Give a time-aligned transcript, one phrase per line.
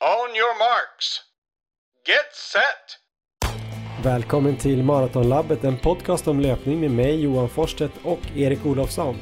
[0.00, 1.20] On your marks.
[2.06, 2.98] Get set!
[4.04, 9.16] Välkommen till Maratonlabbet, en podcast om löpning med mig Johan Forsstedt och Erik Olofsson.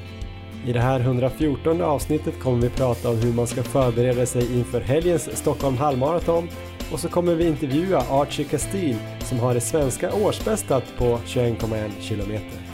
[0.66, 4.80] I det här 114 avsnittet kommer vi prata om hur man ska förbereda sig inför
[4.80, 6.48] helgens Stockholm halvmaraton
[6.92, 12.65] och så kommer vi intervjua Archie Castile som har det svenska årsbästat på 21,1 kilometer.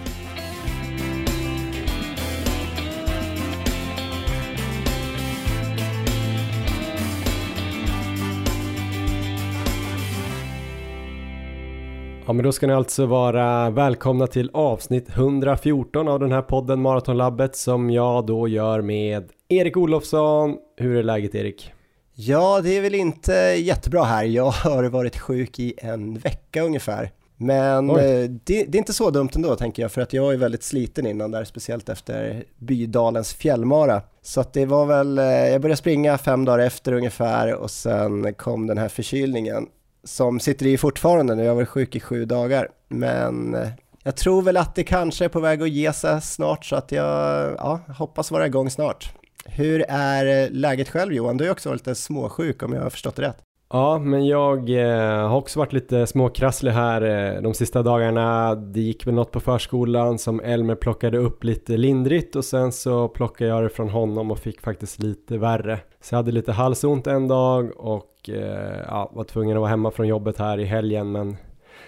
[12.32, 16.82] Ja men då ska ni alltså vara välkomna till avsnitt 114 av den här podden
[16.82, 20.56] Maratonlabbet som jag då gör med Erik Olofsson.
[20.76, 21.72] Hur är läget Erik?
[22.14, 24.24] Ja, det är väl inte jättebra här.
[24.24, 27.10] Jag har varit sjuk i en vecka ungefär.
[27.36, 27.96] Men eh,
[28.44, 31.06] det, det, är inte så dumt ändå tänker jag, för att jag är väldigt sliten
[31.06, 34.02] innan där, speciellt efter Bydalens fjällmara.
[34.22, 38.34] Så att det var väl, eh, jag började springa fem dagar efter ungefär och sen
[38.34, 39.66] kom den här förkylningen
[40.04, 42.68] som sitter i fortfarande nu, jag har varit sjuk i sju dagar.
[42.88, 43.68] Men eh,
[44.02, 46.92] jag tror väl att det kanske är på väg att ge sig snart så att
[46.92, 49.12] jag ja, hoppas vara igång snart.
[49.44, 51.36] Hur är eh, läget själv Johan?
[51.36, 53.38] Du har ju också varit lite småsjuk om jag har förstått det rätt.
[53.74, 58.54] Ja, men jag eh, har också varit lite småkrasslig här eh, de sista dagarna.
[58.54, 63.08] Det gick väl något på förskolan som Elmer plockade upp lite lindrigt och sen så
[63.08, 65.78] plockade jag det från honom och fick faktiskt lite värre.
[66.00, 69.90] Så jag hade lite halsont en dag och eh, ja, var tvungen att vara hemma
[69.90, 71.36] från jobbet här i helgen men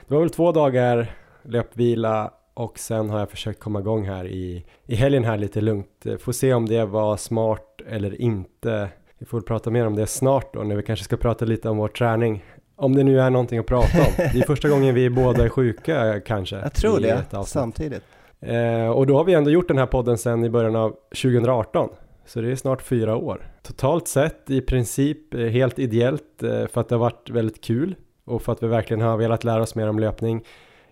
[0.08, 1.10] det var väl två dagar
[1.42, 6.06] löpvila och sen har jag försökt komma igång här i, i helgen här lite lugnt.
[6.06, 8.88] Eh, får se om det var smart eller inte.
[9.24, 11.76] Vi får prata mer om det snart då när vi kanske ska prata lite om
[11.76, 12.44] vår träning.
[12.76, 14.12] Om det nu är någonting att prata om.
[14.16, 16.56] Det är första gången vi båda är sjuka kanske.
[16.56, 18.02] Jag tror det, samtidigt.
[18.40, 20.90] Eh, och då har vi ändå gjort den här podden sedan i början av
[21.22, 21.88] 2018.
[22.26, 23.50] Så det är snart fyra år.
[23.62, 27.94] Totalt sett i princip eh, helt ideellt eh, för att det har varit väldigt kul
[28.24, 30.44] och för att vi verkligen har velat lära oss mer om löpning.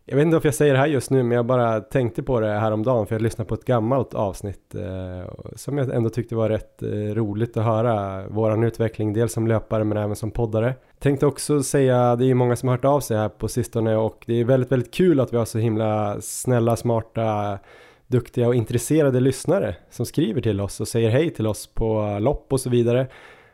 [0.05, 2.41] Jag vet inte varför jag säger det här just nu men jag bara tänkte på
[2.41, 6.49] det häromdagen för jag lyssnade på ett gammalt avsnitt eh, som jag ändå tyckte var
[6.49, 10.75] rätt eh, roligt att höra våran utveckling dels som löpare men även som poddare.
[10.99, 14.25] Tänkte också säga, det är många som har hört av sig här på sistone och
[14.27, 17.59] det är väldigt väldigt kul att vi har så himla snälla, smarta
[18.07, 22.53] duktiga och intresserade lyssnare som skriver till oss och säger hej till oss på lopp
[22.53, 23.07] och så vidare.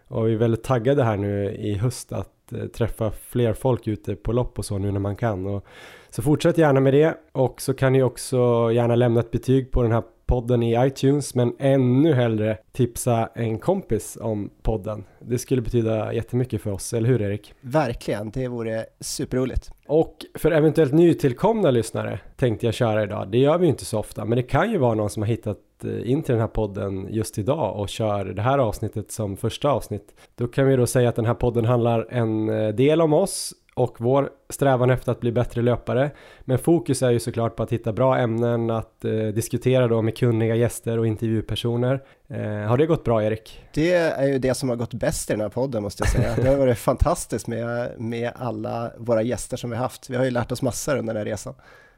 [0.08, 4.14] Och vi är väldigt taggade här nu i höst att eh, träffa fler folk ute
[4.14, 5.46] på lopp och så nu när man kan.
[5.46, 5.64] Och
[6.10, 9.82] så fortsätt gärna med det och så kan ni också gärna lämna ett betyg på
[9.82, 15.04] den här podden i iTunes men ännu hellre tipsa en kompis om podden.
[15.20, 17.54] Det skulle betyda jättemycket för oss, eller hur Erik?
[17.60, 19.70] Verkligen, det vore superroligt.
[19.86, 23.28] Och för eventuellt nytillkomna lyssnare tänkte jag köra idag.
[23.30, 25.58] Det gör vi inte så ofta, men det kan ju vara någon som har hittat
[25.84, 29.70] eh, in till den här podden just idag och kör det här avsnittet som första
[29.70, 30.14] avsnitt.
[30.34, 33.54] Då kan vi då säga att den här podden handlar en eh, del om oss
[33.78, 36.10] och vår strävan efter att bli bättre löpare.
[36.40, 40.16] Men fokus är ju såklart på att hitta bra ämnen, att eh, diskutera då med
[40.16, 42.02] kunniga gäster och intervjupersoner.
[42.28, 43.62] Eh, har det gått bra Erik?
[43.74, 46.34] Det är ju det som har gått bäst i den här podden måste jag säga.
[46.42, 50.10] Det har varit fantastiskt med, med alla våra gäster som vi har haft.
[50.10, 51.54] Vi har ju lärt oss massor under den här resan.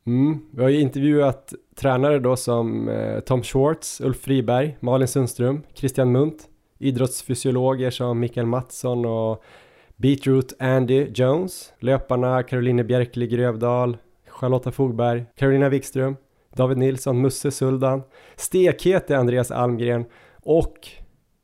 [0.06, 5.62] Mm, vi har ju intervjuat tränare då som eh, Tom Schwartz, Ulf Friberg, Malin Sundström,
[5.74, 6.48] Christian Munt,
[6.78, 9.44] idrottsfysiologer som Mikael Mattsson och
[10.00, 13.96] Beatroot Andy Jones, löparna Caroline Bjerkli Grövdal,
[14.28, 16.16] Charlotta Fogberg, Carolina Wikström,
[16.56, 18.02] David Nilsson, Musse Suldan,
[18.36, 20.04] Stekhete Andreas Almgren
[20.42, 20.88] och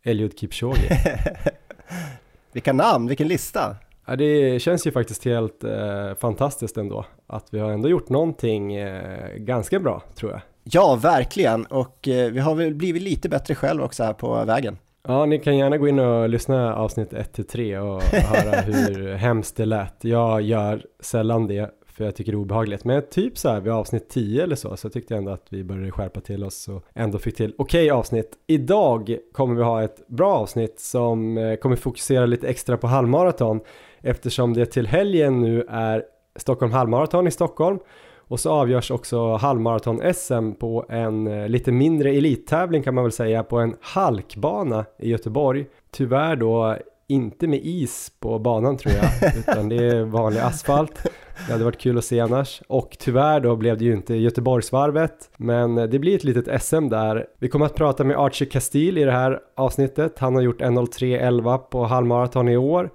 [0.03, 0.89] Eliud Kipchoge.
[2.53, 3.77] Vilka namn, vilken lista!
[4.07, 8.75] Ja, det känns ju faktiskt helt eh, fantastiskt ändå att vi har ändå gjort någonting
[8.75, 10.41] eh, ganska bra tror jag.
[10.65, 14.79] Ja, verkligen och eh, vi har väl blivit lite bättre själv också här på vägen.
[15.09, 19.65] Ja, ni kan gärna gå in och lyssna avsnitt 1-3 och höra hur hemskt det
[19.65, 20.05] lät.
[20.05, 22.85] Jag gör sällan det för jag tycker det är obehagligt.
[22.85, 25.65] Men typ så här vid avsnitt 10 eller så, så tyckte jag ändå att vi
[25.65, 28.33] började skärpa till oss och ändå fick till okej okay avsnitt.
[28.47, 33.61] Idag kommer vi ha ett bra avsnitt som eh, kommer fokusera lite extra på halvmaraton
[34.01, 36.05] eftersom det till helgen nu är
[36.37, 37.79] Stockholm halvmaraton i Stockholm
[38.29, 43.43] och så avgörs också halvmaraton-SM på en eh, lite mindre elittävling kan man väl säga
[43.43, 45.67] på en halkbana i Göteborg.
[45.91, 46.77] Tyvärr då
[47.09, 51.03] inte med is på banan tror jag, utan det är vanlig asfalt.
[51.47, 52.63] Det hade varit kul att se annars.
[52.69, 57.27] Och tyvärr då blev det ju inte Göteborgsvarvet, men det blir ett litet SM där.
[57.39, 60.19] Vi kommer att prata med Archie Castile i det här avsnittet.
[60.19, 62.91] Han har gjort 1.03.11 på halvmaraton i år.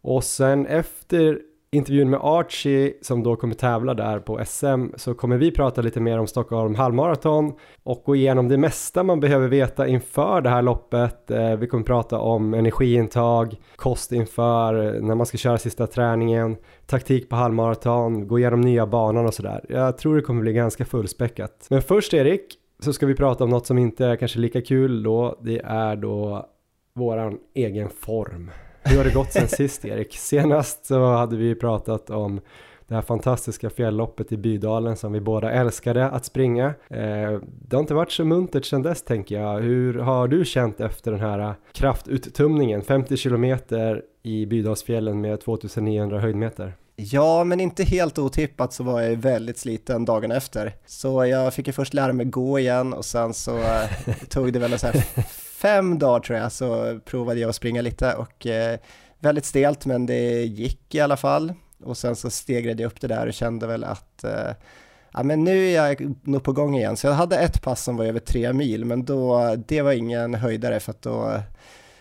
[0.00, 1.38] Och sen efter
[1.70, 6.00] intervjun med Archie som då kommer tävla där på SM så kommer vi prata lite
[6.00, 10.62] mer om Stockholm halvmaraton och gå igenom det mesta man behöver veta inför det här
[10.62, 11.30] loppet.
[11.30, 16.56] Eh, vi kommer prata om energiintag, kost inför eh, när man ska köra sista träningen,
[16.86, 19.64] taktik på halvmaraton, gå igenom nya banan och sådär.
[19.68, 21.66] Jag tror det kommer bli ganska fullspäckat.
[21.70, 25.02] Men först Erik så ska vi prata om något som inte är kanske lika kul
[25.02, 25.38] då.
[25.42, 26.46] Det är då
[26.94, 28.50] våran egen form.
[28.82, 30.16] Hur har det gått sen sist Erik?
[30.16, 32.40] Senast så hade vi pratat om
[32.88, 36.66] det här fantastiska fjällloppet i Bydalen som vi båda älskade att springa.
[36.66, 39.60] Eh, det har inte varit så muntert sedan dess tänker jag.
[39.60, 46.74] Hur har du känt efter den här kraftuttömningen 50 kilometer i Bydalsfjällen med 2900 höjdmeter.
[46.96, 50.74] Ja, men inte helt otippat så var jag väldigt sliten dagen efter.
[50.86, 54.58] Så jag fick ju först lära mig gå igen och sen så eh, tog det
[54.58, 55.04] väl så här
[55.58, 58.78] fem dagar tror jag så provade jag att springa lite och eh,
[59.18, 61.52] väldigt stelt men det gick i alla fall.
[61.84, 64.50] Och sen så stegrade jag upp det där och kände väl att eh,
[65.12, 66.96] ja, men nu är jag nog på gång igen.
[66.96, 70.34] Så jag hade ett pass som var över tre mil men då, det var ingen
[70.34, 71.40] höjdare för att då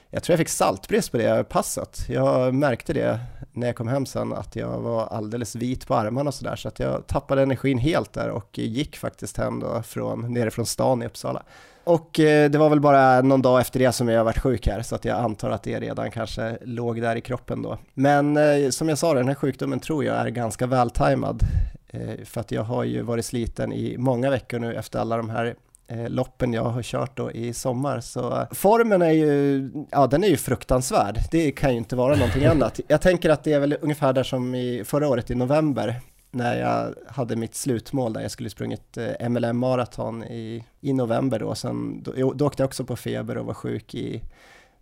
[0.09, 2.05] jag tror jag fick saltbrist på det passet.
[2.09, 3.19] Jag märkte det
[3.53, 6.67] när jag kom hem sen att jag var alldeles vit på armarna och sådär så
[6.67, 11.05] att jag tappade energin helt där och gick faktiskt hem då från, nerifrån stan i
[11.05, 11.43] Uppsala.
[11.87, 14.81] Och eh, det var väl bara någon dag efter det som jag varit sjuk här
[14.81, 17.77] så att jag antar att det redan kanske låg där i kroppen då.
[17.93, 21.43] Men eh, som jag sa, den här sjukdomen tror jag är ganska vältajmad
[21.87, 25.29] eh, för att jag har ju varit sliten i många veckor nu efter alla de
[25.29, 25.55] här
[25.87, 27.99] eh, loppen jag har kört då i sommar.
[27.99, 31.19] Så formen är ju, ja den är ju fruktansvärd.
[31.31, 32.79] Det kan ju inte vara någonting annat.
[32.87, 36.01] Jag tänker att det är väl ungefär där som i förra året i november
[36.37, 41.39] när jag hade mitt slutmål där jag skulle sprungit eh, MLM maraton i, i november
[41.39, 41.55] då.
[41.55, 44.23] Sen, då, då åkte jag också på feber och var sjuk i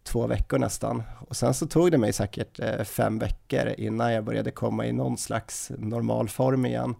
[0.03, 1.03] två veckor nästan.
[1.27, 4.91] Och sen så tog det mig säkert eh, fem veckor innan jag började komma i
[4.91, 6.95] någon slags normal form igen.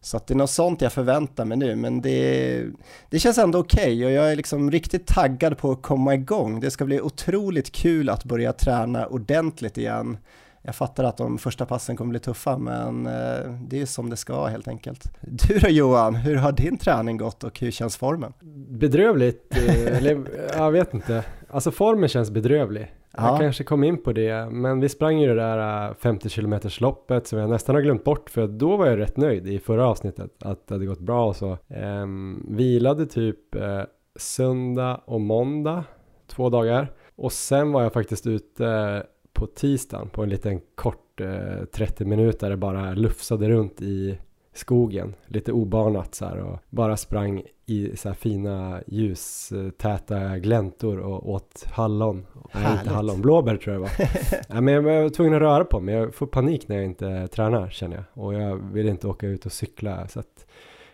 [0.00, 2.64] Så att det är något sånt jag förväntar mig nu, men det,
[3.10, 6.60] det känns ändå okej okay och jag är liksom riktigt taggad på att komma igång.
[6.60, 10.18] Det ska bli otroligt kul att börja träna ordentligt igen.
[10.64, 14.16] Jag fattar att de första passen kommer bli tuffa, men eh, det är som det
[14.16, 15.10] ska helt enkelt.
[15.20, 18.32] Du då Johan, hur har din träning gått och hur känns formen?
[18.68, 20.26] Bedrövligt, eh, eller
[20.56, 21.24] jag vet inte.
[21.50, 22.92] Alltså formen känns bedrövlig.
[23.16, 23.28] Ja.
[23.28, 26.60] Jag kanske kom in på det, men vi sprang ju det där 50 äh, km
[26.80, 29.86] loppet som jag nästan har glömt bort för då var jag rätt nöjd i förra
[29.86, 31.58] avsnittet att det hade gått bra och så.
[31.68, 33.82] Ehm, vilade typ eh,
[34.16, 35.84] söndag och måndag,
[36.26, 36.92] två dagar.
[37.16, 42.56] Och sen var jag faktiskt ute på tisdagen på en liten kort eh, 30 minuter
[42.56, 44.18] bara lufsade runt i
[44.54, 51.30] skogen, lite obanat så här och bara sprang i så här fina ljustäta gläntor och
[51.30, 52.26] åt hallon.
[52.54, 54.08] Nej, inte hallon, blåbär tror jag det var.
[54.56, 57.28] ja, men jag var tvungen att röra på mig, jag får panik när jag inte
[57.28, 58.24] tränar känner jag.
[58.24, 60.46] Och jag vill inte åka ut och cykla så att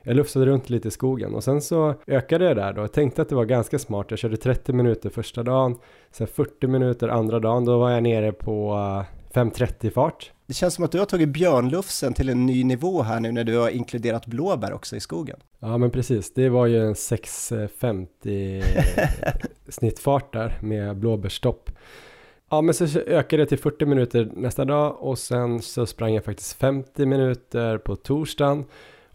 [0.08, 2.80] jag lufsade runt lite i skogen och sen så ökade jag där då.
[2.80, 4.06] Jag tänkte att det var ganska smart.
[4.10, 5.78] Jag körde 30 minuter första dagen,
[6.10, 7.64] sen 40 minuter andra dagen.
[7.64, 8.72] Då var jag nere på
[9.34, 10.32] 5.30 fart.
[10.46, 13.44] Det känns som att du har tagit björnlufsen till en ny nivå här nu när
[13.44, 15.36] du har inkluderat blåbär också i skogen.
[15.58, 18.64] Ja men precis, det var ju en 6.50
[19.68, 21.70] snittfart där med blåbärsstopp.
[22.50, 26.24] Ja men så ökade det till 40 minuter nästa dag och sen så sprang jag
[26.24, 28.64] faktiskt 50 minuter på torsdagen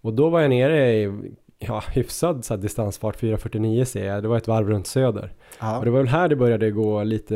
[0.03, 1.11] och då var jag nere i
[1.59, 4.23] ja, hyfsad så distansfart, 4.49 ser jag.
[4.23, 5.33] Det var ett varv runt söder.
[5.59, 5.77] Aha.
[5.77, 7.35] Och det var väl här det började gå lite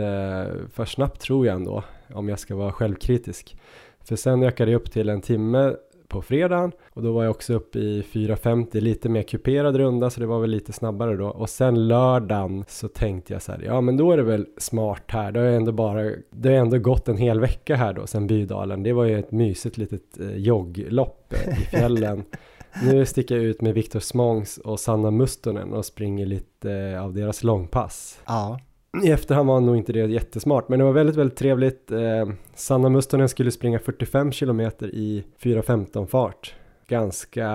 [0.74, 1.84] för snabbt tror jag ändå,
[2.14, 3.58] om jag ska vara självkritisk.
[4.04, 5.74] För sen ökade jag upp till en timme
[6.08, 10.20] på fredagen och då var jag också uppe i 4.50, lite mer kuperad runda så
[10.20, 11.28] det var väl lite snabbare då.
[11.28, 15.04] Och sen lördagen så tänkte jag så här, ja men då är det väl smart
[15.08, 18.28] här, det har ändå bara, det har ändå gått en hel vecka här då sen
[18.28, 18.84] Bydalen.
[18.84, 22.24] Det var ju ett mysigt litet eh, jogglopp eh, i fjällen.
[22.84, 27.14] Nu sticker jag ut med Viktor Smångs och Sanna Mustonen och springer lite eh, av
[27.14, 28.20] deras långpass.
[28.26, 28.60] Ja.
[29.04, 31.92] I efterhand var nog inte det jättesmart, men det var väldigt, väldigt trevligt.
[31.92, 36.56] Eh, Sanna Mustonen skulle springa 45 kilometer i 4.15 fart.
[36.88, 37.46] Ganska,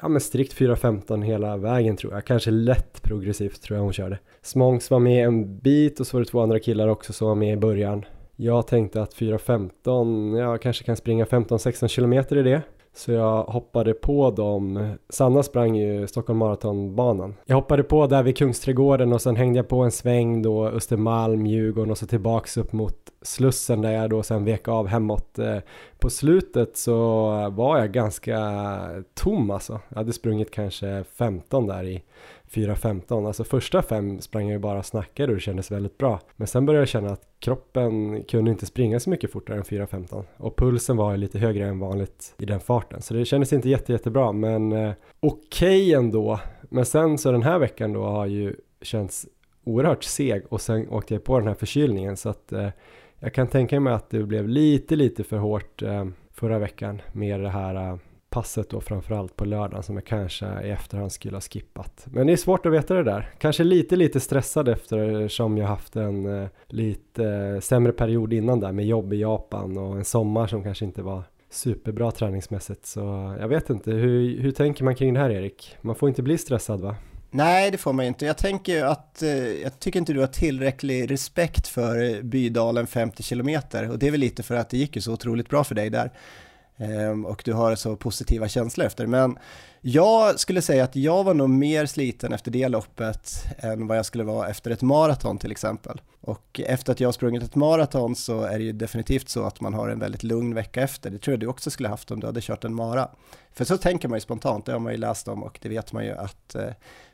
[0.00, 2.24] ja men strikt 4.15 hela vägen tror jag.
[2.24, 4.18] Kanske lätt progressivt tror jag hon körde.
[4.42, 7.34] Smångs var med en bit och så var det två andra killar också som var
[7.34, 8.04] med i början.
[8.36, 12.62] Jag tänkte att 4.15, jag kanske kan springa 15-16 kilometer i det.
[12.94, 14.92] Så jag hoppade på dem.
[15.08, 17.34] Sanna sprang ju Stockholm Marathonbanan.
[17.44, 21.46] Jag hoppade på där vid Kungsträdgården och sen hängde jag på en sväng då Östermalm,
[21.46, 25.38] Djurgården och så tillbaks upp mot Slussen där jag då sen vek av hemåt.
[25.38, 25.58] Eh,
[25.98, 28.38] på slutet så var jag ganska
[29.14, 29.80] tom alltså.
[29.88, 32.02] Jag hade sprungit kanske 15 där i
[32.52, 33.26] 4.15.
[33.26, 36.20] Alltså första fem sprang jag ju bara och snackade och det kändes väldigt bra.
[36.36, 40.24] Men sen började jag känna att kroppen kunde inte springa så mycket fortare än 4.15
[40.36, 43.02] och pulsen var lite högre än vanligt i den farten.
[43.02, 46.40] Så det kändes inte jätte, jättebra men eh, okej okay ändå.
[46.62, 49.26] Men sen så den här veckan då har ju känts
[49.64, 52.68] oerhört seg och sen åkte jag på den här förkylningen så att eh,
[53.18, 57.40] jag kan tänka mig att det blev lite, lite för hårt eh, förra veckan med
[57.40, 57.96] det här eh,
[58.32, 62.06] passet då framförallt på lördagen som jag kanske i efterhand skulle ha skippat.
[62.10, 63.30] Men det är svårt att veta det där.
[63.38, 68.72] Kanske lite lite stressad eftersom jag haft en eh, lite eh, sämre period innan där
[68.72, 72.86] med jobb i Japan och en sommar som kanske inte var superbra träningsmässigt.
[72.86, 75.76] Så jag vet inte, hur, hur tänker man kring det här Erik?
[75.80, 76.96] Man får inte bli stressad va?
[77.34, 78.26] Nej, det får man ju inte.
[78.26, 83.22] Jag tänker att, eh, jag tycker inte du har tillräcklig respekt för eh, Bydalen 50
[83.22, 83.48] km
[83.90, 85.90] och det är väl lite för att det gick ju så otroligt bra för dig
[85.90, 86.10] där.
[86.82, 89.06] Ehm, och du har så positiva känslor efter.
[89.06, 89.38] Men
[89.80, 94.06] jag skulle säga att jag var nog mer sliten efter det loppet än vad jag
[94.06, 96.00] skulle vara efter ett maraton till exempel.
[96.20, 99.60] Och efter att jag har sprungit ett maraton så är det ju definitivt så att
[99.60, 101.10] man har en väldigt lugn vecka efter.
[101.10, 103.08] Det tror jag du också skulle haft om du hade kört en mara.
[103.52, 105.92] För så tänker man ju spontant, det har man ju läst om och det vet
[105.92, 106.68] man ju att eh,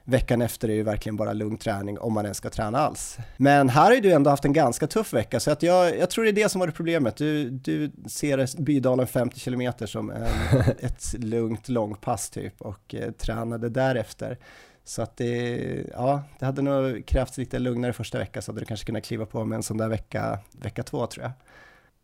[0.09, 3.19] veckan efter är ju verkligen bara lugn träning om man ens ska träna alls.
[3.37, 6.11] Men här har ju du ändå haft en ganska tuff vecka så att jag, jag
[6.11, 7.17] tror det är det som var det problemet.
[7.17, 10.23] Du, du ser Bydalen 50 km som en,
[10.79, 14.39] ett lugnt långpass typ och eh, tränade därefter.
[14.85, 15.61] Så att det,
[15.93, 19.27] ja, det hade nog krävts lite lugnare första vecka så hade du kanske kunnat kliva
[19.27, 21.33] på med en sån där vecka, vecka två tror jag.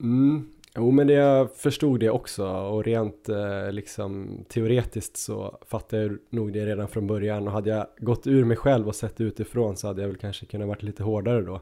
[0.01, 2.47] Mm, Jo men det, jag förstod det också.
[2.47, 7.47] Och rent eh, liksom teoretiskt så fattade jag nog det redan från början.
[7.47, 10.47] Och hade jag gått ur mig själv och sett utifrån så hade jag väl kanske
[10.47, 11.61] kunnat varit lite hårdare då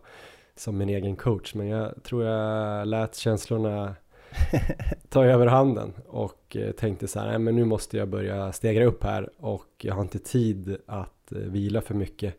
[0.55, 1.55] som min egen coach.
[1.55, 3.95] Men jag tror jag lät känslorna
[5.09, 8.85] ta över handen och eh, tänkte så här, nej men nu måste jag börja stegra
[8.85, 12.35] upp här och jag har inte tid att eh, vila för mycket.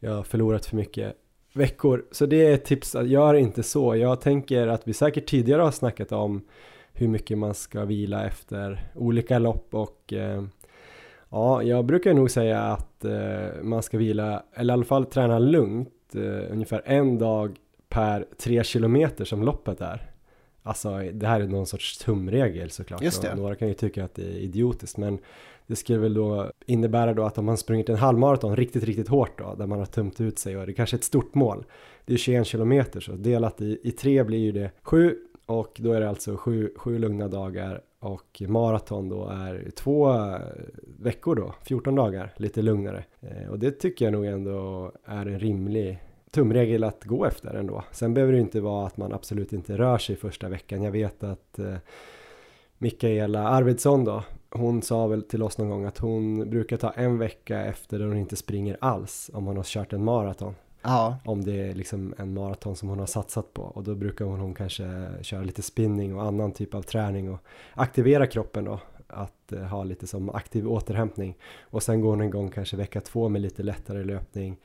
[0.00, 1.16] Jag har förlorat för mycket
[1.52, 2.04] veckor.
[2.10, 3.96] Så det är ett tips att gör inte så.
[3.96, 6.42] Jag tänker att vi säkert tidigare har snackat om
[6.92, 10.42] hur mycket man ska vila efter olika lopp och eh,
[11.30, 15.38] ja, jag brukar nog säga att eh, man ska vila, eller i alla fall träna
[15.38, 17.56] lugnt, eh, ungefär en dag
[17.88, 20.10] per tre kilometer som loppet är.
[20.68, 23.02] Alltså det här är någon sorts tumregel såklart.
[23.02, 23.34] Just det.
[23.34, 25.18] Några kan ju tycka att det är idiotiskt men
[25.66, 29.38] det skulle väl då innebära då att om man sprungit en halvmaraton riktigt, riktigt hårt
[29.38, 31.64] då, där man har tömt ut sig och det är kanske är ett stort mål.
[32.04, 35.92] Det är 21 kilometer så delat i, i tre blir ju det sju och då
[35.92, 40.14] är det alltså sju, sju lugna dagar och maraton då är två
[40.98, 43.04] veckor då, 14 dagar, lite lugnare.
[43.20, 45.98] Eh, och det tycker jag nog ändå är en rimlig
[46.30, 47.84] tumregel att gå efter ändå.
[47.90, 50.82] Sen behöver det inte vara att man absolut inte rör sig första veckan.
[50.82, 51.74] Jag vet att eh,
[52.78, 57.18] Mikaela Arvidsson då, hon sa väl till oss någon gång att hon brukar ta en
[57.18, 60.54] vecka efter där hon inte springer alls om hon har kört en maraton.
[60.82, 61.16] Ja.
[61.24, 64.40] Om det är liksom en maraton som hon har satsat på och då brukar hon,
[64.40, 67.38] hon kanske köra lite spinning och annan typ av träning och
[67.74, 72.30] aktivera kroppen då att eh, ha lite som aktiv återhämtning och sen går hon en
[72.30, 74.56] gång kanske vecka två med lite lättare löpning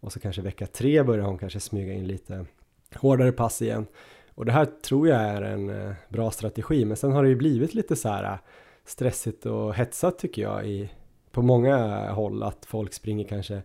[0.00, 2.46] och så kanske vecka tre börjar hon kanske smyga in lite
[2.94, 3.86] hårdare pass igen
[4.34, 7.36] och det här tror jag är en eh, bra strategi men sen har det ju
[7.36, 8.38] blivit lite så här eh,
[8.84, 10.90] stressigt och hetsat tycker jag i,
[11.30, 13.62] på många håll att folk springer kanske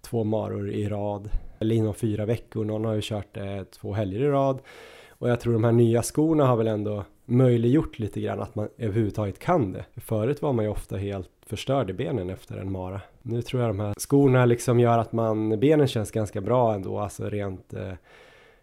[0.00, 2.64] två maror i rad eller inom fyra veckor.
[2.64, 4.60] Någon har ju kört eh, två helger i rad
[5.08, 8.68] och jag tror de här nya skorna har väl ändå möjliggjort lite grann att man
[8.78, 9.84] överhuvudtaget kan det.
[9.96, 13.00] Förut var man ju ofta helt förstörd i benen efter en mara.
[13.28, 16.98] Nu tror jag de här skorna liksom gör att man, benen känns ganska bra ändå,
[16.98, 17.92] alltså rent eh,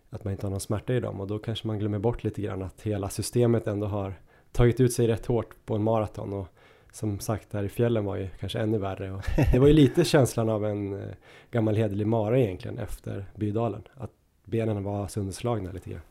[0.09, 1.21] att man inte har någon smärta i dem.
[1.21, 4.13] Och då kanske man glömmer bort lite grann att hela systemet ändå har
[4.51, 6.33] tagit ut sig rätt hårt på en maraton.
[6.33, 6.47] Och
[6.91, 9.11] som sagt där i fjällen var ju kanske ännu värre.
[9.11, 11.09] Och det var ju lite känslan av en eh,
[11.51, 13.81] gammal hederlig mara egentligen efter Bydalen.
[13.93, 14.11] Att
[14.45, 16.01] benen var sönderslagna lite grann.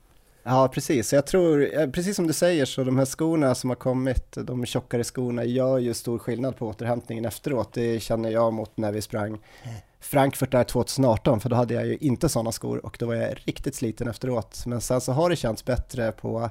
[0.46, 1.12] Ja, precis.
[1.12, 4.66] Jag tror, eh, precis som du säger, så de här skorna som har kommit, de
[4.66, 7.72] tjockare skorna, gör ju stor skillnad på återhämtningen efteråt.
[7.72, 9.38] Det känner jag mot när vi sprang
[10.00, 13.34] Frankfurt där 2018, för då hade jag ju inte sådana skor och då var jag
[13.44, 14.66] riktigt sliten efteråt.
[14.66, 16.50] Men sen så har det känts bättre på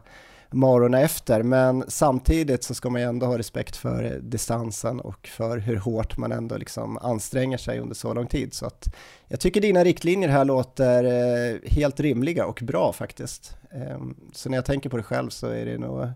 [0.53, 5.57] marorna efter, men samtidigt så ska man ju ändå ha respekt för distansen och för
[5.57, 8.53] hur hårt man ändå liksom anstränger sig under så lång tid.
[8.53, 8.95] Så att
[9.27, 13.57] jag tycker dina riktlinjer här låter eh, helt rimliga och bra faktiskt.
[13.71, 16.07] Ehm, så när jag tänker på det själv så är det nog,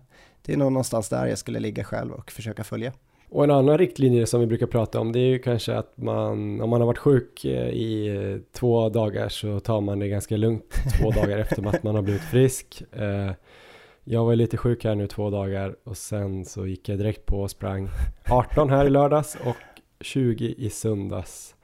[0.42, 2.92] det är nog någonstans där jag skulle ligga själv och försöka följa.
[3.30, 6.60] Och en annan riktlinje som vi brukar prata om det är ju kanske att man
[6.60, 10.36] om man har varit sjuk eh, i eh, två dagar så tar man det ganska
[10.36, 12.82] lugnt två dagar efter att man har blivit frisk.
[14.10, 17.40] Jag var lite sjuk här nu två dagar och sen så gick jag direkt på
[17.40, 17.88] och sprang
[18.30, 19.56] 18 här i lördags och
[20.00, 21.54] 20 i söndags.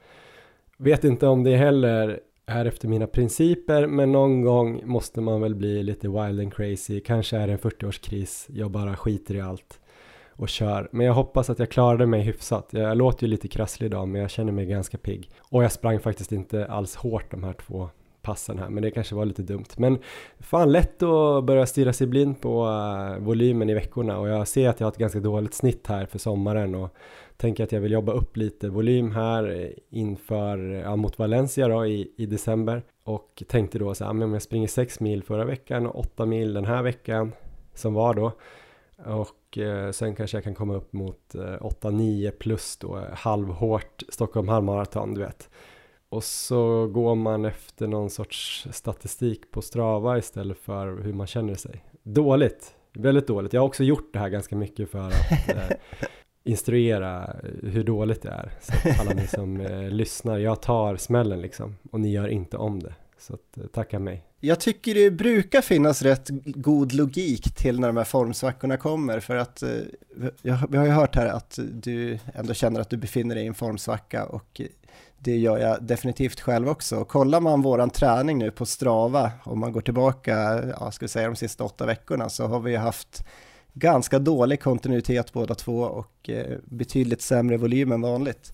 [0.77, 5.55] vet inte om det heller är efter mina principer, men någon gång måste man väl
[5.55, 6.99] bli lite wild and crazy.
[6.99, 9.79] Kanske är det en 40-årskris, jag bara skiter i allt
[10.29, 10.89] och kör.
[10.91, 12.67] Men jag hoppas att jag klarade mig hyfsat.
[12.69, 15.29] Jag låter ju lite krasslig idag, men jag känner mig ganska pigg.
[15.39, 17.89] Och jag sprang faktiskt inte alls hårt de här två
[18.25, 19.65] passen här, men det kanske var lite dumt.
[19.77, 19.97] Men
[20.39, 24.19] fan lätt att börja stirra sig blind på uh, volymen i veckorna.
[24.19, 26.95] Och jag ser att jag har ett ganska dåligt snitt här för sommaren och
[27.37, 31.85] tänker att jag vill jobba upp lite volym här eh, inför, ja, mot Valencia då
[31.85, 32.83] i, i december.
[33.03, 36.25] Och tänkte då så här, ah, om jag springer 6 mil förra veckan och 8
[36.25, 37.31] mil den här veckan
[37.73, 38.31] som var då
[38.97, 44.47] och eh, sen kanske jag kan komma upp mot eh, 8-9 plus då halvhårt Stockholm
[44.47, 45.49] halvmaraton du vet
[46.09, 51.55] och så går man efter någon sorts statistik på Strava istället för hur man känner
[51.55, 51.83] sig.
[52.03, 53.53] Dåligt, väldigt dåligt.
[53.53, 55.77] Jag har också gjort det här ganska mycket för att eh,
[56.43, 58.51] instruera hur dåligt det är.
[58.61, 62.57] Så att alla ni som eh, lyssnar, jag tar smällen liksom och ni gör inte
[62.57, 62.93] om det.
[63.17, 64.23] Så att, eh, tacka mig.
[64.39, 69.35] Jag tycker det brukar finnas rätt god logik till när de här formsvackorna kommer för
[69.35, 69.69] att eh,
[70.41, 73.47] jag, vi har ju hört här att du ändå känner att du befinner dig i
[73.47, 74.61] en formsvacka och
[75.25, 77.05] det gör jag definitivt själv också.
[77.05, 81.27] Kollar man våran träning nu på Strava, om man går tillbaka, ja, ska vi säga
[81.27, 83.25] de sista åtta veckorna, så har vi haft
[83.73, 88.53] ganska dålig kontinuitet båda två och eh, betydligt sämre volym än vanligt.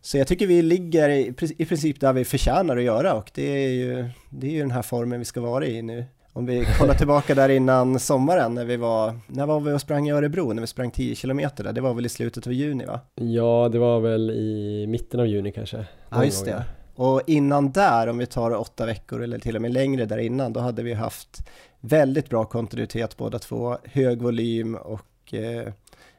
[0.00, 3.64] Så jag tycker vi ligger i, i princip där vi förtjänar att göra och det
[3.64, 6.04] är, ju, det är ju den här formen vi ska vara i nu.
[6.32, 10.08] Om vi kollar tillbaka där innan sommaren när vi var, när var vi och sprang
[10.08, 12.84] i Örebro, när vi sprang 10 kilometer där, det var väl i slutet av juni
[12.84, 13.00] va?
[13.14, 15.86] Ja, det var väl i mitten av juni kanske.
[16.10, 16.64] Ja, just det.
[16.94, 20.52] Och innan där, om vi tar åtta veckor eller till och med längre där innan,
[20.52, 21.48] då hade vi haft
[21.80, 25.72] väldigt bra kontinuitet båda två, hög volym och eh,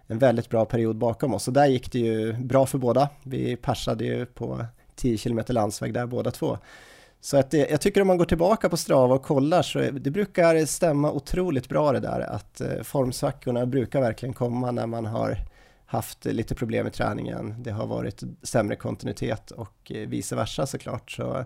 [0.07, 1.43] en väldigt bra period bakom oss.
[1.43, 3.09] Så där gick det ju bra för båda.
[3.23, 4.65] Vi persade ju på
[4.95, 6.57] 10 km landsväg där båda två.
[7.21, 10.11] Så att det, jag tycker om man går tillbaka på Strava och kollar så det
[10.11, 15.37] brukar stämma otroligt bra det där att eh, formsvackorna brukar verkligen komma när man har
[15.85, 17.55] haft lite problem i träningen.
[17.63, 21.11] Det har varit sämre kontinuitet och eh, vice versa såklart.
[21.11, 21.45] Så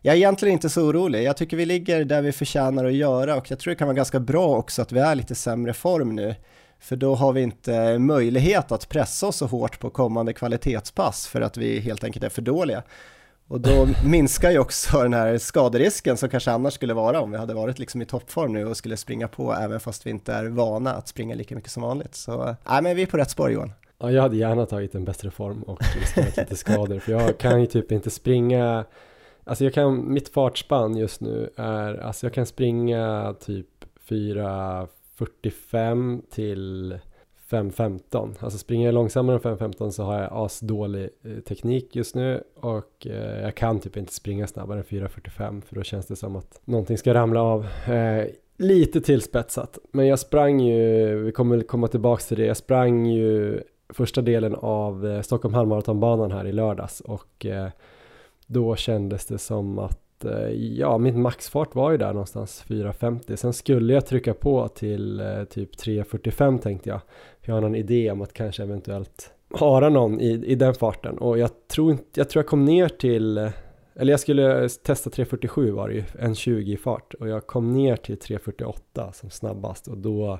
[0.00, 1.22] jag är egentligen inte så orolig.
[1.22, 3.96] Jag tycker vi ligger där vi förtjänar att göra och jag tror det kan vara
[3.96, 6.34] ganska bra också att vi är lite sämre form nu.
[6.78, 11.40] För då har vi inte möjlighet att pressa oss så hårt på kommande kvalitetspass för
[11.40, 12.82] att vi helt enkelt är för dåliga.
[13.48, 17.36] Och då minskar ju också den här skaderisken som kanske annars skulle vara om vi
[17.36, 20.46] hade varit liksom i toppform nu och skulle springa på även fast vi inte är
[20.46, 22.14] vana att springa lika mycket som vanligt.
[22.14, 23.72] Så nej, men vi är på rätt spår Johan.
[23.98, 27.60] Ja, jag hade gärna tagit en bättre form och riskerat lite skador för jag kan
[27.60, 28.84] ju typ inte springa
[29.46, 33.66] Alltså jag kan, mitt fartspann just nu är, alltså jag kan springa typ
[34.08, 36.98] 4.45 till
[37.54, 38.34] 5.15.
[38.40, 43.06] Alltså springer jag långsammare än 5.15 så har jag asdålig eh, teknik just nu och
[43.06, 46.60] eh, jag kan typ inte springa snabbare än 4.45 för då känns det som att
[46.64, 47.66] någonting ska ramla av.
[47.88, 53.06] Eh, lite tillspetsat, men jag sprang ju, vi kommer komma tillbaks till det, jag sprang
[53.06, 57.68] ju första delen av eh, Stockholm halvmaratonbanan här i lördags och eh,
[58.46, 63.36] då kändes det som att Eh, ja, min maxfart var ju där någonstans 4.50.
[63.36, 67.00] Sen skulle jag trycka på till eh, typ 3.45 tänkte jag.
[67.40, 71.38] Jag har någon idé om att kanske eventuellt hara någon i, i den farten och
[71.38, 73.50] jag tror inte, jag tror jag kom ner till eh,
[73.96, 77.72] eller jag skulle testa 3.47 var det ju, en 20 i fart och jag kom
[77.72, 80.38] ner till 3.48 som snabbast och då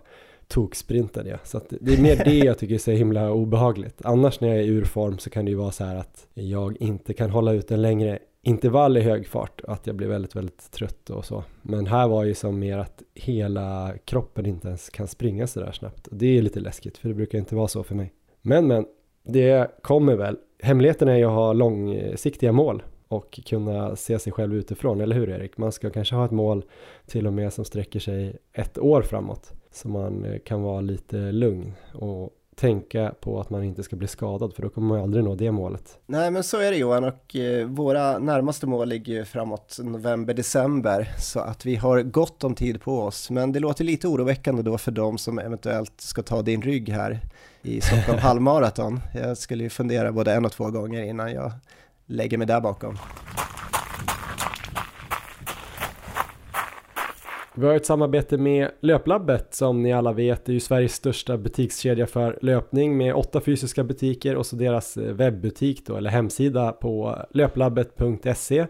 [0.49, 1.39] toksprintade jag.
[1.45, 4.01] Så det är mer det jag tycker är så himla obehagligt.
[4.05, 6.77] Annars när jag är ur form så kan det ju vara så här att jag
[6.81, 10.71] inte kan hålla ut en längre intervall i hög fart att jag blir väldigt, väldigt
[10.71, 11.45] trött och så.
[11.63, 15.73] Men här var ju som mer att hela kroppen inte ens kan springa så där
[15.73, 16.07] snabbt.
[16.07, 18.13] Och det är lite läskigt för det brukar inte vara så för mig.
[18.43, 18.87] Men men,
[19.23, 20.37] det kommer väl.
[20.63, 25.31] Hemligheten är ju att ha långsiktiga mål och kunna se sig själv utifrån, eller hur
[25.31, 25.59] Erik?
[25.59, 26.65] Man ska kanske ha ett mål
[27.07, 31.73] till och med som sträcker sig ett år framåt så man kan vara lite lugn
[31.95, 35.35] och tänka på att man inte ska bli skadad för då kommer man aldrig nå
[35.35, 35.99] det målet.
[36.07, 41.13] Nej men så är det Johan och eh, våra närmaste mål ligger ju framåt november-december
[41.19, 44.79] så att vi har gott om tid på oss men det låter lite oroväckande då
[44.79, 47.21] för de som eventuellt ska ta din rygg här
[47.63, 49.01] i Stockholm halvmaraton.
[49.15, 51.53] Jag skulle ju fundera både en och två gånger innan jag
[52.07, 52.99] lägger mig där bakom.
[57.57, 62.07] Vi har ett samarbete med Löplabbet som ni alla vet är ju Sveriges största butikskedja
[62.07, 67.19] för löpning med åtta fysiska butiker och så deras eh, webbutik då eller hemsida på
[67.31, 68.67] löplabbet.se.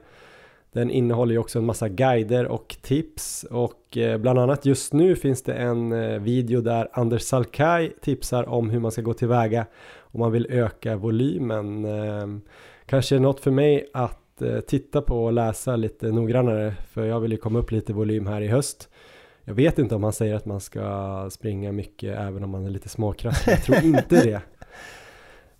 [0.73, 5.17] Den innehåller ju också en massa guider och tips och eh, bland annat just nu
[5.17, 9.67] finns det en eh, video där Anders Salkai tipsar om hur man ska gå tillväga
[10.01, 11.85] om man vill öka volymen.
[11.85, 12.41] Ehm,
[12.87, 17.21] kanske något för mig att att eh, titta på och läsa lite noggrannare för jag
[17.21, 18.89] vill ju komma upp lite volym här i höst.
[19.45, 22.71] Jag vet inte om han säger att man ska springa mycket även om man är
[22.71, 23.53] lite småkrasslig.
[23.53, 24.41] Jag tror inte det.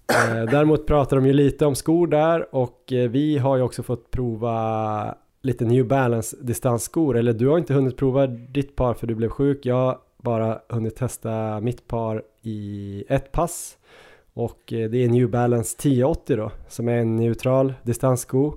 [0.09, 3.83] Eh, däremot pratar de ju lite om skor där och eh, vi har ju också
[3.83, 7.17] fått prova lite New Balance distansskor.
[7.17, 9.67] Eller du har inte hunnit prova ditt par för du blev sjuk.
[9.67, 13.79] Jag har bara hunnit testa mitt par i ett pass.
[14.35, 18.55] Och det är New Balance 1080 då som är en neutral distanssko.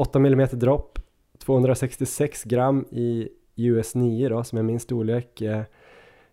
[0.00, 0.98] 8 mm dropp,
[1.38, 5.40] 266 gram i US 9 då som är min storlek.
[5.40, 5.62] Eh,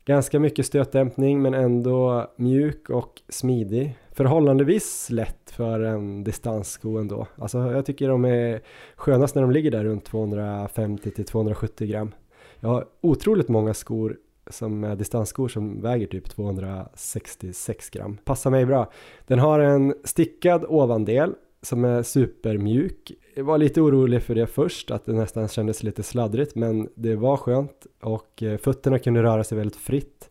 [0.06, 3.98] ganska mycket stötdämpning men ändå mjuk och smidig.
[4.12, 7.28] Förhållandevis lätt för en distanssko ändå.
[7.36, 8.62] Alltså jag tycker de är
[8.96, 12.12] skönast när de ligger där runt 250 till 270 gram.
[12.60, 14.18] Jag har otroligt många skor
[14.50, 18.18] som är distansskor som väger typ 266 gram.
[18.26, 18.92] Passar mig bra.
[19.28, 23.12] Den har en stickad ovandel som är supermjuk.
[23.36, 27.16] Jag var lite orolig för det först, att det nästan kändes lite sladdrigt, men det
[27.16, 30.30] var skönt och eh, fötterna kunde röra sig väldigt fritt.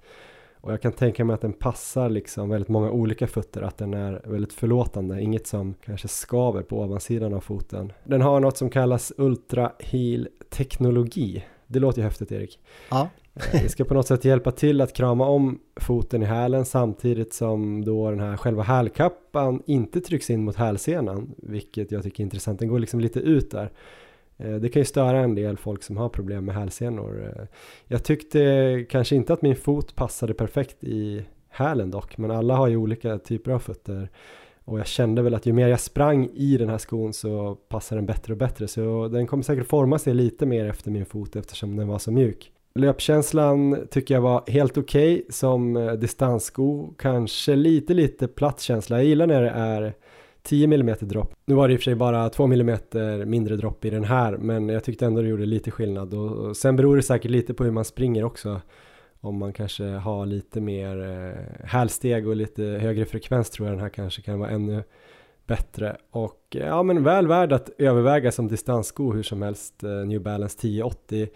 [0.61, 3.95] Och jag kan tänka mig att den passar liksom väldigt många olika fötter, att den
[3.95, 7.93] är väldigt förlåtande, inget som kanske skaver på ovansidan av foten.
[8.05, 11.45] Den har något som kallas Ultra Heel teknologi.
[11.67, 12.61] Det låter ju häftigt Erik.
[12.91, 13.09] Ja.
[13.37, 16.65] Eh, vi det ska på något sätt hjälpa till att krama om foten i hälen
[16.65, 22.23] samtidigt som då den här själva hälkappan inte trycks in mot hälsenan, vilket jag tycker
[22.23, 22.59] är intressant.
[22.59, 23.73] Den går liksom lite ut där.
[24.37, 27.25] Eh, det kan ju störa en del folk som har problem med hälsenor.
[27.25, 27.45] Eh,
[27.87, 32.69] jag tyckte kanske inte att min fot passade perfekt i hälen dock, men alla har
[32.69, 34.09] ju olika typer av fötter.
[34.65, 37.97] Och jag kände väl att ju mer jag sprang i den här skon så passar
[37.97, 38.69] den bättre och bättre.
[38.69, 42.13] Så den kommer säkert forma sig lite mer efter min fot eftersom den var så
[42.13, 42.53] mjuk.
[42.77, 46.95] Löpkänslan tycker jag var helt okej okay, som eh, distanssko.
[46.99, 48.97] Kanske lite, lite platt känsla.
[48.97, 49.95] Jag gillar när det är
[50.43, 51.35] 10 mm dropp.
[51.45, 52.79] Nu var det i och för sig bara 2 mm
[53.31, 56.15] mindre dropp i den här, men jag tyckte ändå det gjorde lite skillnad.
[56.15, 58.61] Och sen beror det säkert lite på hur man springer också.
[59.21, 63.83] Om man kanske har lite mer eh, hälsteg och lite högre frekvens tror jag den
[63.83, 64.83] här kanske kan vara ännu
[65.47, 65.97] bättre.
[66.11, 69.83] Och eh, ja, men väl värd att överväga som distanssko hur som helst.
[70.07, 71.29] New Balance 1080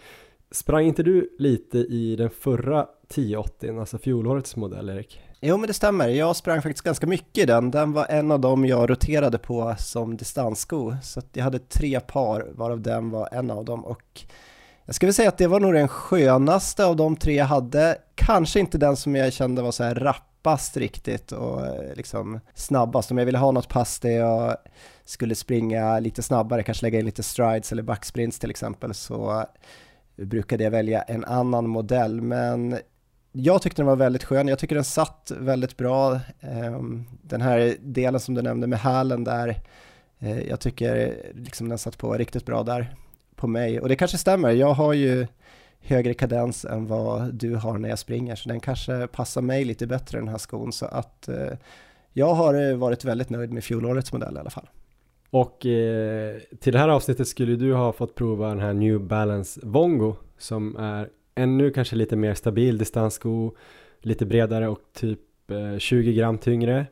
[0.51, 5.21] Sprang inte du lite i den förra 1080, alltså fjolårets modell Erik?
[5.41, 7.71] Jo men det stämmer, jag sprang faktiskt ganska mycket i den.
[7.71, 10.95] Den var en av dem jag roterade på som distanssko.
[11.03, 14.21] Så jag hade tre par varav den var en av dem och
[14.85, 17.97] jag skulle säga att det var nog den skönaste av de tre jag hade.
[18.15, 23.11] Kanske inte den som jag kände var så här rappast riktigt och eh, liksom snabbast.
[23.11, 24.57] Om jag ville ha något pass där jag
[25.05, 29.45] skulle springa lite snabbare, kanske lägga in lite strides eller backsprints till exempel, så
[30.15, 32.77] brukade jag välja en annan modell, men
[33.31, 36.19] jag tyckte den var väldigt skön, jag tycker den satt väldigt bra.
[36.39, 39.55] Ehm, den här delen som du nämnde med hälen där,
[40.19, 42.95] eh, jag tycker liksom den satt på riktigt bra där
[43.35, 43.79] på mig.
[43.79, 45.27] Och det kanske stämmer, jag har ju
[45.79, 49.87] högre kadens än vad du har när jag springer, så den kanske passar mig lite
[49.87, 50.71] bättre den här skon.
[50.71, 51.57] Så att eh,
[52.13, 54.69] jag har eh, varit väldigt nöjd med fjolårets modell i alla fall.
[55.31, 59.59] Och eh, till det här avsnittet skulle du ha fått prova den här New Balance
[59.63, 63.51] Vongo som är ännu kanske lite mer stabil distanssko,
[64.01, 65.19] lite bredare och typ
[65.51, 66.85] eh, 20 gram tyngre.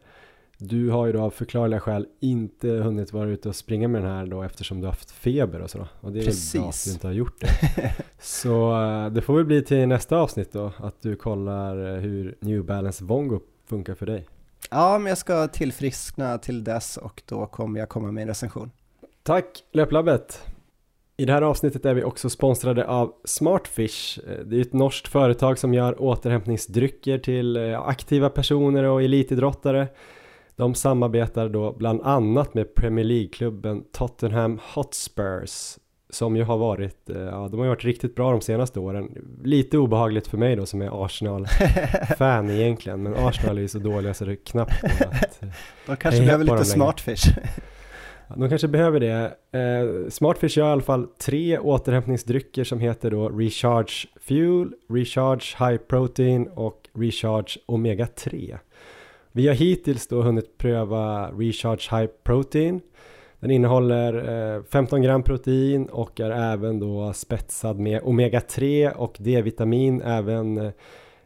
[0.57, 4.11] Du har ju då av förklarliga skäl inte hunnit vara ute och springa med den
[4.11, 5.87] här då eftersom du har haft feber och så.
[6.01, 6.53] Och det är Precis.
[6.53, 7.93] bra att du inte har gjort det.
[8.19, 12.35] så eh, det får väl bli till nästa avsnitt då att du kollar eh, hur
[12.39, 14.25] New Balance Vongo funkar för dig.
[14.69, 18.71] Ja, men jag ska tillfriskna till dess och då kommer jag komma med en recension.
[19.23, 20.41] Tack Löplabbet!
[21.17, 24.19] I det här avsnittet är vi också sponsrade av Smartfish.
[24.27, 29.87] Eh, det är ett norskt företag som gör återhämtningsdrycker till eh, aktiva personer och elitidrottare.
[30.55, 35.77] De samarbetar då bland annat med Premier League-klubben Tottenham Hotspurs
[36.09, 39.09] som ju har varit, eh, ja de har varit riktigt bra de senaste åren.
[39.43, 44.13] Lite obehagligt för mig då som är Arsenal-fan egentligen, men Arsenal är ju så dåliga
[44.13, 45.41] så det är knappt att
[45.85, 47.33] De kanske behöver lite smartfish.
[48.35, 49.35] De kanske behöver det.
[49.51, 55.77] Eh, Smartfish gör i alla fall tre återhämtningsdrycker som heter då Recharge Fuel, Recharge High
[55.77, 58.57] Protein och Recharge Omega 3.
[59.31, 62.81] Vi har hittills då hunnit pröva Recharge High Protein
[63.39, 64.13] den innehåller
[64.55, 70.71] eh, 15 gram protein och är även då spetsad med omega-3 och D-vitamin, även eh,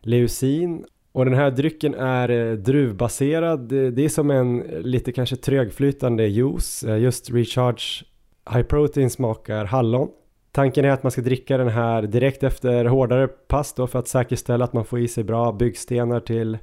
[0.02, 0.86] leucin.
[1.12, 3.60] Och den här drycken är eh, druvbaserad.
[3.70, 6.84] Det är som en lite kanske trögflytande juice.
[6.84, 8.06] Just Recharge
[8.54, 10.10] High Protein smakar hallon.
[10.52, 14.08] Tanken är att man ska dricka den här direkt efter hårdare pass då för att
[14.08, 16.58] säkerställa att man får i sig bra byggstenar till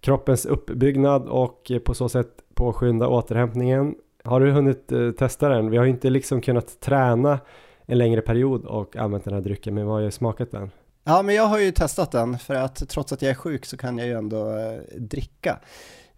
[0.00, 3.94] kroppens uppbyggnad och på så sätt påskynda återhämtningen.
[4.28, 5.70] Har du hunnit eh, testa den?
[5.70, 7.40] Vi har ju inte liksom kunnat träna
[7.86, 10.70] en längre period och använt den här drycken, men vad har ju smakat den?
[11.04, 13.76] Ja, men jag har ju testat den för att trots att jag är sjuk så
[13.76, 15.58] kan jag ju ändå eh, dricka.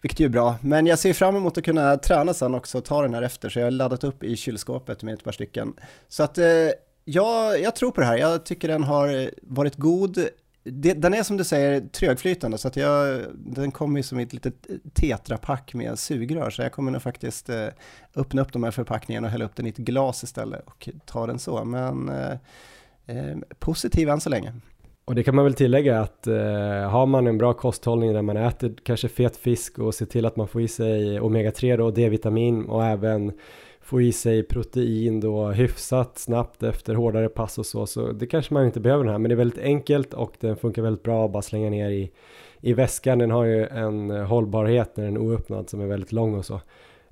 [0.02, 2.84] Vilket är ju bra, men jag ser fram emot att kunna träna sen också och
[2.84, 5.74] ta den här efter, så jag har laddat upp i kylskåpet med ett par stycken.
[6.08, 6.46] Så att eh,
[7.04, 10.18] ja, jag tror på det här, jag tycker den har varit god.
[10.64, 14.66] Den är som du säger trögflytande, så att jag, den kommer ju som ett litet
[14.94, 17.66] tetrapack med sugrör, så jag kommer nog faktiskt eh,
[18.16, 21.26] öppna upp de här förpackningarna och hälla upp den i ett glas istället och ta
[21.26, 21.64] den så.
[21.64, 22.32] Men eh,
[23.06, 24.52] eh positiv än så länge.
[25.04, 26.34] Och det kan man väl tillägga att eh,
[26.90, 30.36] har man en bra kosthållning där man äter kanske fet fisk och ser till att
[30.36, 33.32] man får i sig omega-3 då, D-vitamin och även
[33.80, 38.54] få i sig protein då hyfsat snabbt efter hårdare pass och så, så det kanske
[38.54, 41.24] man inte behöver den här, men det är väldigt enkelt och den funkar väldigt bra
[41.24, 42.10] att bara slänga ner i,
[42.60, 43.18] i väskan.
[43.18, 46.44] Den har ju en eh, hållbarhet när den är oöppnad som är väldigt lång och
[46.44, 46.60] så.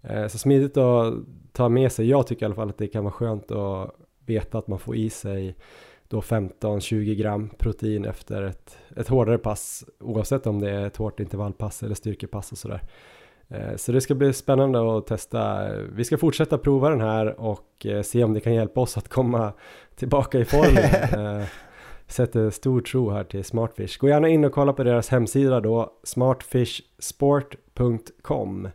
[0.03, 1.15] Eh, så smidigt att
[1.53, 2.09] ta med sig.
[2.09, 3.95] Jag tycker i alla fall att det kan vara skönt att
[4.27, 5.55] veta att man får i sig
[6.09, 11.21] då 15-20 gram protein efter ett, ett hårdare pass oavsett om det är ett hårt
[11.21, 12.83] intervallpass eller styrkepass och sådär.
[13.51, 15.73] Eh, så det ska bli spännande att testa.
[15.93, 19.09] Vi ska fortsätta prova den här och eh, se om det kan hjälpa oss att
[19.09, 19.53] komma
[19.97, 20.79] tillbaka i form.
[21.19, 21.43] Eh,
[22.07, 23.99] sätter stor tro här till Smartfish.
[23.99, 28.69] Gå gärna in och kolla på deras hemsida då, smartfishsport.com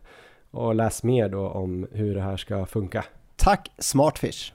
[0.50, 3.04] och läs mer då om hur det här ska funka.
[3.36, 4.52] Tack Smartfish!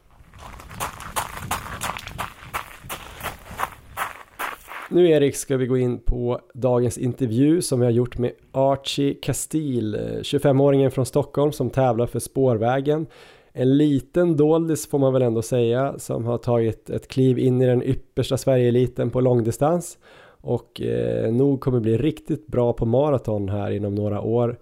[4.91, 9.13] Nu Erik ska vi gå in på dagens intervju som vi har gjort med Archie
[9.13, 13.07] Castile, eh, 25-åringen från Stockholm som tävlar för spårvägen.
[13.53, 17.65] En liten doldis får man väl ändå säga som har tagit ett kliv in i
[17.65, 19.97] den yppersta Sverigeeliten på långdistans
[20.41, 24.59] och eh, nog kommer bli riktigt bra på maraton här inom några år.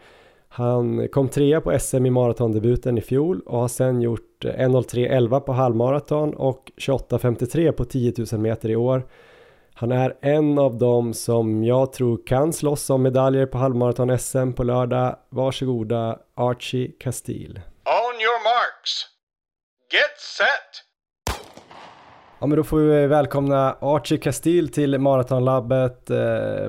[0.47, 5.39] Han kom trea på SM i maratondebuten i fjol och har sen gjort eh, 1.03.11
[5.39, 9.03] på halvmaraton och 28.53 på 10 000 meter i år.
[9.79, 14.63] Han är en av dem som jag tror kan slåss om medaljer på halvmaraton-SM på
[14.63, 15.15] lördag.
[15.29, 17.61] Varsågoda Archie Castile.
[17.85, 19.05] On your marks.
[19.93, 20.83] Get set!
[22.39, 26.09] Ja men då får vi välkomna Archie Castile till Maratonlabbet.
[26.09, 26.17] Eh,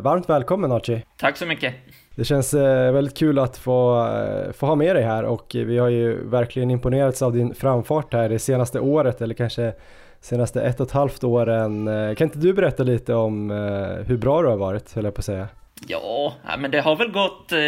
[0.01, 1.03] varmt välkommen Archie!
[1.19, 1.75] Tack så mycket!
[2.17, 5.79] Det känns eh, väldigt kul att få, eh, få ha med dig här och vi
[5.79, 9.75] har ju verkligen imponerats av din framfart här det senaste året eller kanske
[10.21, 11.89] senaste ett och ett halvt åren.
[11.89, 15.15] Eh, kan inte du berätta lite om eh, hur bra du har varit, höll jag
[15.15, 15.49] på att säga?
[15.87, 17.59] Ja, men det har väl gått eh,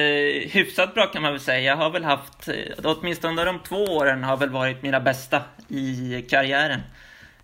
[0.51, 1.61] hyfsat bra kan man väl säga.
[1.61, 6.23] Jag har väl haft, eh, åtminstone de två åren har väl varit mina bästa i
[6.31, 6.81] karriären.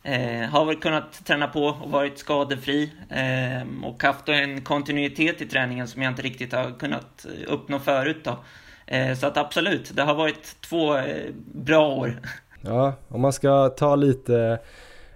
[0.02, 5.46] Eh, har väl kunnat träna på och varit skadefri eh, och haft en kontinuitet i
[5.46, 8.38] träningen som jag inte riktigt har kunnat uppnå förut då.
[8.86, 10.96] Eh, så att absolut, det har varit två
[11.54, 12.20] bra år.
[12.60, 14.58] Ja, om man ska ta lite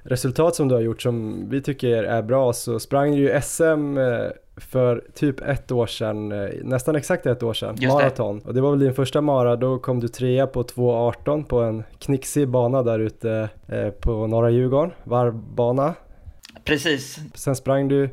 [0.02, 3.98] resultat som du har gjort som vi tycker är bra så sprang du ju SM
[3.98, 8.38] eh, för typ ett år sedan, eh, nästan exakt ett år sedan, Just maraton.
[8.38, 8.44] Det.
[8.44, 11.82] Och det var väl din första mara, då kom du trea på 2.18 på en
[11.98, 15.94] knixig bana där ute eh, på norra Djurgården, varvbana.
[16.64, 17.18] Precis.
[17.34, 18.10] Sen sprang du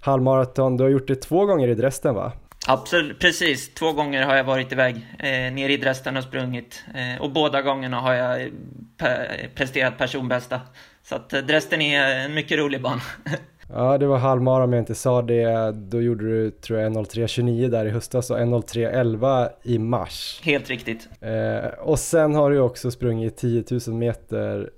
[0.00, 2.32] halvmaraton, du har gjort det två gånger i Dresden va?
[2.68, 3.74] Absolut, precis.
[3.74, 6.84] Två gånger har jag varit iväg eh, ner i Dresden och sprungit.
[6.94, 8.50] Eh, och båda gångerna har jag
[8.96, 10.60] pe presterat personbästa.
[11.08, 13.00] Så att eh, Dresden är en mycket rolig bana.
[13.72, 15.72] ja, det var halvmara om jag inte sa det.
[15.72, 20.40] Då gjorde du, tror jag, 1.03.29 där i höstas och 1.03.11 i mars.
[20.44, 21.08] Helt riktigt.
[21.20, 24.70] Eh, och sen har du också sprungit 10 000 meter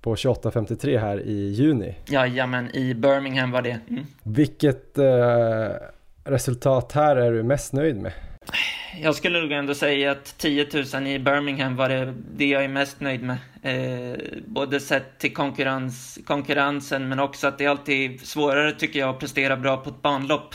[0.00, 1.94] på 28.53 här i juni.
[2.06, 3.78] Jajamän, i Birmingham var det.
[3.88, 4.06] Mm.
[4.22, 5.68] Vilket eh,
[6.24, 8.12] resultat här är du mest nöjd med?
[9.00, 12.68] Jag skulle nog ändå säga att 10 000 i Birmingham var det, det jag är
[12.68, 13.36] mest nöjd med.
[13.62, 19.08] Eh, både sett till konkurrens, konkurrensen men också att det är alltid svårare tycker jag
[19.08, 20.54] att prestera bra på ett banlopp.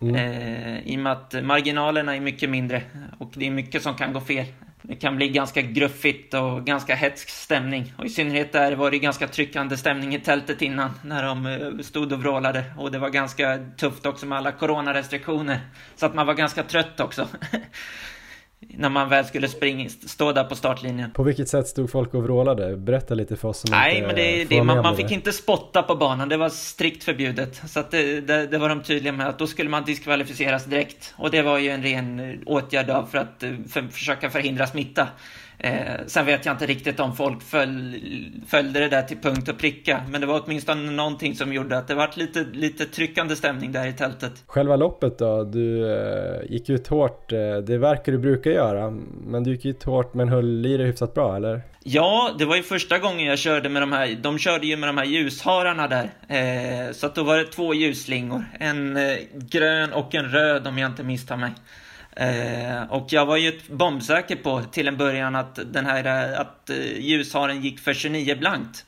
[0.00, 0.14] Mm.
[0.14, 2.82] Eh, I och med att marginalerna är mycket mindre
[3.18, 4.46] och det är mycket som kan gå fel.
[4.88, 7.92] Det kan bli ganska gruffigt och ganska hetsk stämning.
[7.98, 11.82] Och i synnerhet där var det ganska tryckande stämning i tältet innan när de eh,
[11.82, 12.64] stod och vrålade.
[12.78, 15.60] Och det var ganska tufft också med alla coronarestriktioner.
[15.96, 17.28] Så att man var ganska trött också.
[18.68, 21.10] när man väl skulle springa, stå där på startlinjen.
[21.10, 22.76] På vilket sätt stod folk och vrålade?
[22.76, 25.14] Berätta lite för oss som Nej, inte men det, det, man, man fick det.
[25.14, 26.28] inte spotta på banan.
[26.28, 27.62] Det var strikt förbjudet.
[27.70, 31.14] Så att det, det, det, var de tydliga med att då skulle man diskvalificeras direkt.
[31.16, 35.08] Och det var ju en ren åtgärd för att för, försöka förhindra smitta.
[35.64, 39.58] Eh, sen vet jag inte riktigt om folk följ, följde det där till punkt och
[39.58, 43.72] pricka, men det var åtminstone någonting som gjorde att det var lite, lite tryckande stämning
[43.72, 44.32] där i tältet.
[44.46, 45.44] Själva loppet då?
[45.44, 48.90] Du eh, gick ut hårt, eh, det verkar du brukar göra,
[49.26, 51.62] men du gick ut hårt men höll i det hyfsat bra eller?
[51.82, 54.88] Ja, det var ju första gången jag körde med de här, de körde ju med
[54.88, 56.10] de här ljushararna där.
[56.28, 60.78] Eh, så att då var det två ljusslingor, en eh, grön och en röd om
[60.78, 61.50] jag inte misstar mig.
[62.16, 66.70] Eh, och jag var ju bombsäker på till en början att den här eh, att
[66.70, 68.84] eh, ljusharen gick för 29 blankt.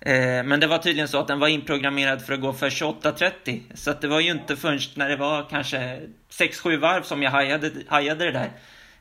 [0.00, 3.60] Eh, men det var tydligen så att den var inprogrammerad för att gå för 28.30.
[3.74, 7.30] Så att det var ju inte förrän när det var kanske 6-7 varv som jag
[7.30, 8.50] hajade, hajade det där.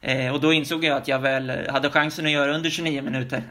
[0.01, 3.43] Eh, och då insåg jag att jag väl hade chansen att göra under 29 minuter.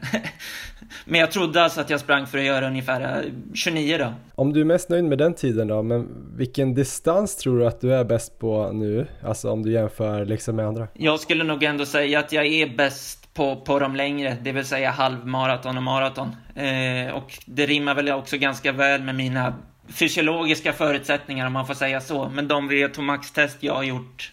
[1.05, 4.13] men jag trodde alltså att jag sprang för att göra ungefär 29 eh, då.
[4.35, 6.07] Om du är mest nöjd med den tiden då, men
[6.37, 9.07] vilken distans tror du att du är bäst på nu?
[9.23, 10.87] Alltså om du jämför liksom med andra?
[10.93, 14.65] Jag skulle nog ändå säga att jag är bäst på, på de längre, det vill
[14.65, 16.35] säga halvmaraton och maraton.
[16.55, 19.53] Eh, och det rimmar väl också ganska väl med mina
[19.87, 22.29] fysiologiska förutsättningar om man får säga så.
[22.29, 24.31] Men de VO2 max-test jag har gjort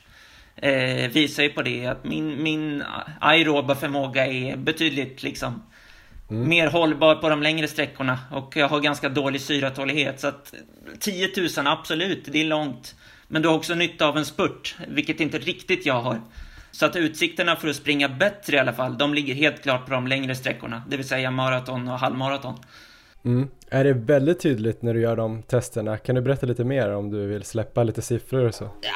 [0.57, 2.85] eh, visar ju på det att min, min
[3.21, 5.63] aeroba förmåga är betydligt liksom
[6.31, 6.49] mm.
[6.49, 10.55] mer hållbar på de längre sträckorna och jag har ganska dålig syratålighet så att
[11.01, 12.95] 10 000 absolut, det är långt.
[13.29, 16.21] Men du har också nytta av en spurt, vilket inte riktigt jag har.
[16.71, 19.93] Så att utsikterna för att springa bättre i alla fall, de ligger helt klart på
[19.93, 22.55] de längre sträckorna, det vill säga maraton och halvmaraton.
[23.27, 23.49] Mm.
[23.71, 25.97] Är det väldigt tydligt när du gör de testerna?
[25.97, 28.65] Kan du berätta lite mer om du vill släppa lite siffror och så?
[28.65, 28.91] Ja,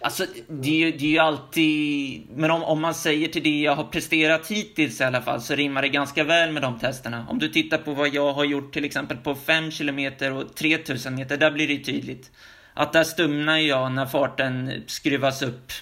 [0.00, 2.22] alltså det är ju, det är ju alltid...
[2.34, 5.54] Men om, om man säger till det jag har presterat hittills i alla fall så
[5.54, 7.26] rimmar det ganska väl med de testerna.
[7.28, 11.14] Om du tittar på vad jag har gjort till exempel på 5 km och 3000
[11.14, 12.30] meter, där blir det tydligt.
[12.74, 15.72] Att där stumnar jag när farten skruvas upp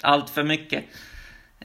[0.00, 0.84] allt för mycket.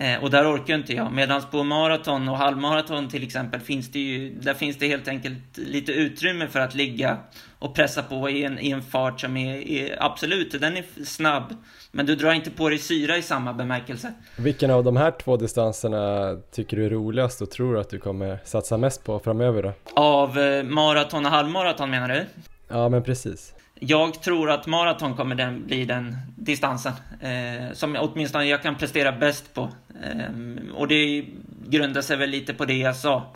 [0.01, 1.12] Eh, och där orkar inte jag.
[1.12, 5.57] Medan på maraton och halvmaraton till exempel finns det ju, där finns det helt enkelt
[5.57, 7.17] lite utrymme för att ligga
[7.59, 11.55] och pressa på i en, i en fart som är, är, absolut, den är snabb.
[11.91, 14.13] Men du drar inte på dig syra i samma bemärkelse.
[14.38, 18.39] Vilken av de här två distanserna tycker du är roligast och tror att du kommer
[18.43, 19.73] satsa mest på framöver då?
[19.93, 22.25] Av eh, maraton och halvmaraton menar du?
[22.67, 23.53] Ja, men precis.
[23.79, 29.11] Jag tror att maraton kommer den, bli den distansen eh, som åtminstone jag kan prestera
[29.11, 29.69] bäst på.
[30.03, 31.25] Eh, och det
[31.67, 33.35] grundar sig väl lite på det jag sa.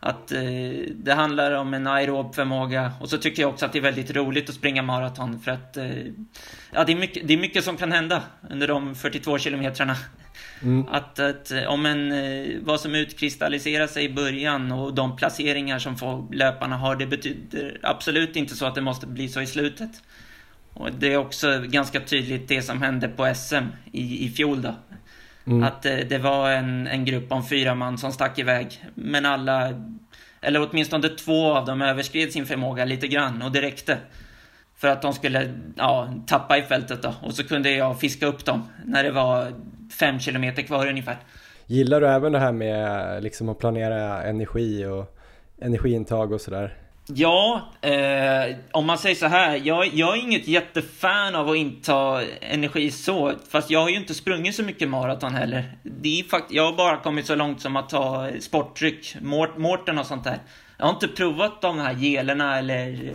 [0.00, 0.40] Att eh,
[0.94, 4.10] det handlar om en aerob förmåga och så tycker jag också att det är väldigt
[4.10, 5.86] roligt att springa maraton för att eh,
[6.72, 9.96] ja, det, är mycket, det är mycket som kan hända under de 42 kilometrarna.
[10.62, 10.88] Mm.
[10.88, 15.78] Att, att, eh, om en, eh, vad som utkristalliserar sig i början och de placeringar
[15.78, 19.90] som löparna har, det betyder absolut inte så att det måste bli så i slutet.
[20.72, 24.74] Och det är också ganska tydligt det som hände på SM i, i fjol då.
[25.46, 25.62] Mm.
[25.62, 28.84] Att eh, det var en, en grupp om fyra man som stack iväg.
[28.94, 29.72] Men alla,
[30.40, 33.98] eller åtminstone två av dem överskred sin förmåga lite grann och det räckte.
[34.78, 37.14] För att de skulle ja, tappa i fältet då.
[37.22, 39.52] Och så kunde jag fiska upp dem när det var
[39.92, 41.16] fem kilometer kvar ungefär.
[41.66, 45.16] Gillar du även det här med liksom att planera energi och
[45.60, 46.74] energiintag och sådär?
[47.08, 49.60] Ja, eh, om man säger så här.
[49.64, 53.32] Jag, jag är inget jättefan av att inta energi så.
[53.48, 55.78] Fast jag har ju inte sprungit så mycket maraton heller.
[55.82, 59.16] Det är fakt jag har bara kommit så långt som att ta sportdryck,
[59.56, 60.38] Mårten och sånt där.
[60.78, 63.12] Jag har inte provat de här gelerna eller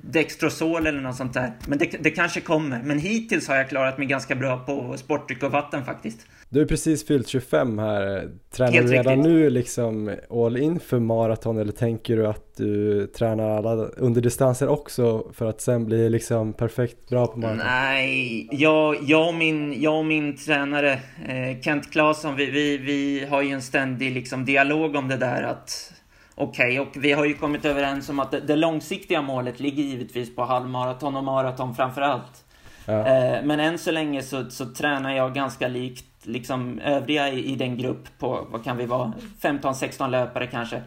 [0.00, 1.52] Dextrosol eller något sånt där.
[1.66, 2.82] Men det, det kanske kommer.
[2.82, 6.26] Men hittills har jag klarat mig ganska bra på sportdryck och vatten faktiskt.
[6.48, 8.28] Du har precis fyllt 25 här.
[8.50, 9.32] Tränar Helt du redan riktigt.
[9.32, 15.32] nu liksom all in för maraton eller tänker du att du tränar alla underdistanser också
[15.32, 17.58] för att sen bli liksom perfekt bra på maraton?
[17.66, 20.92] Nej, jag, jag, och, min, jag och min tränare
[21.28, 25.42] eh, Kent Claesson, vi, vi, vi har ju en ständig liksom, dialog om det där
[25.42, 25.92] att
[26.34, 29.82] Okej, okay, och vi har ju kommit överens om att det, det, långsiktiga målet ligger
[29.82, 32.44] givetvis på halvmaraton och maraton framför allt.
[32.86, 33.06] Ja.
[33.06, 37.56] Eh, men än så länge så, så tränar jag ganska likt liksom övriga i, i
[37.56, 40.82] den grupp på, vad kan vi vara, 15-16 löpare kanske.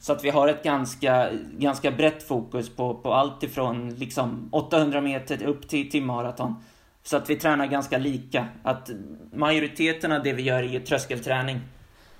[0.00, 5.00] Så att vi har ett ganska, ganska brett fokus på, på allt ifrån liksom 800
[5.00, 6.54] meter upp till, till maraton.
[7.02, 8.46] Så att vi tränar ganska lika.
[8.62, 8.90] Att
[9.32, 11.60] majoriteten av det vi gör är ju tröskelträning.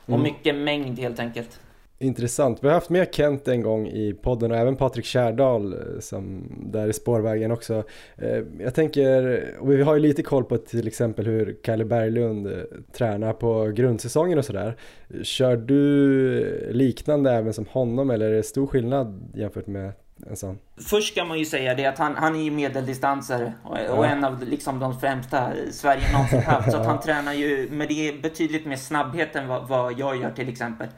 [0.05, 0.23] Och mm.
[0.23, 1.61] mycket mängd helt enkelt.
[2.01, 2.59] Intressant.
[2.63, 6.53] Vi har haft med Kent en gång i podden och även Patrik Kärdal eh, som
[6.73, 7.85] där i spårvägen också.
[8.17, 12.47] Eh, jag tänker, och vi har ju lite koll på till exempel hur Kalle Berglund
[12.47, 12.53] eh,
[12.93, 14.77] tränar på grundsäsongen och sådär.
[15.23, 19.93] Kör du liknande även som honom eller är det stor skillnad jämfört med
[20.27, 20.59] en sån?
[20.89, 24.25] Först ska man ju säga det att han, han är ju medeldistansare och, och en
[24.25, 26.73] av liksom de främsta Sverige någonsin haft.
[26.73, 30.31] Så att han tränar ju med det betydligt mer snabbhet än vad, vad jag gör
[30.31, 30.89] till exempel.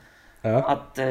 [0.43, 0.63] Ja.
[0.63, 1.07] Att, eh,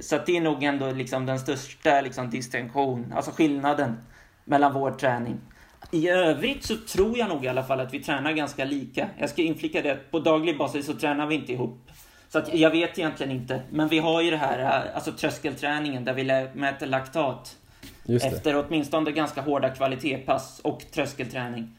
[0.00, 3.98] så att det är nog ändå liksom den största liksom, distinktion, alltså skillnaden
[4.44, 5.40] mellan vår träning.
[5.90, 9.08] I övrigt så tror jag nog i alla fall att vi tränar ganska lika.
[9.18, 11.90] Jag ska inflika det på daglig basis så tränar vi inte ihop.
[12.28, 13.62] Så att jag vet egentligen inte.
[13.70, 16.24] Men vi har ju det här, eh, alltså tröskelträningen där vi
[16.60, 17.56] mäter laktat.
[18.22, 21.76] Efter åtminstone ganska hårda kvalitetspass och tröskelträning.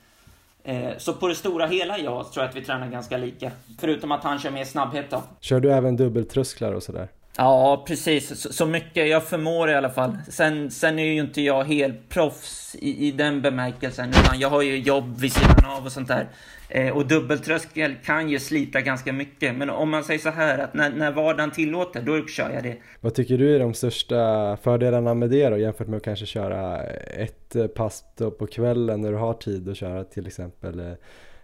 [0.64, 3.52] Eh, så på det stora hela ja, tror jag att vi tränar ganska lika.
[3.80, 5.24] Förutom att han kör mer snabbhet då.
[5.40, 7.08] Kör du även dubbeltrösklar och sådär?
[7.38, 8.42] Ja, precis.
[8.42, 10.18] Så, så, mycket jag förmår i alla fall.
[10.30, 14.62] Sen, sen är ju inte jag helt proffs i, i den bemärkelsen, utan jag har
[14.62, 16.28] ju jobb vid sidan av och sånt där.
[16.70, 19.56] Eh, och dubbeltröskel kan ju slita ganska mycket.
[19.56, 22.78] Men om man säger så här att när, när vardagen tillåter, då kör jag det.
[23.02, 26.84] Vad tycker du är de största fördelarna med det då jämfört med att kanske köra
[26.84, 28.04] ett pass
[28.40, 30.94] på kvällen när du har tid att köra till exempel eh,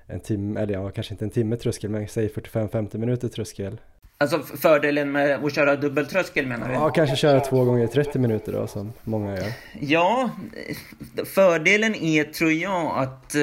[0.07, 3.77] en timme, eller ja, kanske inte en timme tröskel, men säg 45-50 minuter tröskel.
[4.21, 6.73] Alltså fördelen med att köra dubbeltröskel menar du?
[6.73, 9.51] Ja, kanske köra två gånger 30 minuter då som många gör.
[9.79, 10.29] Ja,
[11.25, 13.41] fördelen är tror jag att eh,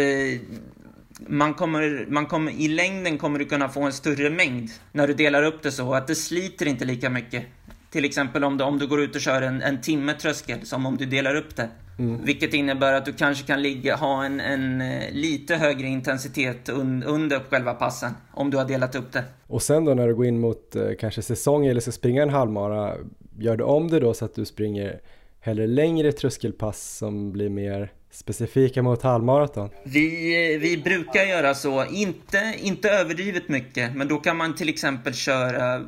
[1.27, 5.15] man kommer, man kommer, i längden kommer du kunna få en större mängd när du
[5.15, 7.45] delar upp det så att det sliter inte lika mycket.
[7.91, 10.87] Till exempel om du, om du går ut och kör en, en timme tröskel som
[10.87, 11.69] om du delar upp det.
[11.99, 12.25] Mm.
[12.25, 17.03] Vilket innebär att du kanske kan ligga, ha en, en eh, lite högre intensitet un,
[17.03, 19.25] under själva passen om du har delat upp det.
[19.47, 22.31] Och sen då när du går in mot eh, kanske säsong eller ska springa en
[22.31, 22.95] halvmara,
[23.39, 25.01] gör du om det då så att du springer
[25.41, 29.71] hellre längre tröskelpass som blir mer specifika mot halvmaraton?
[29.85, 35.15] Vi, vi brukar göra så, inte, inte överdrivet mycket, men då kan man till exempel
[35.15, 35.85] köra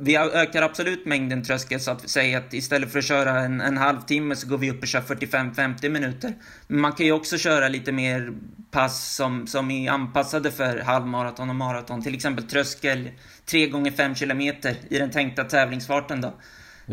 [0.00, 3.76] vi ökar absolut mängden tröskel så att säga att istället för att köra en, en
[3.76, 6.34] halvtimme så går vi upp och kör 45-50 minuter.
[6.66, 8.32] Men man kan ju också köra lite mer
[8.70, 12.02] pass som, som är anpassade för halvmaraton och maraton.
[12.02, 13.10] Till exempel tröskel
[13.44, 16.34] 3 gånger 5 km i den tänkta tävlingsfarten då.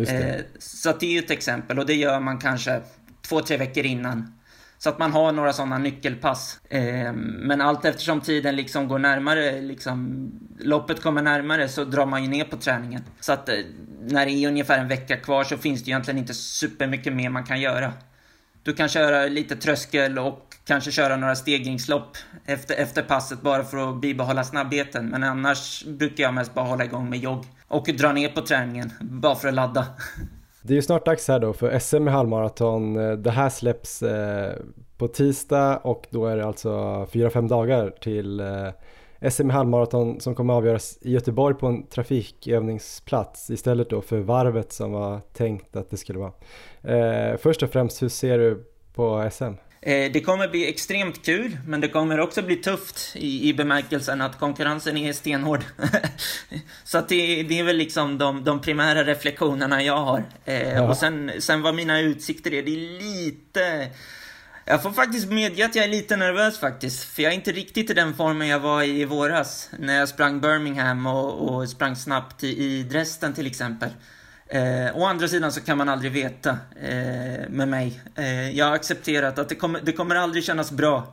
[0.01, 2.81] Eh, så det är ju ett exempel och det gör man kanske
[3.21, 4.33] två, tre veckor innan.
[4.83, 6.59] Så att man har några sådana nyckelpass.
[6.69, 10.29] Eh, men allt eftersom tiden liksom går närmare, liksom,
[10.59, 13.03] loppet kommer närmare så drar man ju ner på träningen.
[13.19, 13.55] Så att eh,
[14.01, 17.43] när det är ungefär en vecka kvar så finns det egentligen inte supermycket mer man
[17.43, 17.93] kan göra.
[18.63, 23.89] Du kan köra lite tröskel och kanske köra några stegringslopp efter, efter passet bara för
[23.89, 25.09] att bibehålla snabbheten.
[25.09, 27.45] Men annars brukar jag mest bara hålla igång med jogg.
[27.67, 29.85] Och dra ner på träningen, bara för att ladda.
[30.65, 32.95] Det är ju snart dags här då för SM i halvmaraton.
[32.95, 34.53] Eh, det här släpps eh,
[34.97, 36.69] på tisdag och då är det alltså
[37.11, 43.49] 4-5 dagar till eh, SM i halvmaraton som kommer avgöras i Göteborg på en trafikövningsplats
[43.49, 46.33] istället då för varvet som var tänkt att det skulle vara.
[46.81, 49.53] Eh, först och främst, hur ser du på SM?
[49.85, 54.21] Eh, det kommer bli extremt kul, men det kommer också bli tufft i, i bemärkelsen
[54.21, 55.63] att konkurrensen är stenhård.
[56.83, 60.23] så det, det, är väl liksom de, de primära reflektionerna jag har.
[60.45, 60.81] Eh, ja.
[60.81, 63.89] Och sen, sen vad mina utsikter är, det är lite...
[64.65, 67.89] Jag får faktiskt medge att jag är lite nervös faktiskt, för jag är inte riktigt
[67.89, 71.95] i den formen jag var i i våras, när jag sprang Birmingham och, och sprang
[71.95, 73.89] snabbt i, i Dresden till exempel.
[74.47, 76.49] Eh, å andra sidan så kan man aldrig veta
[76.81, 78.01] eh, med mig.
[78.15, 81.07] Eh, jag har accepterat att det kommer, det kommer aldrig kännas bra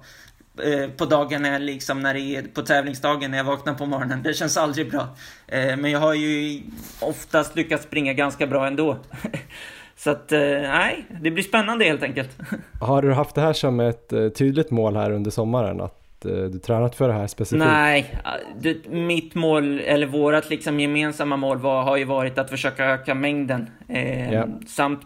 [0.63, 4.23] eh, på dagen när, liksom, när det är på tävlingsdagen när jag vaknar på morgonen.
[4.23, 5.09] Det känns aldrig bra.
[5.47, 6.63] Eh, men jag har ju
[7.01, 8.99] oftast lyckats springa ganska bra ändå.
[9.97, 12.31] Så att, eh, nej, det blir spännande helt enkelt.
[12.81, 15.81] Har du haft det här som ett eh, tydligt mål här under sommaren?
[15.81, 17.65] Att Eh, du tränat för det här specifikt?
[17.65, 18.17] Nej,
[18.61, 23.15] det, mitt mål, eller vårat liksom gemensamma mål var, har ju varit att försöka öka
[23.15, 23.71] mängden.
[23.89, 24.49] Eh, yeah.
[24.67, 25.01] Samt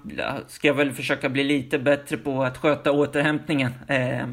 [0.46, 3.72] ska jag väl försöka bli lite bättre på att sköta återhämtningen.
[3.88, 4.26] Eh,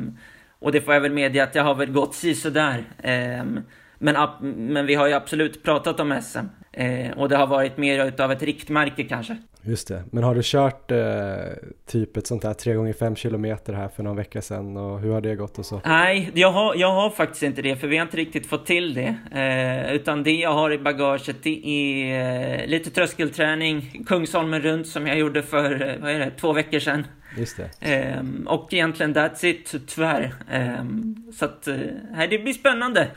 [0.59, 2.83] och det får jag väl medge att jag har väl gått sådär.
[3.03, 3.43] Eh,
[4.01, 4.15] men,
[4.73, 6.45] men vi har ju absolut pratat om SM.
[6.73, 9.37] Eh, och det har varit mer utav ett riktmärke kanske.
[9.63, 10.97] Just det, men har du kört eh,
[11.85, 15.35] typ ett sånt här 3x5 km här för någon vecka sedan och hur har det
[15.35, 15.81] gått och så?
[15.85, 18.93] Nej, jag har, jag har faktiskt inte det för vi har inte riktigt fått till
[18.93, 19.15] det.
[19.31, 25.07] Eh, utan det jag har i bagaget det är eh, lite tröskelträning, Kungsholmen runt som
[25.07, 27.05] jag gjorde för, eh, vad är det, två veckor sedan.
[27.37, 27.69] Just det.
[27.79, 30.33] Ehm, och egentligen that's it, tyvärr.
[30.51, 31.75] Ehm, så att, eh,
[32.29, 33.07] det blir spännande.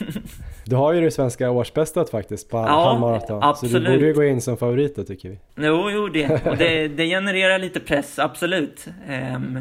[0.64, 3.42] du har ju det svenska årsbästet faktiskt på ja, halvmaraton.
[3.42, 3.72] Absolut.
[3.72, 5.38] Så du borde ju gå in som favorit då tycker vi.
[5.56, 6.46] Jo, jo det.
[6.46, 8.86] Och det, det genererar lite press, absolut.
[9.08, 9.58] Ehm,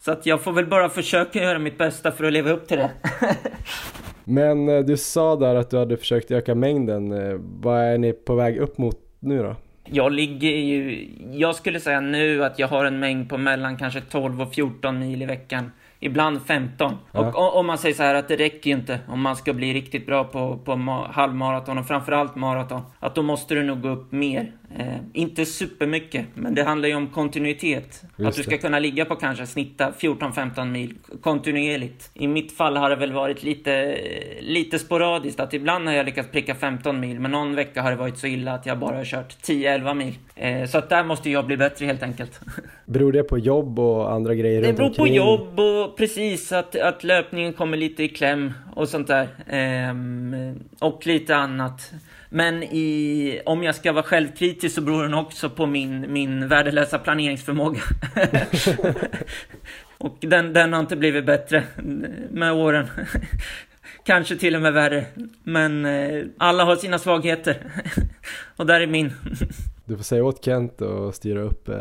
[0.00, 2.78] så att jag får väl bara försöka göra mitt bästa för att leva upp till
[2.78, 2.90] det.
[4.24, 7.12] Men eh, du sa där att du hade försökt öka mängden.
[7.12, 9.56] Eh, vad är ni på väg upp mot nu då?
[9.84, 14.00] Jag ligger ju, jag skulle säga nu att jag har en mängd på mellan kanske
[14.00, 15.70] 12 och 14 mil i veckan
[16.02, 16.96] ibland 15.
[17.12, 17.20] Ja.
[17.20, 19.74] Och om man säger så här att det räcker ju inte om man ska bli
[19.74, 20.72] riktigt bra på, på
[21.10, 22.82] halvmaraton och framförallt maraton.
[23.00, 24.52] Att då måste du nog gå upp mer.
[24.78, 28.02] Eh, inte supermycket, men det handlar ju om kontinuitet.
[28.16, 32.10] Just att du ska kunna ligga på kanske snitta 14-15 mil kontinuerligt.
[32.14, 33.98] I mitt fall har det väl varit lite,
[34.40, 35.40] lite sporadiskt.
[35.40, 38.26] Att ibland har jag lyckats pricka 15 mil, men någon vecka har det varit så
[38.26, 40.14] illa att jag bara har kört 10-11 mil.
[40.34, 42.40] Eh, så att där måste jag bli bättre helt enkelt.
[42.84, 47.04] Beror det på jobb och andra grejer Det beror på jobb och precis att, att
[47.04, 49.28] löpningen kommer lite i kläm och sånt där.
[49.46, 51.92] Ehm, och lite annat.
[52.34, 56.98] Men i, om jag ska vara självkritisk så beror den också på min, min värdelösa
[56.98, 57.80] planeringsförmåga.
[59.98, 61.64] och den, den har inte blivit bättre
[62.30, 62.86] med åren.
[64.04, 65.04] Kanske till och med värre.
[65.42, 67.56] Men eh, alla har sina svagheter.
[68.56, 69.12] och där är min.
[69.84, 71.76] Du får säga åt Kent att styra upp eh,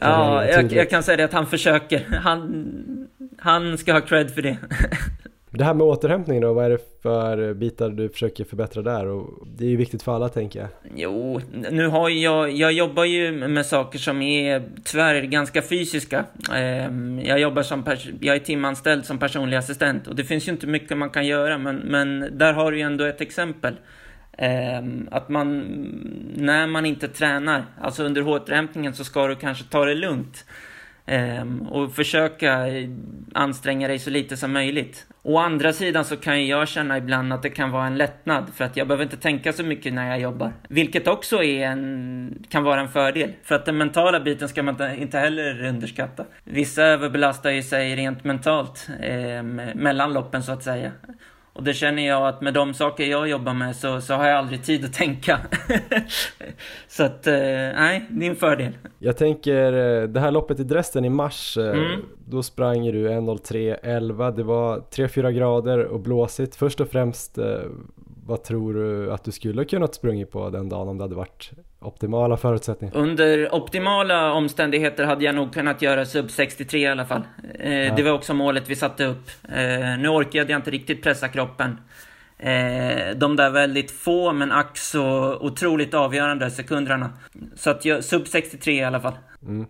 [0.00, 2.18] Ja, jag, jag, kan säga det att han försöker.
[2.22, 4.56] Han, han ska ha cred för det.
[5.56, 9.06] Det här med återhämtning då, vad är det för bitar du försöker förbättra där?
[9.06, 10.68] Och det är ju viktigt för alla tänker jag.
[10.96, 11.40] Jo,
[11.70, 16.24] nu har jag, jag jobbar ju med saker som är tyvärr ganska fysiska.
[16.54, 17.84] Ehm, jag jobbar som,
[18.20, 21.58] jag är timanställd som personlig assistent och det finns ju inte mycket man kan göra
[21.58, 23.74] men, men där har du ju ändå ett exempel.
[24.38, 25.60] Ehm, att man,
[26.36, 30.44] när man inte tränar, alltså under återhämtningen så ska du kanske ta det lugnt.
[31.06, 32.66] Ehm, och försöka
[33.34, 35.06] anstränga dig så lite som möjligt.
[35.22, 38.64] Å andra sidan så kan jag känna ibland att det kan vara en lättnad för
[38.64, 40.52] att jag behöver inte tänka så mycket när jag jobbar.
[40.68, 43.32] Vilket också är en, kan vara en fördel.
[43.42, 46.24] För att den mentala biten ska man inte heller underskatta.
[46.44, 49.42] Vissa överbelastar ju sig rent mentalt eh,
[49.74, 50.92] mellan loppen så att säga.
[51.56, 54.38] Och det känner jag att med de saker jag jobbar med så, så har jag
[54.38, 55.40] aldrig tid att tänka.
[56.88, 58.72] så att, eh, nej, det är en fördel.
[58.98, 62.00] Jag tänker, eh, det här loppet i Dresden i mars, eh, mm.
[62.24, 66.56] då sprang du 1.03.11, det var 3-4 grader och blåsigt.
[66.56, 67.38] Först och främst,
[68.26, 71.50] vad tror du att du skulle kunnat sprungit på den dagen om det hade varit
[71.80, 72.96] optimala förutsättningar?
[72.96, 77.22] Under optimala omständigheter hade jag nog kunnat göra sub 63 i alla fall.
[77.58, 77.94] Eh, ja.
[77.96, 79.30] Det var också målet vi satte upp.
[79.48, 81.80] Eh, nu orkade jag inte riktigt pressa kroppen.
[82.38, 87.10] Eh, de där väldigt få men ack så otroligt avgörande sekunderna.
[87.54, 89.14] Så att jag, sub 63 i alla fall.
[89.42, 89.66] Mm.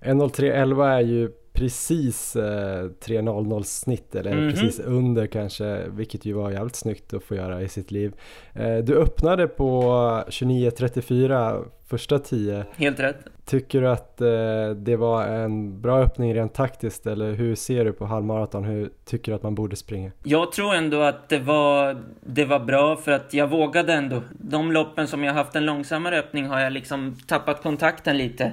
[0.00, 4.50] 1.03.11 är ju precis eh, 3.00 snitt eller mm -hmm.
[4.50, 8.12] precis under kanske, vilket ju var jävligt snyggt att få göra i sitt liv.
[8.54, 9.82] Eh, du öppnade på
[10.28, 12.64] 29.34 första 10.
[12.76, 13.16] Helt rätt.
[13.44, 17.92] Tycker du att eh, det var en bra öppning rent taktiskt eller hur ser du
[17.92, 18.64] på halvmaraton?
[18.64, 20.10] Hur tycker du att man borde springa?
[20.22, 24.22] Jag tror ändå att det var, det var bra för att jag vågade ändå.
[24.30, 28.52] De loppen som jag haft en långsammare öppning har jag liksom tappat kontakten lite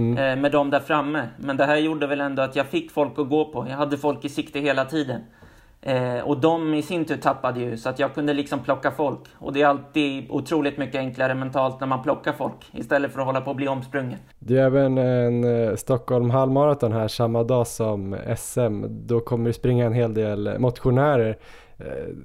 [0.00, 0.18] mm.
[0.18, 1.28] Eh, med dem där framme.
[1.36, 3.66] Men det här gjorde väl ändå att jag fick folk att gå på.
[3.68, 5.20] Jag hade folk i sikte hela tiden.
[5.82, 9.20] Eh, och de i sin tur tappade ju, så att jag kunde liksom plocka folk.
[9.38, 13.26] Och det är alltid otroligt mycket enklare mentalt när man plockar folk, istället för att
[13.26, 14.18] hålla på att bli omsprungen.
[14.38, 18.84] Det är även en eh, Stockholm halvmaraton här samma dag som SM.
[18.88, 21.38] Då kommer det springa en hel del motionärer.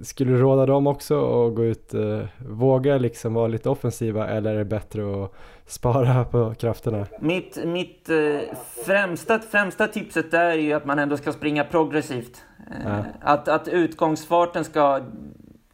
[0.03, 1.93] Skulle du råda dem också att gå ut,
[2.37, 5.31] våga liksom vara lite offensiva eller är det bättre att
[5.67, 7.05] spara på krafterna?
[7.19, 8.39] Mitt, mitt eh,
[8.85, 12.43] främsta, främsta tipset är ju att man ändå ska springa progressivt.
[12.83, 13.03] Ja.
[13.21, 15.01] Att, att utgångsfarten ska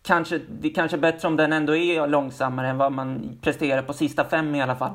[0.04, 3.94] Kanske, det är kanske bättre om den ändå är långsammare än vad man presterar på
[3.94, 4.92] sista fem i alla fall.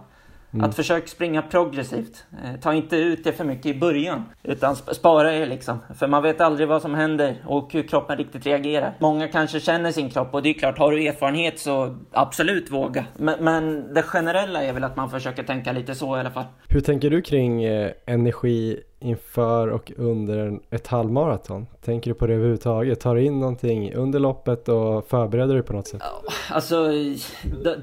[0.53, 0.69] Mm.
[0.69, 2.25] Att försöka springa progressivt.
[2.45, 4.25] Eh, ta inte ut det för mycket i början.
[4.43, 5.79] Utan spara er liksom.
[5.99, 8.95] För man vet aldrig vad som händer och hur kroppen riktigt reagerar.
[8.99, 13.05] Många kanske känner sin kropp och det är klart, har du erfarenhet så absolut våga.
[13.17, 16.45] Men, men det generella är väl att man försöker tänka lite så i alla fall.
[16.69, 21.67] Hur tänker du kring eh, energi inför och under ett halvmaraton?
[21.85, 23.01] Tänker du på det överhuvudtaget?
[23.01, 26.03] Tar du in någonting under loppet och förbereder du på något sätt?
[26.51, 26.91] Alltså,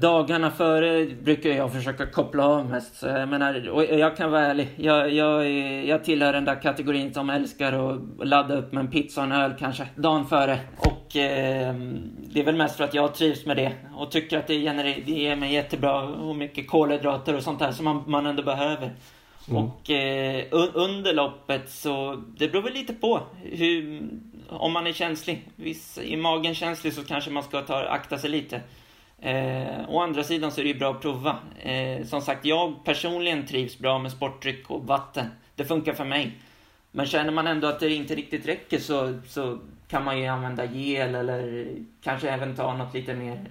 [0.00, 2.96] dagarna före brukar jag försöka koppla av mest.
[2.96, 4.68] Så jag menar, och jag kan vara ärlig.
[4.76, 5.50] Jag, jag,
[5.84, 9.32] jag tillhör den där kategorin som älskar att ladda upp med en pizza och en
[9.32, 10.58] öl kanske, dagen före.
[10.78, 11.74] Och eh,
[12.32, 15.02] det är väl mest för att jag trivs med det och tycker att det, genererar,
[15.06, 18.94] det ger mig jättebra och mycket kolhydrater och sånt där som man, man ändå behöver.
[19.50, 19.62] Mm.
[19.62, 24.02] Och eh, under loppet så, det beror väl lite på hur,
[24.48, 25.48] om man är känslig.
[25.56, 28.60] Viss, är magen känslig så kanske man ska ta, akta sig lite.
[29.18, 31.38] Eh, å andra sidan så är det ju bra att prova.
[31.60, 35.26] Eh, som sagt, jag personligen trivs bra med sportdryck och vatten.
[35.54, 36.32] Det funkar för mig.
[36.90, 40.64] Men känner man ändå att det inte riktigt räcker så, så kan man ju använda
[40.64, 41.68] gel eller
[42.02, 43.46] kanske även ta något lite mer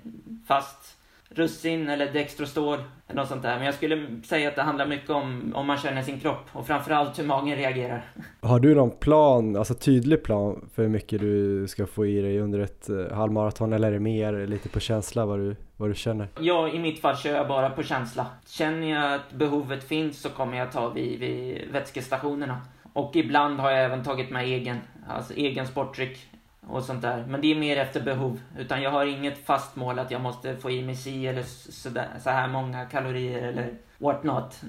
[0.48, 0.98] fast
[1.36, 3.56] russin eller dextrostål eller något sånt där.
[3.56, 6.68] Men jag skulle säga att det handlar mycket om om man känner sin kropp och
[6.68, 8.06] framförallt hur magen reagerar.
[8.42, 12.40] Har du någon plan, alltså tydlig plan för hur mycket du ska få i dig
[12.40, 15.96] under ett uh, halvmaraton eller är det mer lite på känsla vad du, vad du
[15.96, 16.28] känner?
[16.40, 18.26] Ja, i mitt fall kör jag bara på känsla.
[18.48, 22.62] Känner jag att behovet finns så kommer jag ta vid, vid vätskestationerna.
[22.94, 24.78] Och ibland har jag även tagit med egen,
[25.08, 26.33] alltså egen sportdryck
[26.68, 27.26] och sånt där.
[27.28, 28.40] Men det är mer efter behov.
[28.58, 31.90] Utan jag har inget fast mål att jag måste få i mig si eller så,
[31.90, 34.62] där, så här många kalorier eller what not.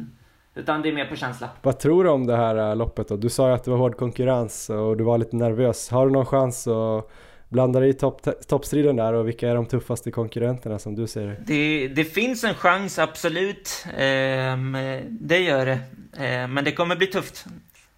[0.55, 1.49] Utan det är mer på känsla.
[1.63, 3.17] Vad tror du om det här äh, loppet då?
[3.17, 5.89] Du sa ju att det var hård konkurrens och du var lite nervös.
[5.89, 7.11] Har du någon chans att
[7.49, 11.27] blanda dig i topp, toppstriden där och vilka är de tuffaste konkurrenterna som du ser
[11.47, 11.89] det?
[11.89, 13.87] Det finns en chans, absolut.
[13.99, 14.77] Ehm,
[15.11, 15.79] det gör det.
[16.19, 17.47] Ehm, men det kommer bli tufft.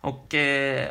[0.06, 0.86] Och eh,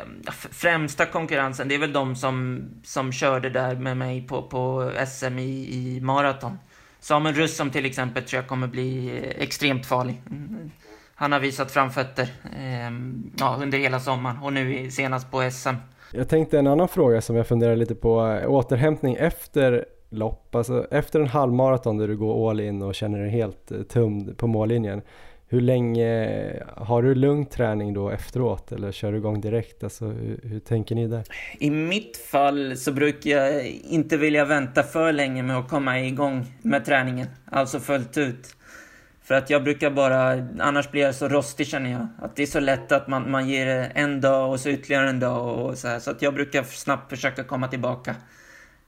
[0.50, 5.38] främsta konkurrensen, det är väl de som, som körde där med mig på, på SM
[5.38, 6.58] i, i maraton.
[7.00, 10.22] Samuel Russ till exempel tror jag kommer bli eh, extremt farlig.
[10.30, 10.70] Mm.
[11.14, 12.90] Han har visat framfötter eh,
[13.38, 15.74] ja, under hela sommaren och nu senast på SM.
[16.12, 20.86] Jag tänkte en annan fråga som jag funderar lite på, eh, återhämtning efter lopp, alltså
[20.90, 24.46] efter en halvmaraton där du går all in och känner dig helt eh, tömd på
[24.46, 25.02] mållinjen.
[25.48, 29.84] Hur länge, har du lugn träning då efteråt eller kör du igång direkt?
[29.84, 31.24] Alltså, hur, hur, tänker ni där?
[31.58, 36.46] I mitt fall så brukar jag inte vilja vänta för länge med att komma igång
[36.62, 38.56] med träningen, alltså fullt ut.
[39.22, 42.06] För att jag brukar bara, annars blir jag så rostig känner jag.
[42.18, 45.20] Att det är så lätt att man, man ger en dag och så ytterligare en
[45.20, 45.98] dag och så här.
[45.98, 48.14] Så att jag brukar snabbt försöka komma tillbaka.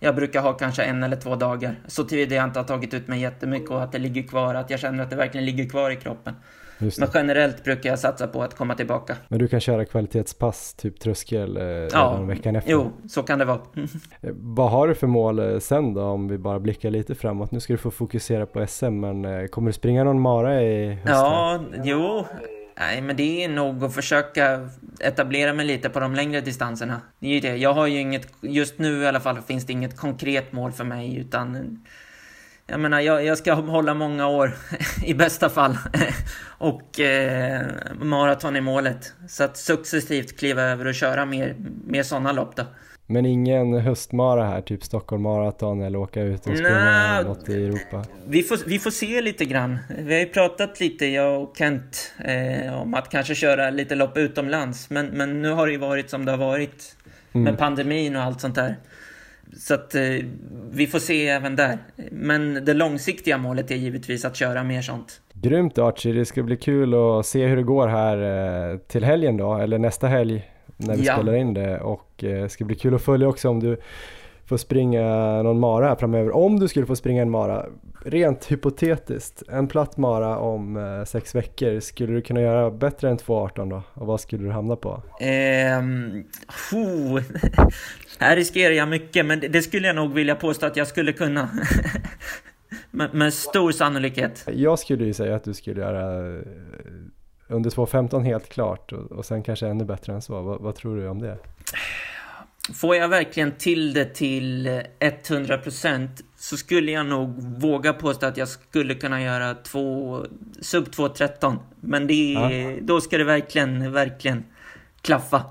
[0.00, 1.74] Jag brukar ha kanske en eller två dagar.
[1.86, 4.70] Så tillvida jag inte har tagit ut mig jättemycket och att det ligger kvar, att
[4.70, 6.34] jag känner att det verkligen ligger kvar i kroppen.
[6.78, 9.16] Men generellt brukar jag satsa på att komma tillbaka.
[9.28, 12.72] Men du kan köra kvalitetspass, typ tröskel, eh, ja, veckan efter?
[12.72, 13.58] Jo, så kan det vara.
[14.20, 17.50] Eh, vad har du för mål eh, sen då, om vi bara blickar lite framåt?
[17.50, 21.04] Nu ska du få fokusera på SM, men kommer du springa någon mara i höst?
[21.06, 22.24] Ja, jo.
[22.80, 24.68] Nej, men det är nog att försöka
[25.00, 27.00] etablera mig lite på de längre distanserna.
[27.18, 27.56] Det är ju det.
[27.56, 30.84] Jag har ju inget, just nu i alla fall finns det inget konkret mål för
[30.84, 31.78] mig utan
[32.66, 34.56] jag menar, jag, jag ska hålla många år
[35.04, 35.78] i bästa fall.
[36.58, 37.66] och eh,
[38.00, 39.12] maraton i målet.
[39.28, 41.56] Så att successivt kliva över och köra mer,
[41.86, 42.64] mer sådana lopp då.
[43.10, 48.04] Men ingen höstmara här, typ Stockholm Marathon eller åka ut och springa något i Europa?
[48.26, 49.78] Vi får, vi får se lite grann.
[49.98, 54.16] Vi har ju pratat lite, jag och Kent, eh, om att kanske köra lite lopp
[54.16, 54.90] utomlands.
[54.90, 56.96] Men, men nu har det ju varit som det har varit
[57.32, 57.44] mm.
[57.44, 58.76] med pandemin och allt sånt där.
[59.58, 60.02] Så att eh,
[60.70, 61.78] vi får se även där.
[62.10, 65.20] Men det långsiktiga målet är givetvis att köra mer sånt.
[65.32, 69.36] Grymt Archie, det ska bli kul att se hur det går här eh, till helgen
[69.36, 71.14] då, eller nästa helg när vi ja.
[71.14, 71.80] spelar in det.
[71.80, 73.76] Och det eh, ska bli kul att följa också om du
[74.48, 75.02] får springa
[75.42, 76.36] någon mara här framöver.
[76.36, 77.66] Om du skulle få springa en mara,
[78.04, 83.18] rent hypotetiskt, en platt mara om eh, sex veckor, skulle du kunna göra bättre än
[83.18, 83.82] 2.18 då?
[83.94, 85.02] Och vad skulle du hamna på?
[85.80, 86.24] Um,
[86.72, 87.20] oh.
[88.18, 91.48] här riskerar jag mycket, men det skulle jag nog vilja påstå att jag skulle kunna.
[92.90, 94.44] med, med, stor sannolikhet.
[94.52, 96.42] Jag skulle ju säga att du skulle göra eh,
[97.48, 100.42] under 2.15 helt klart och, och sen kanske ännu bättre än så.
[100.42, 101.38] vad, vad tror du om det?
[102.74, 104.68] Får jag verkligen till det till
[105.00, 110.18] 100% så skulle jag nog våga påstå att jag skulle kunna göra två,
[110.60, 111.56] sub 2.13.
[111.80, 112.76] Men det, ja.
[112.82, 114.44] då ska det verkligen, verkligen
[115.02, 115.42] klaffa.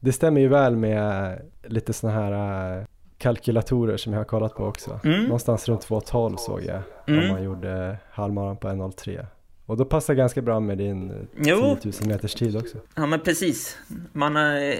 [0.00, 2.84] Det stämmer ju väl med lite sådana här äh,
[3.18, 5.00] kalkylatorer som jag har kollat på också.
[5.04, 5.22] Mm.
[5.22, 7.24] Någonstans runt 2.12 såg jag mm.
[7.24, 9.26] om man gjorde halvmaran på 1.03.
[9.70, 12.78] Och då passar ganska bra med din 10 000 meters tid också.
[12.94, 13.78] Ja men precis.
[14.12, 14.74] Man äh,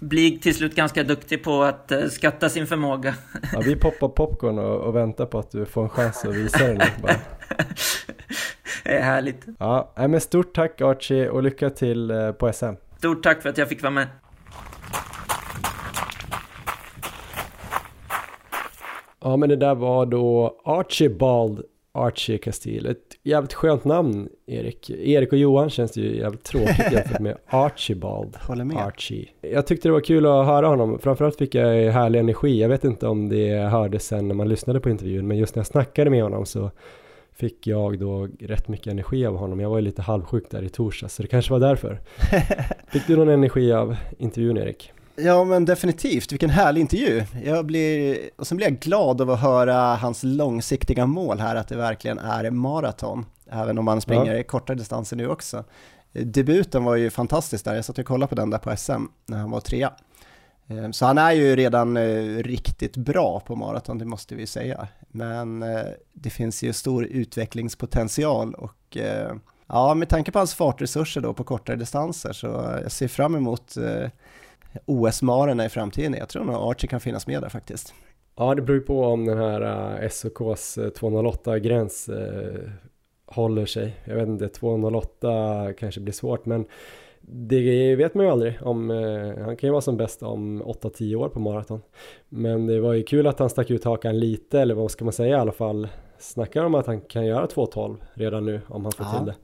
[0.00, 3.14] blir till slut ganska duktig på att äh, skatta sin förmåga.
[3.52, 6.66] Ja, vi poppar popcorn och, och väntar på att du får en chans att visa
[6.66, 7.12] den bara.
[8.84, 9.46] Det är härligt.
[9.58, 12.64] Ja, men stort tack Archie och lycka till på SM.
[12.98, 14.06] Stort tack för att jag fick vara med.
[19.22, 21.62] Ja men det där var då Archibald
[21.92, 22.90] Archie Castile.
[22.90, 24.90] Ett jävligt skönt namn, Erik.
[24.90, 28.36] Erik och Johan känns det ju jävligt tråkigt jämfört med Archibald.
[28.36, 28.76] Håller med.
[28.76, 29.28] Archie.
[29.40, 30.98] Jag tyckte det var kul att höra honom.
[30.98, 32.60] Framförallt fick jag härlig energi.
[32.60, 35.60] Jag vet inte om det hördes sen när man lyssnade på intervjun, men just när
[35.60, 36.70] jag snackade med honom så
[37.32, 39.60] fick jag då rätt mycket energi av honom.
[39.60, 42.00] Jag var ju lite halvsjuk där i torsdags, så det kanske var därför.
[42.92, 44.92] Fick du någon energi av intervjun, Erik?
[45.22, 47.24] Ja men definitivt, vilken härlig intervju.
[47.44, 51.68] Jag blir, och sen blir jag glad av att höra hans långsiktiga mål här, att
[51.68, 54.42] det verkligen är maraton, även om man springer ja.
[54.42, 55.64] kortare distanser nu också.
[56.12, 59.38] Debuten var ju fantastisk där, jag satt och kollade på den där på SM när
[59.38, 59.92] han var trea.
[60.70, 64.88] Eh, så han är ju redan eh, riktigt bra på maraton, det måste vi säga.
[65.08, 68.96] Men eh, det finns ju stor utvecklingspotential och
[69.66, 72.46] ja, med tanke på hans fartresurser då på kortare distanser så
[72.82, 73.76] jag ser fram emot
[74.86, 76.14] OS-marerna i framtiden.
[76.14, 77.94] Jag tror nog Archie kan finnas med där faktiskt.
[78.36, 82.10] Ja, det beror ju på om den här SOKs 208-gräns
[83.26, 83.96] håller sig.
[84.04, 86.66] Jag vet inte, 208 kanske blir svårt men
[87.32, 91.14] det vet man ju aldrig om, eh, han kan ju vara som bäst om 8-10
[91.14, 91.82] år på maraton.
[92.28, 95.12] Men det var ju kul att han stack ut hakan lite, eller vad ska man
[95.12, 95.88] säga i alla fall.
[96.18, 99.18] Snackar om att han kan göra 2.12 redan nu om han får ja.
[99.18, 99.34] till det.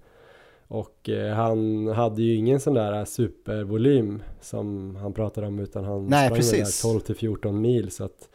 [0.68, 6.06] Och eh, han hade ju ingen sån där supervolym som han pratade om utan han
[6.06, 6.82] Nej, sprang precis.
[6.82, 8.28] där 12 till 14 mil så att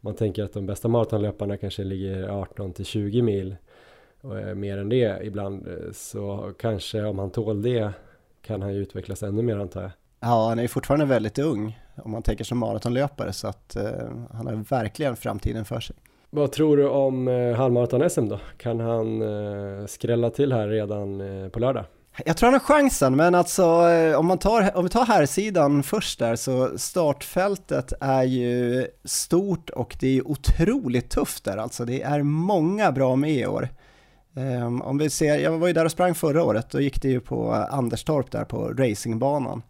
[0.00, 3.56] man tänker att de bästa maratonlöparna kanske ligger 18 till 20 mil
[4.20, 7.92] och är mer än det ibland eh, så kanske om han tål det
[8.42, 9.90] kan han ju utvecklas ännu mer antar jag.
[10.20, 13.84] Ja, han är ju fortfarande väldigt ung om man tänker som maratonlöpare så att eh,
[14.32, 15.96] han har verkligen framtiden för sig.
[16.30, 18.40] Vad tror du om eh, halvmaraton-SM då?
[18.56, 21.84] Kan han eh, skrälla till här redan eh, på lördag?
[22.24, 25.26] Jag tror han har chansen, men alltså eh, om, man tar, om vi tar här
[25.26, 31.84] sidan först där så startfältet är ju stort och det är otroligt tufft där alltså.
[31.84, 33.68] Det är många bra med i år.
[34.34, 37.08] Um, om vi ser, jag var ju där och sprang förra året, då gick det
[37.08, 39.62] ju på Anderstorp där på racingbanan.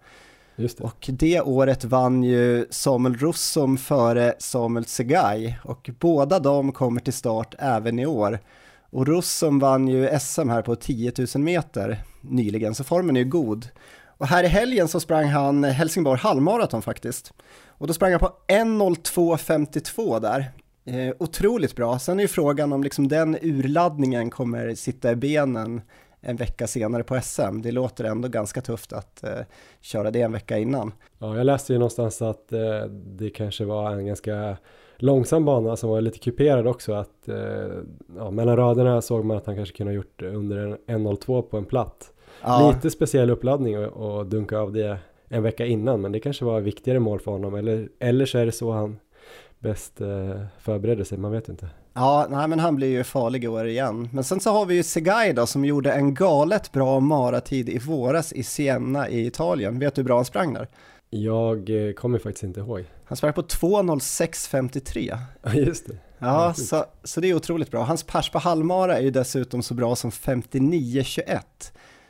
[0.59, 0.85] Just det.
[0.85, 7.13] Och det året vann ju Samuel Russom före Samuel Segai och båda de kommer till
[7.13, 8.39] start även i år.
[8.91, 13.27] Och Russom vann ju SM här på 10 000 meter nyligen, så formen är ju
[13.27, 13.69] god.
[14.19, 17.33] Och här i helgen så sprang han Helsingborg halvmaraton faktiskt.
[17.67, 20.53] Och då sprang han på 1.02.52 där,
[20.89, 21.99] Eh, otroligt bra.
[21.99, 25.81] Sen är ju frågan om liksom den urladdningen kommer sitta i benen
[26.21, 27.63] en vecka senare på SM.
[27.63, 29.41] Det låter ändå ganska tufft att eh,
[29.81, 30.93] köra det en vecka innan.
[31.19, 34.57] Ja, jag läste ju någonstans att eh, det kanske var en ganska
[34.97, 36.93] långsam bana som var lite kuperad också.
[36.93, 37.37] Att eh,
[38.17, 41.57] ja, mellan raderna såg man att han kanske kunde ha gjort under en 1.02 på
[41.57, 42.13] en platt.
[42.43, 42.73] Ja.
[42.75, 44.99] Lite speciell uppladdning och, och dunka av det
[45.29, 47.55] en vecka innan, men det kanske var viktigare mål för honom.
[47.55, 48.99] Eller, eller så är det så han
[49.59, 51.69] bäst eh, förberedde sig, man vet inte.
[51.99, 54.09] Ja, nej men han blir ju farlig i år igen.
[54.13, 57.79] Men sen så har vi ju Segay då som gjorde en galet bra maratid i
[57.79, 59.79] våras i Siena i Italien.
[59.79, 60.69] Vet du hur bra han sprang där?
[61.11, 62.85] Jag eh, kommer faktiskt inte ihåg.
[63.05, 65.19] Han sprang på 2.06.53.
[65.43, 65.97] Ja, just det.
[66.19, 67.83] Ja, så, så det är otroligt bra.
[67.83, 71.41] Hans pers på halvmara är ju dessutom så bra som 59.21.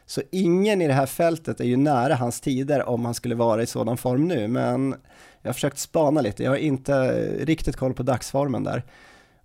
[0.06, 3.62] Så ingen i det här fältet är ju nära hans tider om han skulle vara
[3.62, 4.94] i sådan form nu, men
[5.42, 7.10] jag har försökt spana lite, jag har inte
[7.44, 8.82] riktigt koll på dagsformen där.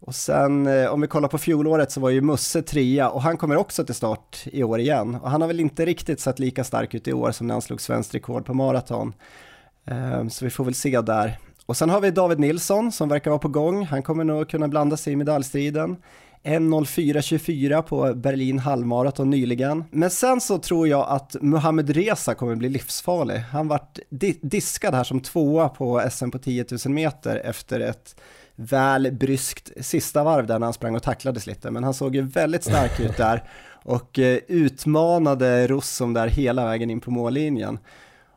[0.06, 3.38] Och sen eh, om vi kollar på fjolåret så var ju Musse trea och han
[3.38, 5.16] kommer också till start i år igen.
[5.16, 7.62] Och han har väl inte riktigt sett lika stark ut i år som när han
[7.62, 9.14] slog svenskt rekord på maraton.
[9.86, 11.38] Ehm, så vi får väl se där.
[11.66, 13.86] Och sen har vi David Nilsson som verkar vara på gång.
[13.86, 15.98] Han kommer nog kunna blanda sig i medaljstriden.
[16.44, 19.84] 1.04.24 på Berlin halvmaraton nyligen.
[19.92, 23.38] Men sen så tror jag att Muhammed Reza kommer bli livsfarlig.
[23.38, 28.16] Han vart di diskad här som tvåa på SM på 10 000 meter efter ett
[28.56, 31.72] väl bryskt sista varv där när han sprang och tacklades lite.
[31.72, 33.44] Men han såg ju väldigt stark ut där
[33.84, 37.80] och eh, utmanade Russom där hela vägen in på mållinjen.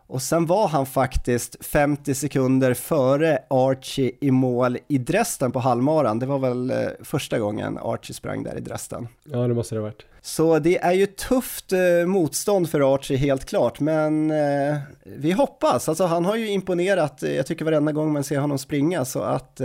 [0.07, 6.19] Och sen var han faktiskt 50 sekunder före Archie i mål i Dresden på halvmaran.
[6.19, 9.09] Det var väl eh, första gången Archie sprang där i Dresden.
[9.25, 10.07] Ja, det måste det ha varit.
[10.27, 15.89] Så det är ju tufft eh, motstånd för Archie helt klart, men eh, vi hoppas.
[15.89, 19.21] Alltså han har ju imponerat, eh, jag tycker varenda gång man ser honom springa, så
[19.21, 19.61] att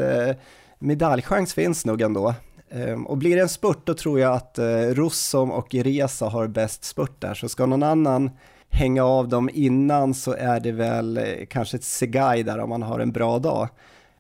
[0.80, 2.34] medaljchans finns nog ändå.
[2.70, 4.60] Ehm, och blir det en spurt då tror jag att
[4.92, 8.32] Russom och Resa har bäst spurt där, så ska någon annan
[8.72, 12.82] hänga av dem innan så är det väl eh, kanske ett Segai där om man
[12.82, 13.70] har en bra dag.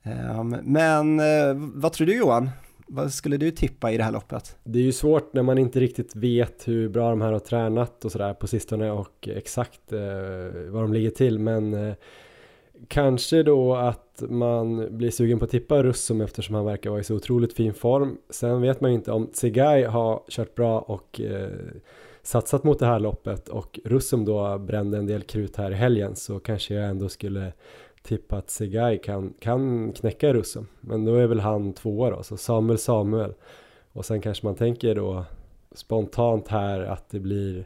[0.03, 2.49] Ehm, men eh, vad tror du Johan?
[2.87, 4.55] Vad skulle du tippa i det här loppet?
[4.63, 8.05] Det är ju svårt när man inte riktigt vet hur bra de här har tränat
[8.05, 9.99] och sådär på sistone och exakt eh,
[10.69, 11.93] vad de ligger till men eh,
[12.87, 17.03] kanske då att man blir sugen på att tippa Russum eftersom han verkar vara i
[17.03, 18.17] så otroligt fin form.
[18.29, 21.49] Sen vet man ju inte om Tsegai har kört bra och eh,
[22.23, 26.15] satsat mot det här loppet och Russum då brände en del krut här i helgen
[26.15, 27.53] så kanske jag ändå skulle
[28.01, 30.67] tippa att Segai kan, kan knäcka Russum.
[30.81, 33.33] Men då är väl han tvåa då, så Samuel Samuel.
[33.93, 35.25] Och sen kanske man tänker då
[35.71, 37.65] spontant här att det blir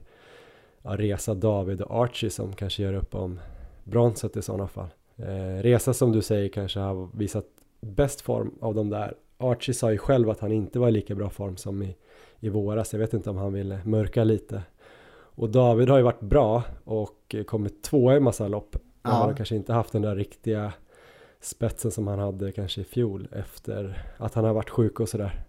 [0.81, 3.39] ja, Resa, David och Archie som kanske gör upp om
[3.83, 4.89] bronset i sådana fall.
[5.15, 7.45] Eh, Resa som du säger kanske har visat
[7.81, 9.13] bäst form av de där.
[9.37, 11.95] Archie sa ju själv att han inte var i lika bra form som i
[12.45, 12.93] i våras.
[12.93, 14.63] Jag vet inte om han ville mörka lite.
[15.35, 18.75] Och David har ju varit bra och kommit tvåa i massa lopp.
[19.03, 19.09] Ja.
[19.09, 20.73] han har kanske inte haft den där riktiga
[21.41, 25.43] spetsen som han hade kanske i fjol efter att han har varit sjuk och sådär.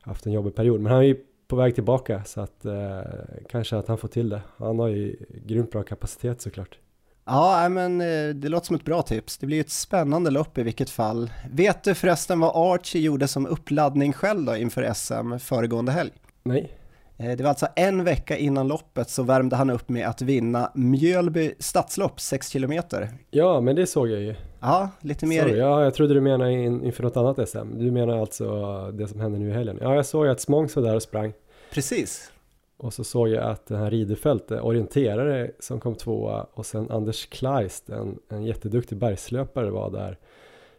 [0.00, 0.80] Haft en jobbig period.
[0.80, 1.16] Men han är ju
[1.48, 3.00] på väg tillbaka så att eh,
[3.48, 4.40] kanske att han får till det.
[4.56, 5.16] Han har ju
[5.46, 6.78] grymt bra kapacitet såklart.
[7.24, 9.38] Ja, men eh, det låter som ett bra tips.
[9.38, 11.30] Det blir ett spännande lopp i vilket fall.
[11.50, 16.12] Vet du förresten vad Archie gjorde som uppladdning själv då inför SM föregående helg?
[16.46, 16.72] Nej.
[17.18, 20.70] Eh, det var alltså en vecka innan loppet så värmde han upp med att vinna
[20.74, 23.08] Mjölby stadslopp 6 kilometer.
[23.30, 24.34] Ja, men det såg jag ju.
[24.60, 25.42] Ja, lite mer.
[25.42, 27.78] Sorry, ja, jag trodde du menade in, inför något annat SM.
[27.78, 28.46] Du menar alltså
[28.90, 29.78] det som hände nu i helgen.
[29.80, 31.32] Ja, jag såg ju att Smångs var där och sprang.
[31.72, 32.32] Precis.
[32.78, 37.26] Och så såg jag att den här Ridefält, orienterare som kom tvåa och sen Anders
[37.26, 40.18] Kleist, en, en jätteduktig bergslöpare var där.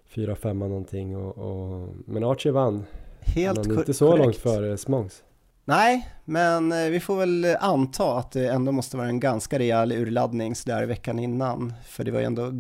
[0.08, 2.86] Fyra, femma någonting och, och men Archie vann.
[3.20, 4.24] Helt Men inte så korrekt.
[4.24, 5.24] långt före Smångs.
[5.70, 9.60] Nej, men eh, vi får väl eh, anta att det ändå måste vara en ganska
[9.60, 11.74] rejäl urladdning sådär veckan innan.
[11.88, 12.54] För det var ju ändå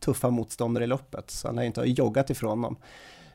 [0.00, 2.76] tuffa motståndare i loppet, så han har ju inte joggat ifrån dem.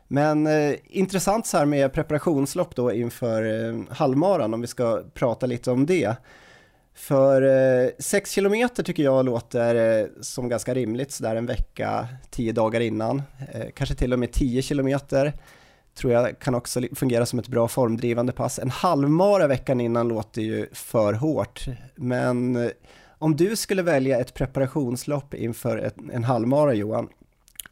[0.07, 5.45] Men eh, intressant så här med preparationslopp då inför eh, halvmaran, om vi ska prata
[5.45, 6.15] lite om det.
[6.93, 7.41] För
[7.83, 12.79] eh, 6 kilometer tycker jag låter eh, som ganska rimligt, sådär en vecka, 10 dagar
[12.79, 13.21] innan.
[13.51, 15.33] Eh, kanske till och med 10 kilometer
[15.95, 18.59] tror jag kan också fungera som ett bra formdrivande pass.
[18.59, 21.65] En halvmara veckan innan låter ju för hårt,
[21.95, 22.71] men eh,
[23.17, 27.09] om du skulle välja ett preparationslopp inför ett, en halvmara Johan,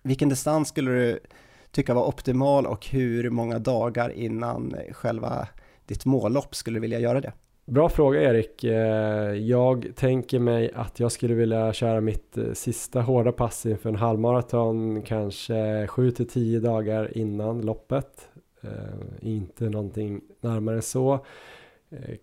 [0.04, 1.20] vilken distans skulle du
[1.72, 5.48] tycka var optimal och hur många dagar innan själva
[5.86, 7.34] ditt mållopp skulle du vilja göra det?
[7.70, 8.64] Bra fråga Erik.
[8.64, 13.90] Eh, jag tänker mig att jag skulle vilja köra mitt eh, sista hårda pass inför
[13.90, 18.30] en halvmaraton kanske 7 till 10 dagar innan loppet.
[18.62, 18.70] Eh,
[19.22, 21.26] inte någonting närmare än så.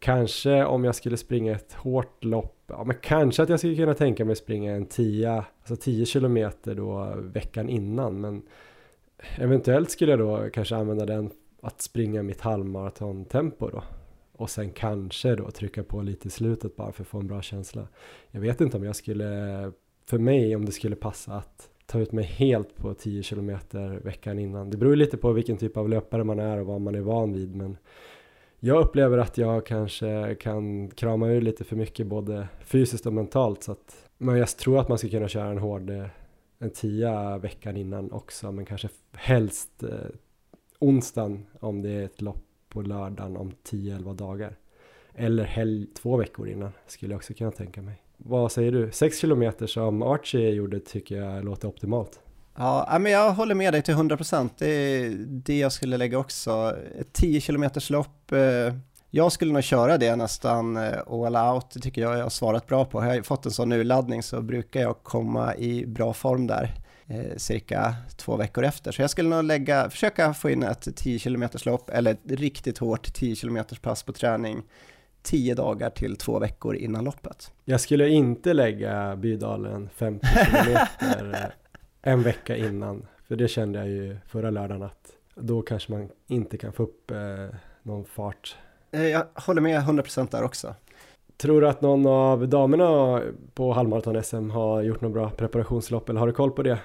[0.01, 3.95] Kanske om jag skulle springa ett hårt lopp, ja men kanske att jag skulle kunna
[3.95, 8.43] tänka mig springa en 10, alltså 10 kilometer då veckan innan men
[9.39, 11.31] eventuellt skulle jag då kanske använda den
[11.63, 13.83] att springa mitt halvmaratontempo då
[14.37, 17.43] och sen kanske då trycka på lite i slutet bara för att få en bra
[17.43, 17.89] känsla.
[18.31, 19.73] Jag vet inte om jag skulle,
[20.07, 24.39] för mig om det skulle passa att ta ut mig helt på 10 kilometer veckan
[24.39, 24.71] innan.
[24.71, 27.01] Det beror ju lite på vilken typ av löpare man är och vad man är
[27.01, 27.77] van vid men
[28.61, 33.63] jag upplever att jag kanske kan krama ur lite för mycket både fysiskt och mentalt
[33.63, 35.91] så att men jag tror att man ska kunna köra en hård
[36.59, 40.11] en tia veckan innan också men kanske helst eh,
[40.79, 42.46] onsdagen om det är ett lopp
[42.77, 44.57] på lördagen om 10-11 dagar.
[45.15, 48.03] Eller helg två veckor innan skulle jag också kunna tänka mig.
[48.17, 48.91] Vad säger du?
[48.93, 52.21] 6 kilometer som Archie gjorde tycker jag låter optimalt.
[52.57, 54.51] Ja, men jag håller med dig till 100%.
[54.59, 56.77] Det är det jag skulle lägga också.
[57.01, 58.33] Ett 10 km lopp.
[58.33, 58.75] Eh,
[59.11, 61.71] jag skulle nog köra det nästan eh, all out.
[61.71, 63.01] Det tycker jag jag har svarat bra på.
[63.01, 66.75] Har jag fått en sån urladdning så brukar jag komma i bra form där
[67.09, 68.93] eh, cirka två veckor efter.
[68.93, 72.79] Så jag skulle nog lägga, försöka få in ett 10 km lopp eller ett riktigt
[72.79, 74.63] hårt 10 km pass på träning
[75.23, 77.53] 10 dagar till två veckor innan loppet.
[77.65, 83.07] Jag skulle inte lägga Bydalen 50 kilometer eh, en vecka innan.
[83.29, 87.11] För det kände jag ju förra lördagen att då kanske man inte kan få upp
[87.11, 88.57] eh, någon fart.
[88.91, 90.75] Jag håller med 100% där också.
[91.37, 93.23] Tror du att någon av damerna
[93.55, 96.79] på halvmaraton-SM har gjort något bra preparationslopp eller har du koll på det?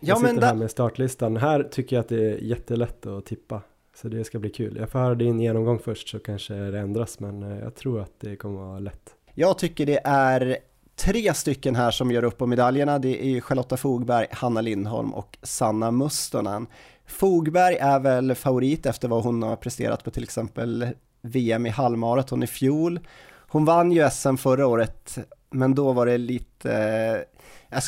[0.00, 1.36] Ja, jag sitter men här där, med startlistan.
[1.36, 3.62] Här tycker jag att det är jättelätt att tippa.
[3.96, 4.76] Så det ska bli kul.
[4.76, 8.12] Jag får höra din genomgång först så kanske det ändras men eh, jag tror att
[8.20, 9.14] det kommer vara lätt.
[9.34, 10.56] Jag tycker det är
[10.96, 12.98] tre stycken här som gör upp om medaljerna.
[12.98, 16.66] Det är Charlotta Fogberg, Hanna Lindholm och Sanna Mustonen.
[17.06, 20.88] Fogberg är väl favorit efter vad hon har presterat på till exempel
[21.22, 23.00] VM i halvmaraton i fjol.
[23.48, 25.18] Hon vann ju SM förra året,
[25.50, 27.24] men då var det lite,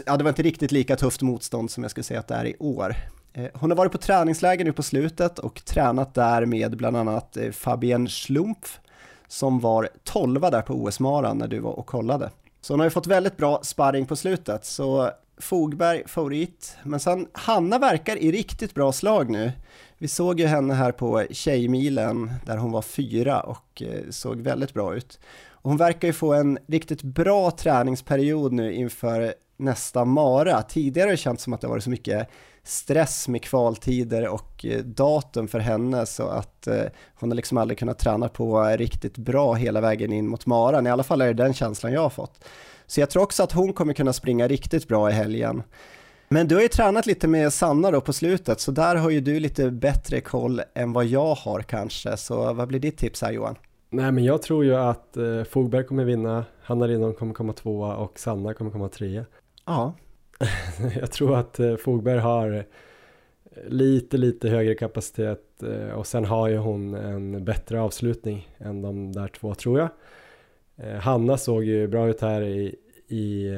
[0.07, 2.47] ja det var inte riktigt lika tufft motstånd som jag skulle säga att det är
[2.47, 2.97] i år.
[3.33, 7.29] Eh, hon har varit på träningsläger nu på slutet och tränat där med bland annat
[7.33, 8.81] Fabien Fabienne Schlumpf
[9.29, 12.31] som var 12 där på OS-maran när du var och kollade.
[12.61, 16.77] Så hon har ju fått väldigt bra sparring på slutet, så Fogberg favorit.
[16.83, 19.53] Men sen Hanna verkar i riktigt bra slag nu.
[19.99, 24.75] Vi såg ju henne här på Tjejmilen där hon var fyra och eh, såg väldigt
[24.75, 25.21] bra ut.
[25.51, 30.63] Och hon verkar ju få en riktigt bra träningsperiod nu inför nästa mara.
[30.63, 32.29] Tidigare har det känts som att det varit så mycket
[32.63, 36.83] stress med kvaltider och eh, datum för henne så att eh,
[37.15, 40.87] hon har liksom aldrig kunnat träna på riktigt bra hela vägen in mot maran.
[40.87, 42.45] I alla fall är det den känslan jag har fått.
[42.87, 45.63] Så jag tror också att hon kommer kunna springa riktigt bra i helgen.
[46.29, 49.21] Men du har ju tränat lite med Sanna då på slutet, så där har ju
[49.21, 52.17] du lite bättre koll än vad jag har kanske.
[52.17, 53.57] Så vad blir ditt tips här Johan?
[53.91, 57.97] Nej men jag tror ju att eh, Fogberg kommer vinna, Hanna Lindholm kommer komma tvåa
[57.97, 59.25] och Sanna kommer komma trea.
[59.69, 59.95] Ja,
[61.01, 62.63] jag tror att eh, Fogberg har eh,
[63.67, 69.13] lite, lite högre kapacitet eh, och sen har ju hon en bättre avslutning än de
[69.13, 69.89] där två tror jag.
[71.01, 72.77] Hanna såg ju bra ut här i,
[73.09, 73.51] i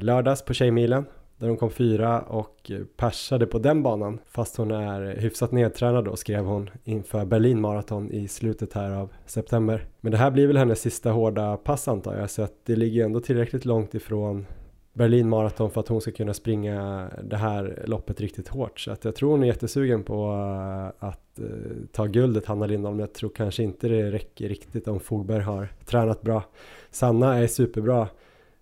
[0.00, 1.04] lördags på Tjejmilen
[1.36, 6.16] där hon kom fyra och persade på den banan fast hon är hyfsat nedtränad då
[6.16, 9.86] skrev hon inför Berlin Marathon i slutet här av september.
[10.00, 13.04] Men det här blir väl hennes sista hårda pass antar jag så att det ligger
[13.04, 14.46] ändå tillräckligt långt ifrån
[14.94, 18.80] Berlin Marathon för att hon ska kunna springa det här loppet riktigt hårt.
[18.80, 21.46] Så att jag tror hon är jättesugen på eh, att eh,
[21.92, 23.00] ta guldet Hanna Lindholm.
[23.00, 26.42] Jag tror kanske inte det räcker riktigt om Fogberg har tränat bra.
[26.90, 28.08] Sanna är superbra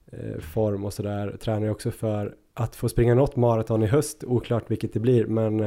[0.07, 1.37] eh, form och sådär.
[1.41, 4.25] Tränar ju också för att få springa något maraton i höst.
[4.25, 5.59] Oklart vilket det blir men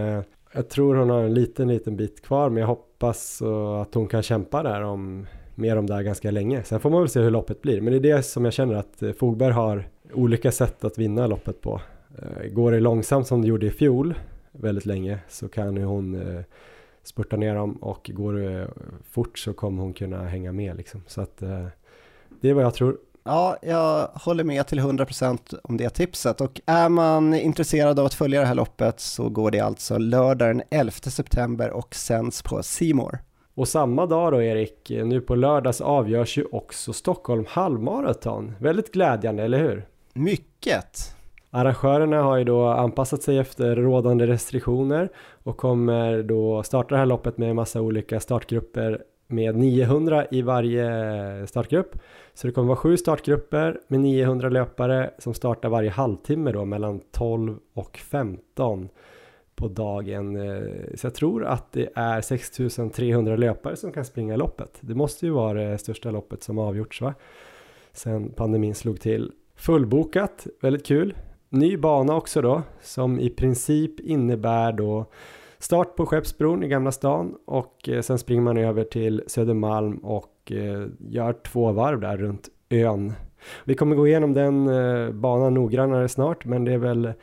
[0.52, 3.42] jag tror hon har en liten liten bit kvar men jag hoppas
[3.82, 6.64] att hon kan kämpa där om mer om det här ganska länge.
[6.64, 8.76] Sen får man väl se hur loppet blir men det är det som jag känner
[8.76, 11.82] att Fogberg har olika sätt att vinna loppet på.
[12.18, 14.16] Eh, går det långsamt som det gjorde i fjol
[14.52, 16.44] väldigt länge så kan ju hon eh,
[17.04, 18.68] spurta ner dem och går det
[19.10, 21.04] fort så kommer hon kunna hänga med liksom.
[21.08, 21.66] Så att eh,
[22.42, 22.98] det är vad jag tror.
[23.24, 28.14] Ja, jag håller med till 100% om det tipset och är man intresserad av att
[28.14, 32.64] följa det här loppet så går det alltså lördag den 11 september och sänds på
[32.64, 33.20] Simor.
[33.56, 38.56] Och samma dag då Erik, nu på lördags avgörs ju också Stockholm halvmaraton.
[38.60, 39.86] Väldigt glädjande, eller hur?
[40.18, 41.16] Mycket.
[41.52, 45.10] Arrangörerna har ju då anpassat sig efter rådande restriktioner
[45.44, 50.42] och kommer då starta det här loppet med en massa olika startgrupper med 900 i
[50.42, 52.00] varje startgrupp.
[52.34, 57.02] Så det kommer vara sju startgrupper med 900 löpare som startar varje halvtimme då mellan
[57.12, 58.90] 12 och 15
[59.56, 60.36] på dagen.
[60.36, 60.64] Eh,
[60.96, 64.78] så jag tror att det är 6300 löpare som kan springa loppet.
[64.82, 67.14] Det måste ju vara det största loppet som avgjorts va?
[67.94, 69.32] Sen pandemin slog till.
[69.66, 71.14] Fullbokat, väldigt kul.
[71.50, 75.06] Ny bana också då, som i princip innebär då
[75.60, 80.52] start på Skeppsbron i Gamla stan och eh, sen springer man över till Södermalm och
[80.52, 83.14] eh, gör två varv där runt ön.
[83.64, 87.14] Vi kommer gå igenom den eh, banan noggrannare snart, men det är väl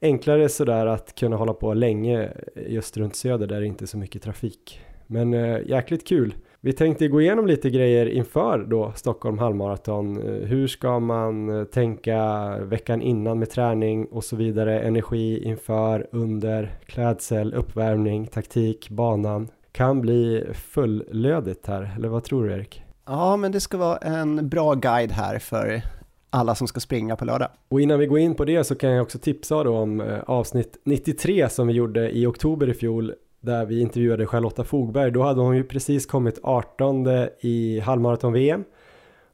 [0.00, 2.32] enklare sådär att kunna hålla på länge
[2.66, 4.80] just runt Söder där det inte är så mycket trafik.
[5.06, 5.32] Men
[5.66, 6.34] jäkligt kul.
[6.64, 10.16] Vi tänkte gå igenom lite grejer inför då Stockholm halvmaraton.
[10.16, 12.18] Eh, hur ska man eh, tänka
[12.58, 19.48] veckan innan med träning och så vidare, energi inför, under, klädsel, uppvärmning, taktik, banan.
[19.72, 22.82] Kan bli fullödigt här, eller vad tror du Erik?
[23.06, 25.82] Ja, men det ska vara en bra guide här för
[26.30, 27.48] alla som ska springa på lördag.
[27.68, 30.20] Och innan vi går in på det så kan jag också tipsa då om eh,
[30.26, 33.14] avsnitt 93 som vi gjorde i oktober i fjol
[33.44, 35.10] där vi intervjuade Charlotta Fogberg.
[35.10, 37.06] Då hade hon ju precis kommit 18
[37.40, 38.64] i halvmaraton-VM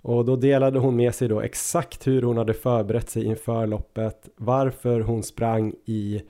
[0.03, 4.29] och då delade hon med sig då exakt hur hon hade förberett sig inför loppet,
[4.37, 6.23] varför hon sprang i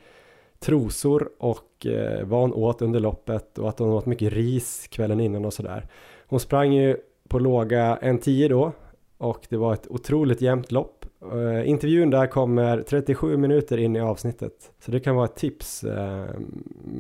[0.59, 5.20] trosor och eh, vad hon åt under loppet och att hon åt mycket ris kvällen
[5.20, 5.87] innan och sådär.
[6.26, 6.97] Hon sprang ju
[7.28, 8.72] på låga 1.10 då
[9.18, 10.99] och det var ett otroligt jämnt lopp.
[11.25, 14.53] Uh, intervjun där kommer 37 minuter in i avsnittet.
[14.85, 15.85] Så det kan vara ett tips.
[15.85, 16.27] Uh,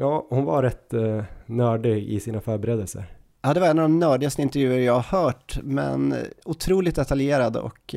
[0.00, 3.04] ja, hon var rätt uh, nördig i sina förberedelser.
[3.42, 6.14] Ja, det var en av de nördigaste intervjuer jag har hört, men
[6.44, 7.94] otroligt detaljerad och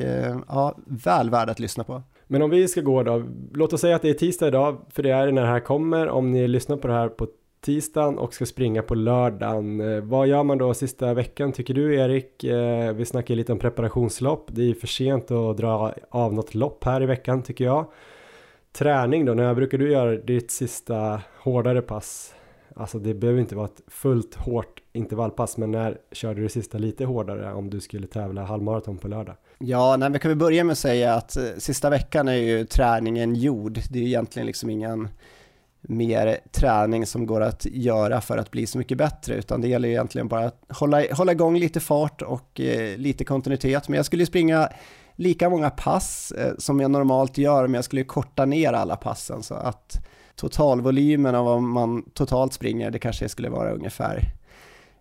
[0.48, 2.02] ja, väl värd att lyssna på.
[2.26, 5.02] Men om vi ska gå då, låt oss säga att det är tisdag idag, för
[5.02, 6.08] det är när det här kommer.
[6.08, 7.26] Om ni lyssnar på det här på
[7.64, 9.80] tisdagen och ska springa på lördagen.
[9.80, 12.44] Eh, vad gör man då sista veckan tycker du Erik?
[12.44, 14.46] Eh, vi snackar lite om preparationslopp.
[14.52, 17.86] Det är för sent att dra av något lopp här i veckan tycker jag.
[18.72, 22.34] Träning då, när brukar du göra ditt sista hårdare pass?
[22.76, 26.78] Alltså det behöver inte vara ett fullt hårt intervallpass, men när körde du det sista
[26.78, 29.36] lite hårdare om du skulle tävla halvmaraton på lördag?
[29.58, 32.64] Ja, nej, vi kan väl börja med att säga att eh, sista veckan är ju
[32.64, 33.78] träningen gjord.
[33.90, 35.08] Det är ju egentligen liksom ingen
[35.88, 39.88] mer träning som går att göra för att bli så mycket bättre, utan det gäller
[39.88, 43.88] egentligen bara att hålla, hålla igång lite fart och eh, lite kontinuitet.
[43.88, 44.68] Men jag skulle springa
[45.16, 49.42] lika många pass eh, som jag normalt gör, men jag skulle korta ner alla passen
[49.42, 50.06] så att
[50.36, 54.32] totalvolymen av vad man totalt springer, det kanske skulle vara ungefär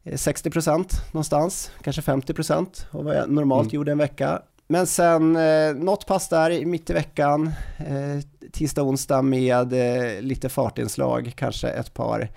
[0.04, 3.76] 60% eh, någonstans, kanske 50% av vad jag normalt mm.
[3.76, 4.42] gjorde en vecka.
[4.68, 10.50] Men sen eh, något pass där mitt i veckan, eh, tisdag, onsdag med eh, lite
[10.50, 12.30] fartinslag, kanske ett par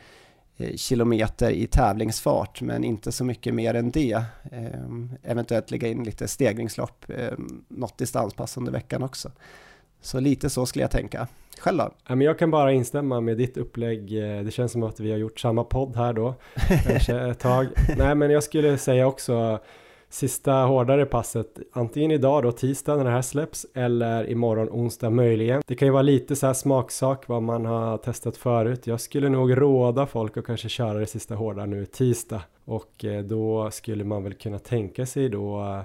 [0.56, 4.22] eh, kilometer i tävlingsfart, men inte så mycket mer än det.
[4.52, 4.80] Eh,
[5.22, 7.32] eventuellt lägga in lite stegringslopp, eh,
[7.68, 9.30] något distanspass under veckan också.
[10.00, 11.28] Så lite så skulle jag tänka.
[11.58, 12.22] Själv då?
[12.22, 14.10] Jag kan bara instämma med ditt upplägg.
[14.44, 16.34] Det känns som att vi har gjort samma podd här då,
[16.84, 17.68] kanske ett tag.
[17.96, 19.60] Nej, men jag skulle säga också
[20.08, 25.62] sista hårdare passet antingen idag då tisdag när det här släpps eller imorgon onsdag möjligen.
[25.66, 28.86] Det kan ju vara lite så här smaksak vad man har testat förut.
[28.86, 33.22] Jag skulle nog råda folk att kanske köra det sista hårda nu tisdag och eh,
[33.22, 35.82] då skulle man väl kunna tänka sig då eh,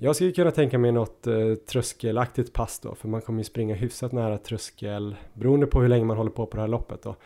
[0.00, 3.74] jag skulle kunna tänka mig något eh, tröskelaktigt pass då, för man kommer ju springa
[3.74, 7.16] hyfsat nära tröskel beroende på hur länge man håller på på det här loppet då.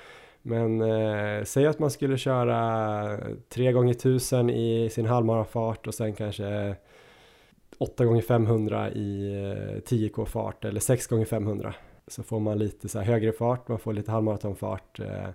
[0.43, 3.19] Men eh, säg att man skulle köra
[3.49, 6.77] 3 gånger 1000 i sin halvmarafart och sen kanske
[7.79, 11.75] 8 gånger 500 i eh, 10k fart eller 6 gånger 500
[12.07, 15.29] så får man lite så här högre fart, man får lite halvmaratonfart, eh,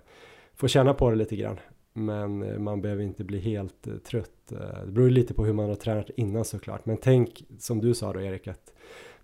[0.54, 1.58] får känna på det lite grann.
[1.92, 4.52] Men eh, man behöver inte bli helt eh, trött.
[4.52, 6.86] Eh, det beror lite på hur man har tränat innan såklart.
[6.86, 8.72] Men tänk som du sa då Erik att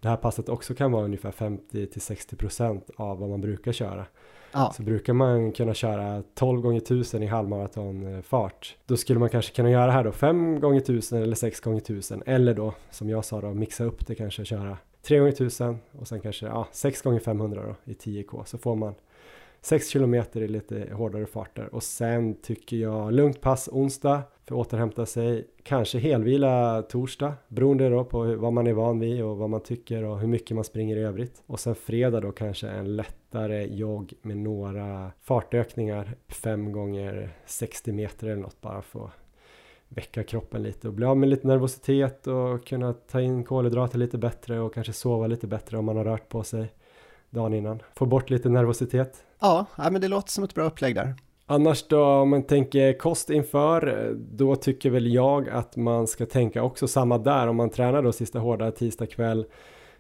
[0.01, 3.73] det här passet också kan vara ungefär 50 till 60 procent av vad man brukar
[3.73, 4.07] köra.
[4.53, 4.73] Ja.
[4.77, 8.77] Så brukar man kunna köra 12 gånger 1000 i halvmaratonfart.
[8.79, 11.81] Eh, då skulle man kanske kunna göra här då 5 gånger 1000 eller 6 gånger
[11.81, 15.79] 1000 eller då som jag sa då mixa upp det kanske köra 3 gånger 1000
[15.99, 18.95] och sen kanske ja, 6 gånger 500 då i 10k så får man
[19.65, 24.67] 6 kilometer i lite hårdare farter och sen tycker jag lugnt pass onsdag för att
[24.67, 25.49] återhämta sig.
[25.63, 30.05] Kanske helvila torsdag beroende då på vad man är van vid och vad man tycker
[30.05, 31.43] och hur mycket man springer i övrigt.
[31.47, 38.27] Och sen fredag då kanske en lättare jogg med några fartökningar 5 gånger 60 meter
[38.27, 39.11] eller något bara för att
[39.89, 44.19] väcka kroppen lite och bli av med lite nervositet och kunna ta in kolhydrater lite
[44.19, 46.73] bättre och kanske sova lite bättre om man har rört på sig
[47.31, 47.83] dagen innan.
[47.95, 49.25] Få bort lite nervositet.
[49.43, 51.15] Ja, men det låter som ett bra upplägg där.
[51.47, 56.63] Annars då om man tänker kost inför då tycker väl jag att man ska tänka
[56.63, 59.45] också samma där om man tränar då sista hårda tisdag kväll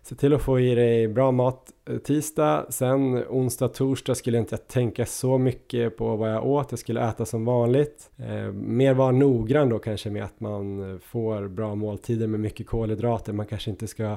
[0.05, 4.43] Se till att få i dig bra mat eh, tisdag, sen onsdag, torsdag skulle jag
[4.43, 8.11] inte tänka så mycket på vad jag åt, jag skulle äta som vanligt.
[8.16, 12.66] Eh, mer vara noggrann då kanske med att man eh, får bra måltider med mycket
[12.66, 14.16] kolhydrater, man kanske inte ska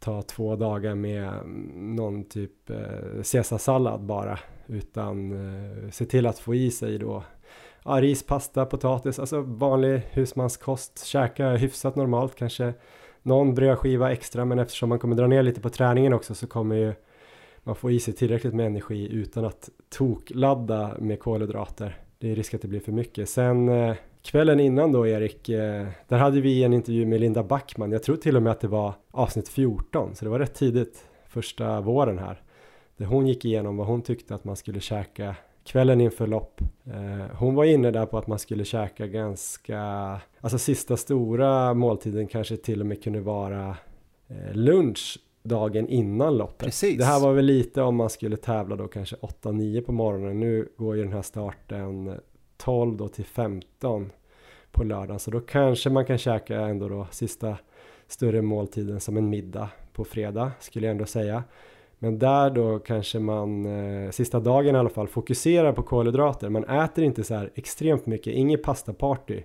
[0.00, 1.32] ta två dagar med
[1.74, 7.24] någon typ eh, caesarsallad bara utan eh, se till att få i sig då
[7.84, 12.74] ja, ris, pasta, potatis, alltså vanlig husmanskost, käka hyfsat normalt kanske
[13.22, 16.76] någon brödskiva extra men eftersom man kommer dra ner lite på träningen också så kommer
[16.76, 16.94] ju
[17.62, 21.98] man få i sig tillräckligt med energi utan att tokladda med kolhydrater.
[22.18, 23.28] Det är risk att det blir för mycket.
[23.28, 27.92] Sen eh, Kvällen innan då Erik, eh, där hade vi en intervju med Linda Backman.
[27.92, 31.04] Jag tror till och med att det var avsnitt 14, så det var rätt tidigt
[31.28, 32.42] första våren här.
[32.96, 36.60] Där hon gick igenom vad hon tyckte att man skulle käka kvällen inför lopp.
[36.86, 39.80] Eh, hon var inne där på att man skulle käka ganska,
[40.40, 43.76] alltså sista stora måltiden kanske till och med kunde vara
[44.28, 46.58] eh, lunch dagen innan loppet.
[46.58, 46.98] Precis.
[46.98, 50.40] Det här var väl lite om man skulle tävla då kanske 8-9 på morgonen.
[50.40, 52.20] Nu går ju den här starten
[52.60, 54.12] 12 då till 15
[54.72, 55.18] på lördagen.
[55.18, 57.56] Så då kanske man kan käka ändå då sista
[58.06, 61.44] större måltiden som en middag på fredag skulle jag ändå säga.
[61.98, 66.48] Men där då kanske man eh, sista dagen i alla fall fokuserar på kolhydrater.
[66.48, 69.42] Man äter inte så här extremt mycket, inget pastaparty.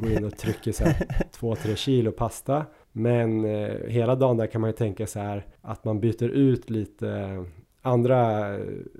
[0.00, 0.94] Går in och trycker så här
[1.40, 2.64] 2-3 kilo pasta.
[2.92, 6.70] Men eh, hela dagen där kan man ju tänka så här att man byter ut
[6.70, 7.44] lite
[7.82, 8.52] andra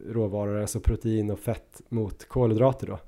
[0.08, 2.98] råvaror, alltså protein och fett mot kolhydrater då.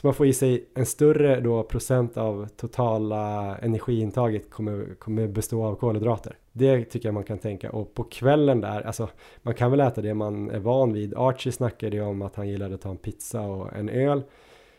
[0.00, 5.64] Så man får i sig en större då procent av totala energiintaget kommer, kommer bestå
[5.64, 6.36] av kolhydrater.
[6.52, 9.08] Det tycker jag man kan tänka och på kvällen där, alltså
[9.42, 11.14] man kan väl äta det man är van vid.
[11.16, 14.22] Archie snackade ju om att han gillade att ta en pizza och en öl.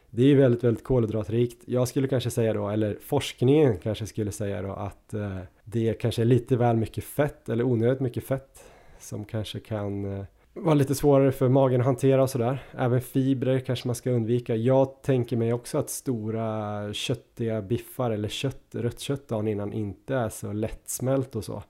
[0.10, 1.64] Det är ju väldigt, väldigt kolhydratrikt.
[1.66, 6.22] Jag skulle kanske säga då, eller forskningen kanske skulle säga då att eh, det kanske
[6.22, 8.64] är lite väl mycket fett eller onödigt mycket fett
[9.00, 12.64] som kanske kan eh, vara var lite svårare för magen att hantera och sådär.
[12.78, 14.56] Även fibrer kanske man ska undvika.
[14.56, 20.16] Jag tänker mig också att stora köttiga biffar eller kött, rött kött dagen innan inte
[20.16, 21.64] är så lättsmält och så.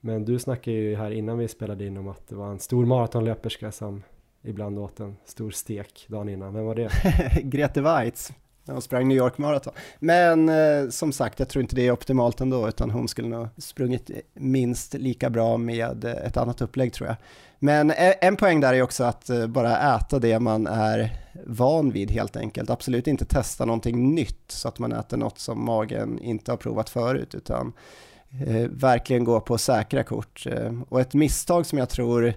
[0.00, 2.86] Men du snackade ju här innan vi spelade in om att det var en stor
[2.86, 4.02] maratonlöperska som
[4.42, 6.54] ibland åt en stor stek dagen innan.
[6.54, 6.90] Vem var det?
[7.42, 8.32] Grete Weitz.
[8.64, 9.72] När hon sprang New York Marathon.
[9.98, 13.48] Men eh, som sagt, jag tror inte det är optimalt ändå, utan hon skulle nog
[13.56, 17.16] sprungit minst lika bra med ett annat upplägg tror jag.
[17.64, 22.10] Men en poäng där är också att eh, bara äta det man är van vid
[22.10, 22.70] helt enkelt.
[22.70, 26.90] Absolut inte testa någonting nytt så att man äter något som magen inte har provat
[26.90, 27.72] förut, utan
[28.46, 30.46] eh, verkligen gå på säkra kort.
[30.46, 32.34] Eh, och ett misstag som jag tror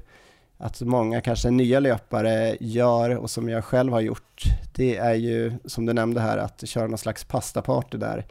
[0.58, 4.44] att många kanske nya löpare gör och som jag själv har gjort,
[4.76, 8.26] det är ju som du nämnde här att köra någon slags pastaparty där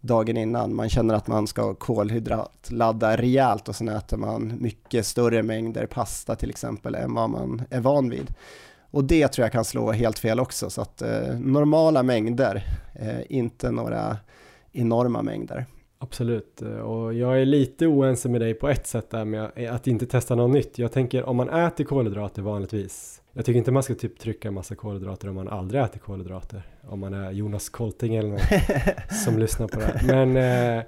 [0.00, 0.74] dagen innan.
[0.74, 6.36] Man känner att man ska kolhydratladda rejält och sen äter man mycket större mängder pasta
[6.36, 8.34] till exempel än vad man är van vid.
[8.90, 12.64] Och det tror jag kan slå helt fel också, så att eh, normala mängder,
[12.94, 14.16] eh, inte några
[14.72, 15.66] enorma mängder.
[15.98, 19.86] Absolut, eh, och jag är lite oense med dig på ett sätt där med att
[19.86, 20.78] inte testa något nytt.
[20.78, 23.22] Jag tänker om man äter kolhydrater vanligtvis.
[23.38, 26.62] Jag tycker inte man ska typ trycka en massa kolhydrater om man aldrig äter kolhydrater.
[26.88, 28.40] Om man är Jonas Kolting eller någon
[29.24, 30.26] som lyssnar på det här.
[30.26, 30.36] Men
[30.78, 30.84] eh,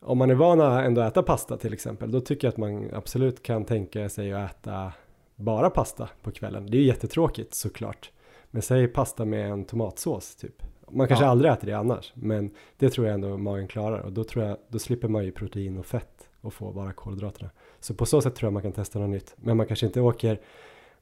[0.00, 2.90] om man är van att ändå äta pasta till exempel, då tycker jag att man
[2.94, 4.92] absolut kan tänka sig att äta
[5.36, 6.66] bara pasta på kvällen.
[6.66, 8.10] Det är ju jättetråkigt såklart.
[8.50, 10.62] Men säg pasta med en tomatsås typ.
[10.90, 11.30] Man kanske ja.
[11.30, 14.56] aldrig äter det annars, men det tror jag ändå magen klarar och då tror jag,
[14.68, 17.50] då slipper man ju protein och fett och få bara kolhydraterna.
[17.80, 20.00] Så på så sätt tror jag man kan testa något nytt, men man kanske inte
[20.00, 20.40] åker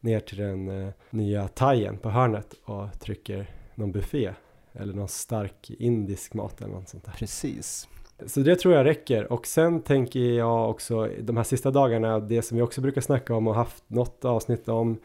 [0.02, 4.32] ner till den uh, nya thaien på hörnet och trycker någon buffé
[4.72, 7.12] eller någon stark indisk mat eller något sånt där.
[7.12, 7.88] Precis.
[8.26, 12.42] Så det tror jag räcker och sen tänker jag också de här sista dagarna, det
[12.42, 14.98] som vi också brukar snacka om och haft något avsnitt om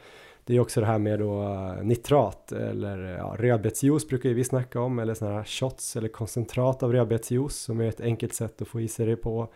[0.48, 4.82] det är också det här med då eh, nitrat eller ja, rödbetsjuice brukar vi snacka
[4.82, 8.68] om eller sådana här shots eller koncentrat av rödbetsjuice som är ett enkelt sätt att
[8.68, 9.48] få i sig det på.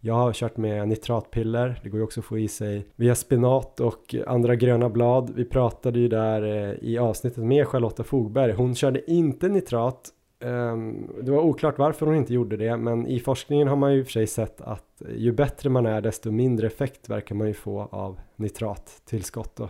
[0.00, 3.80] Jag har kört med nitratpiller, det går ju också att få i sig via spinat
[3.80, 5.32] och andra gröna blad.
[5.34, 10.08] Vi pratade ju där eh, i avsnittet med Charlotta Fogberg, hon körde inte nitrat
[10.40, 13.98] ehm, det var oklart varför hon inte gjorde det, men i forskningen har man ju
[13.98, 17.46] i och för sig sett att ju bättre man är, desto mindre effekt verkar man
[17.46, 19.56] ju få av nitrattillskott.
[19.56, 19.68] Då.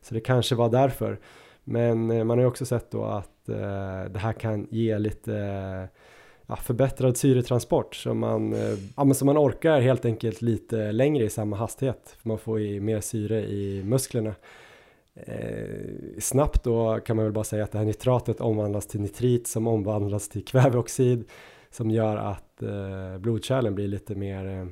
[0.00, 1.18] Så det kanske var därför.
[1.64, 5.88] Men eh, man har ju också sett då att eh, det här kan ge lite
[6.48, 11.24] ja, förbättrad syretransport så man, eh, ja, men så man orkar helt enkelt lite längre
[11.24, 12.16] i samma hastighet.
[12.18, 14.34] För man får ju mer syre i musklerna.
[15.14, 19.46] Eh, snabbt då kan man väl bara säga att det här nitratet omvandlas till nitrit
[19.46, 21.24] som omvandlas till kväveoxid
[21.70, 24.66] som gör att eh, blodkärlen blir lite mer eh,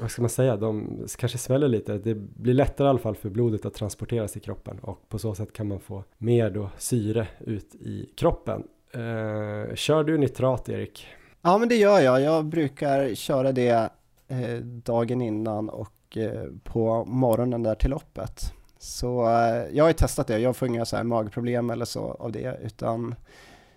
[0.00, 1.98] vad ska man säga, de kanske sväller lite.
[1.98, 5.34] Det blir lättare i alla fall för blodet att transporteras i kroppen och på så
[5.34, 8.62] sätt kan man få mer då syre ut i kroppen.
[8.92, 11.06] Eh, kör du nitrat Erik?
[11.42, 12.20] Ja men det gör jag.
[12.20, 13.90] Jag brukar köra det
[14.28, 18.52] eh, dagen innan och eh, på morgonen där till loppet.
[18.78, 22.16] Så eh, jag har ju testat det, jag får inga så här magproblem eller så
[22.18, 23.14] av det utan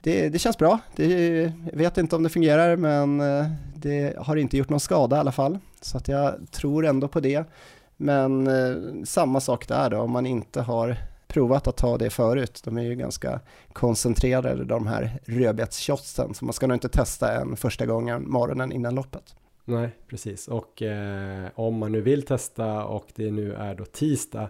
[0.02, 0.80] det, det känns bra.
[0.95, 1.41] Det,
[1.72, 3.45] jag vet inte om det fungerar men eh,
[3.76, 5.60] det har inte gjort någon skada i alla fall.
[5.81, 7.44] Så att jag tror ändå på det.
[7.98, 10.98] Men eh, samma sak där då, om man inte har
[11.34, 12.62] provat att ta det förut.
[12.66, 13.40] De är ju ganska
[13.74, 18.96] koncentrerade de här rödbetshotsen så man ska nog inte testa en första gången morgonen innan
[18.96, 19.36] loppet.
[19.66, 20.48] Nej, precis.
[20.48, 24.50] Och eh, om man nu vill testa och det nu är då tisdag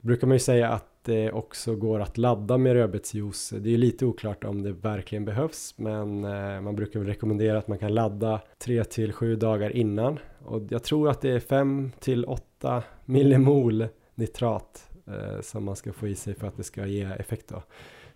[0.00, 3.50] brukar man ju säga att det också går att ladda med rödbetsjuice.
[3.50, 7.68] Det är lite oklart om det verkligen behövs men eh, man brukar väl rekommendera att
[7.68, 11.92] man kan ladda 3 till 7 dagar innan och jag tror att det är 5
[12.00, 16.86] till 8 millimol nitrat eh, som man ska få i sig för att det ska
[16.86, 17.62] ge effekt då.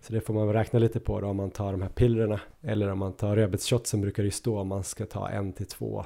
[0.01, 2.89] Så det får man räkna lite på då om man tar de här pillerna eller
[2.89, 6.05] om man tar rödbetsshotsen brukar det ju stå om man ska ta en till två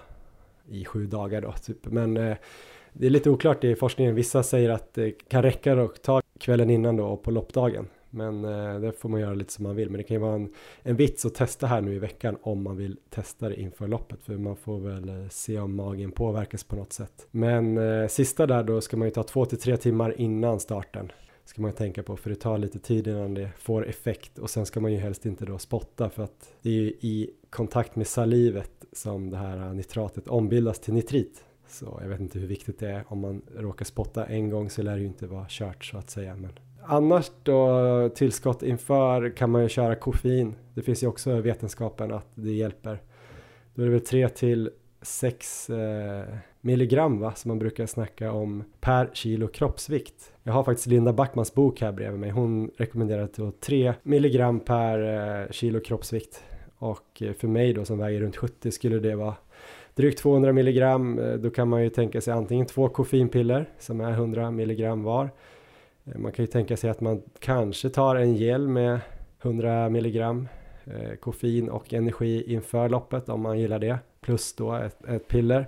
[0.69, 1.85] i sju dagar då typ.
[1.85, 2.37] Men eh,
[2.93, 4.15] det är lite oklart i forskningen.
[4.15, 7.87] Vissa säger att det kan räcka att ta kvällen innan då och på loppdagen.
[8.15, 9.89] Men eh, det får man göra lite som man vill.
[9.89, 12.63] Men det kan ju vara en, en vits att testa här nu i veckan om
[12.63, 14.19] man vill testa det inför loppet.
[14.23, 17.27] För man får väl eh, se om magen påverkas på något sätt.
[17.31, 21.11] Men eh, sista där då ska man ju ta två till tre timmar innan starten.
[21.45, 24.39] Ska man tänka på för det tar lite tid innan det får effekt.
[24.39, 27.29] Och sen ska man ju helst inte då spotta för att det är ju i
[27.49, 31.43] kontakt med salivet som det här eh, nitratet ombildas till nitrit.
[31.67, 33.03] Så jag vet inte hur viktigt det är.
[33.07, 36.09] Om man råkar spotta en gång så lär det ju inte vara kört så att
[36.09, 36.35] säga.
[36.35, 36.51] Men
[36.87, 40.55] annars då tillskott inför kan man ju köra koffein.
[40.73, 43.01] Det finns ju också vetenskapen att det hjälper.
[43.73, 44.69] Då är det väl 3 till
[45.01, 46.25] 6 eh,
[46.61, 50.33] milligram va, som man brukar snacka om per kilo kroppsvikt.
[50.43, 52.29] Jag har faktiskt Linda Backmans bok här bredvid mig.
[52.29, 54.99] Hon rekommenderar då 3 milligram per
[55.43, 56.43] eh, kilo kroppsvikt.
[56.77, 59.35] Och eh, för mig då som väger runt 70 skulle det vara
[59.95, 64.11] drygt 200 milligram, eh, då kan man ju tänka sig antingen två koffeinpiller som är
[64.11, 65.29] 100 milligram var.
[66.05, 68.99] Eh, man kan ju tänka sig att man kanske tar en gel med
[69.41, 70.47] 100 milligram
[70.85, 75.67] eh, koffein och energi inför loppet om man gillar det, plus då ett, ett piller.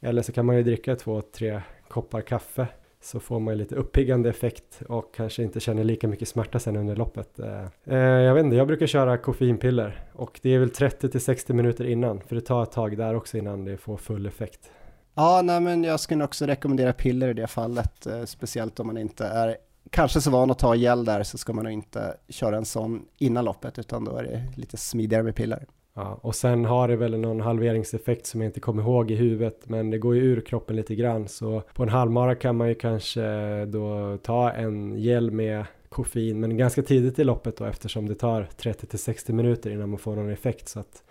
[0.00, 2.66] Eller så kan man ju dricka två, tre koppar kaffe
[3.02, 6.96] så får man lite uppiggande effekt och kanske inte känner lika mycket smärta sen under
[6.96, 7.38] loppet.
[7.84, 11.52] Eh, jag vet inte, jag brukar köra koffeinpiller och det är väl 30 till 60
[11.52, 14.70] minuter innan för det tar ett tag där också innan det får full effekt.
[15.14, 19.26] Ja, nej men jag skulle också rekommendera piller i det fallet, speciellt om man inte
[19.26, 19.56] är
[19.90, 23.04] kanske så van att ta gel där så ska man nog inte köra en sån
[23.18, 25.66] innan loppet utan då är det lite smidigare med piller.
[25.96, 29.68] Ja, och sen har det väl någon halveringseffekt som jag inte kommer ihåg i huvudet
[29.68, 32.74] men det går ju ur kroppen lite grann så på en halvmara kan man ju
[32.74, 38.14] kanske då ta en gel med koffein men ganska tidigt i loppet då eftersom det
[38.14, 41.02] tar 30 till 60 minuter innan man får någon effekt så att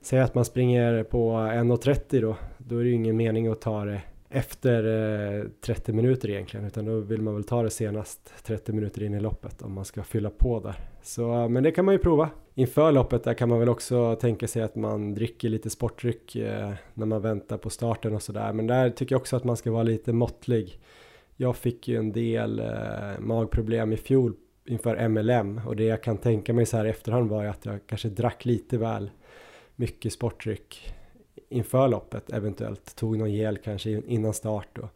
[0.00, 3.84] säg att man springer på 1.30 då, då är det ju ingen mening att ta
[3.84, 4.84] det efter
[5.40, 9.14] eh, 30 minuter egentligen, utan då vill man väl ta det senast 30 minuter in
[9.14, 10.76] i loppet om man ska fylla på där.
[11.02, 12.30] Så, eh, men det kan man ju prova.
[12.54, 16.72] Inför loppet där kan man väl också tänka sig att man dricker lite sportdryck eh,
[16.94, 18.52] när man väntar på starten och sådär.
[18.52, 20.80] Men där tycker jag också att man ska vara lite måttlig.
[21.36, 22.62] Jag fick ju en del
[23.18, 24.34] magproblem i fjol
[24.66, 27.64] inför MLM och det jag kan tänka mig så här i efterhand var ju att
[27.64, 29.10] jag kanske drack lite väl
[29.76, 30.94] mycket sportdryck
[31.52, 32.96] inför loppet eventuellt.
[32.96, 34.88] Tog någon gel kanske innan start och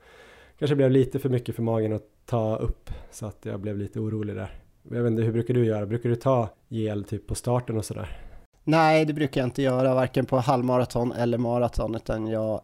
[0.58, 4.00] kanske blev lite för mycket för magen att ta upp så att jag blev lite
[4.00, 4.60] orolig där.
[4.90, 5.86] Jag vet inte, hur brukar du göra?
[5.86, 8.18] Brukar du ta gel typ på starten och sådär?
[8.64, 12.62] Nej, det brukar jag inte göra, varken på halvmaraton eller maraton, utan jag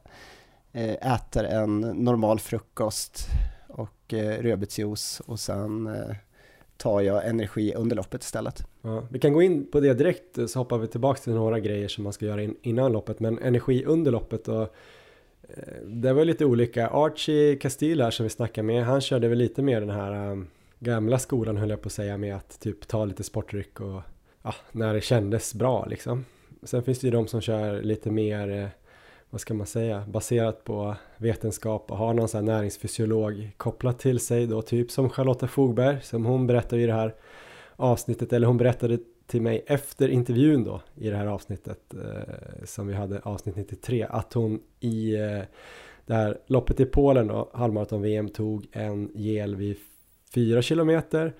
[0.72, 3.26] eh, äter en normal frukost
[3.68, 6.16] och eh, rödbetsjuice och sen eh,
[6.76, 8.66] tar jag energi under loppet istället.
[8.82, 11.88] Ja, vi kan gå in på det direkt så hoppar vi tillbaka till några grejer
[11.88, 14.62] som man ska göra innan loppet men energi under loppet och
[15.42, 16.88] eh, det var lite olika.
[16.88, 20.42] Archie Castilla som vi snackade med han körde väl lite mer den här eh,
[20.78, 24.02] gamla skolan höll jag på att säga med att typ ta lite sportdryck och
[24.42, 26.24] ja, när det kändes bra liksom.
[26.62, 28.68] Sen finns det ju de som kör lite mer, eh,
[29.30, 34.20] vad ska man säga, baserat på vetenskap och har någon sån här näringsfysiolog kopplat till
[34.20, 37.14] sig då, typ som Charlotta Fogberg, som hon berättar i det här
[37.76, 42.86] avsnittet, eller hon berättade till mig efter intervjun då i det här avsnittet eh, som
[42.86, 45.42] vi hade avsnitt 93 att hon i eh,
[46.06, 49.76] det här loppet i Polen då, halvmaraton-VM tog en gel vid
[50.34, 51.34] 4 kilometer,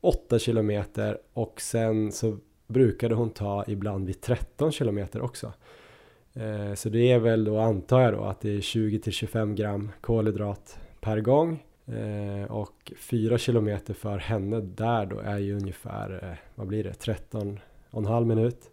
[0.00, 5.52] 8 kilometer och sen så brukade hon ta ibland vid 13 kilometer också.
[6.34, 9.54] Eh, så det är väl då antar jag då att det är 20 till 25
[9.54, 11.62] gram kolhydrat per gång
[11.92, 16.94] eh, och 4 kilometer för henne där då är ju ungefär, eh, vad blir det,
[16.94, 17.60] 13
[17.90, 18.70] och en halv minut.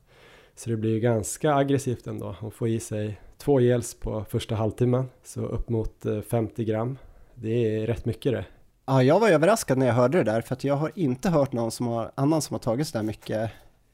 [0.56, 2.36] Så det blir ju ganska aggressivt ändå.
[2.40, 6.98] Hon får i sig två gels på första halvtimmen, så upp mot eh, 50 gram.
[7.36, 8.46] Det är rätt mycket det.
[8.86, 11.52] Ja, jag var överraskad när jag hörde det där, för att jag har inte hört
[11.52, 13.52] någon som har, annan som har tagit så där mycket.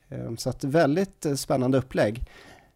[0.09, 2.23] Ehm, så att väldigt eh, spännande upplägg.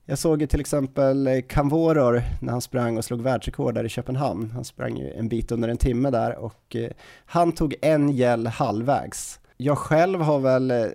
[0.09, 3.89] Jag såg ju till exempel eh, Kanvoror när han sprang och slog världsrekord där i
[3.89, 4.51] Köpenhamn.
[4.51, 6.89] Han sprang ju en bit under en timme där och eh,
[7.25, 9.39] han tog en gel halvvägs.
[9.57, 10.85] Jag själv har väl eh,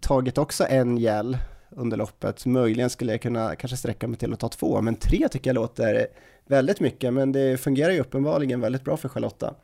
[0.00, 1.38] tagit också en gel
[1.70, 2.46] under loppet.
[2.46, 5.54] Möjligen skulle jag kunna kanske sträcka mig till att ta två, men tre tycker jag
[5.54, 6.06] låter
[6.46, 7.12] väldigt mycket.
[7.12, 9.54] Men det fungerar ju uppenbarligen väldigt bra för Charlotta.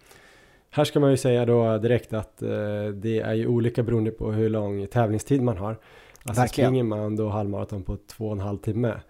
[0.70, 2.39] Här ska man ju säga då direkt att
[2.94, 5.76] det är ju olika beroende på hur lång tävlingstid man har.
[6.25, 6.71] Alltså Verkligen.
[6.71, 9.01] springer man då halvmaraton på två och en halv timme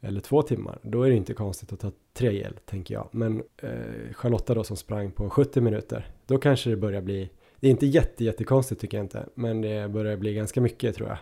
[0.00, 3.08] eller två timmar, då är det inte konstigt att ta tre gel, tänker jag.
[3.10, 7.30] Men eh, Charlotta då som sprang på 70 minuter, då kanske det börjar bli,
[7.60, 11.08] det är inte jätte, jättekonstigt tycker jag inte, men det börjar bli ganska mycket tror
[11.08, 11.18] jag,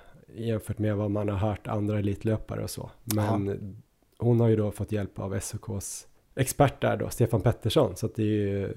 [0.46, 2.90] jämfört med vad man har hört andra elitlöpare och så.
[3.04, 3.56] Men Aha.
[4.18, 7.96] hon har ju då fått hjälp av SOKs expert där då, Stefan Pettersson.
[7.96, 8.74] Så att det är ju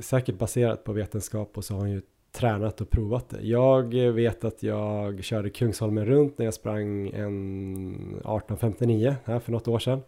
[0.00, 2.02] säkert baserat på vetenskap och så har han ju
[2.34, 3.40] tränat och provat det.
[3.42, 9.68] Jag vet att jag körde Kungsholmen runt när jag sprang en 1859 här för något
[9.68, 10.02] år sedan.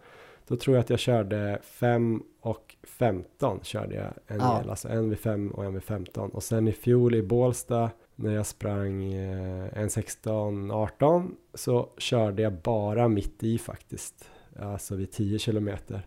[0.49, 4.59] Då tror jag att jag körde 5 och 15 körde jag en ja.
[4.59, 6.31] del, alltså en vid 5 och en vid 15.
[6.31, 12.43] Och sen i fjol i Bålsta när jag sprang eh, en 16, 18 så körde
[12.43, 16.07] jag bara mitt i faktiskt, alltså vid 10 kilometer.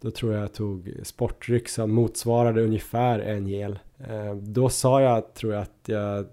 [0.00, 3.78] Då tror jag jag tog sportdryck som motsvarade ungefär en gel.
[3.98, 6.26] Eh, då sa jag, tror jag, att jag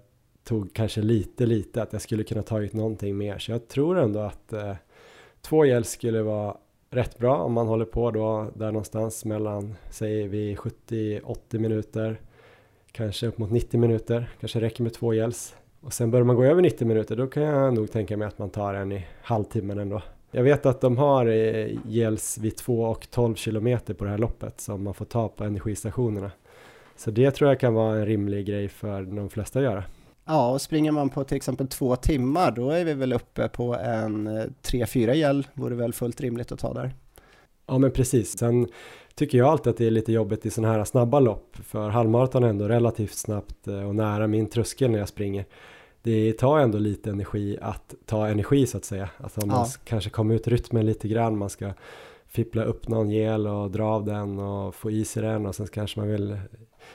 [0.44, 3.38] tog kanske lite, lite, att jag skulle kunna tagit någonting mer.
[3.38, 4.74] Så jag tror ändå att eh,
[5.42, 6.56] två gel skulle vara
[6.90, 12.20] rätt bra om man håller på då där någonstans mellan, säger vi 70-80 minuter,
[12.92, 15.56] kanske upp mot 90 minuter, kanske räcker med två gels.
[15.80, 18.38] Och sen börjar man gå över 90 minuter, då kan jag nog tänka mig att
[18.38, 20.02] man tar en i halvtimmen ändå.
[20.30, 24.18] Jag vet att de har eh, gels vid 2 och 12 kilometer på det här
[24.18, 26.30] loppet som man får ta på energistationerna.
[26.96, 29.84] Så det tror jag kan vara en rimlig grej för de flesta att göra.
[30.24, 33.74] Ja, och springer man på till exempel två timmar, då är vi väl uppe på
[33.74, 36.94] en 3-4 eh, gel, vore väl fullt rimligt att ta där.
[37.66, 38.38] Ja, men precis.
[38.38, 38.68] Sen
[39.14, 42.44] tycker jag alltid att det är lite jobbigt i sådana här snabba lopp, för halvmaraton
[42.44, 45.44] är ändå relativt snabbt eh, och nära min tröskel när jag springer
[46.04, 49.10] det tar ändå lite energi att ta energi så att säga.
[49.16, 49.66] Alltså man ja.
[49.84, 51.72] kanske kommer ut rytmen lite grann, man ska
[52.26, 55.66] fippla upp någon gel och dra av den och få i sig den och sen
[55.66, 56.38] kanske man vill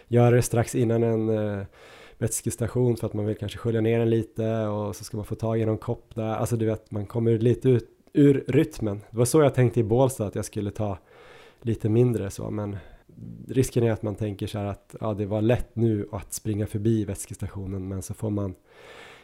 [0.08, 1.64] göra det strax innan en uh,
[2.18, 5.36] vätskestation för att man vill kanske skölja ner den lite och så ska man få
[5.36, 6.36] tag i någon kopp där.
[6.36, 9.02] Alltså du vet, man kommer lite ut ur rytmen.
[9.12, 10.98] Det var så jag tänkte i Bålsta att jag skulle ta
[11.62, 12.78] lite mindre så men
[13.48, 16.68] risken är att man tänker så här att ja, det var lätt nu att springa
[16.68, 18.56] förbi vätskestationen men så får man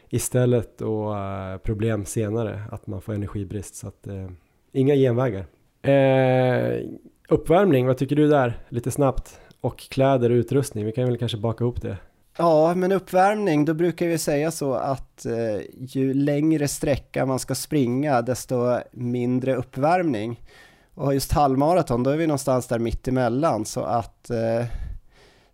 [0.10, 4.30] istället och eh, uh, problem senare att man får energibrist så att uh,
[4.72, 5.46] Inga genvägar.
[5.88, 6.90] Uh,
[7.30, 8.60] uppvärmning, vad tycker du där?
[8.70, 9.40] Lite snabbt.
[9.66, 11.98] Och kläder och utrustning, vi kan väl kanske baka ihop det.
[12.38, 17.56] Ja, men uppvärmning, då brukar vi säga så att eh, ju längre sträcka man ska
[17.56, 20.42] springa, desto mindre uppvärmning.
[20.94, 24.66] Och just halvmaraton, då är vi någonstans där mitt emellan, så att eh,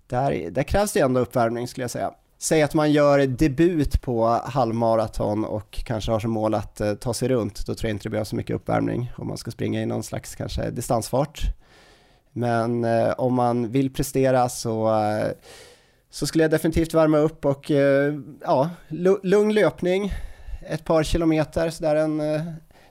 [0.08, 2.12] där, där krävs det ändå uppvärmning skulle jag säga.
[2.38, 7.14] Säg att man gör debut på halvmaraton och kanske har som mål att eh, ta
[7.14, 9.82] sig runt, då tror jag inte det behövs så mycket uppvärmning om man ska springa
[9.82, 11.42] i någon slags kanske distansfart.
[12.34, 15.32] Men eh, om man vill prestera så, eh,
[16.10, 18.70] så skulle jag definitivt värma upp och eh, ja,
[19.24, 20.12] lugn löpning,
[20.70, 22.41] ett par kilometer, sådär en eh,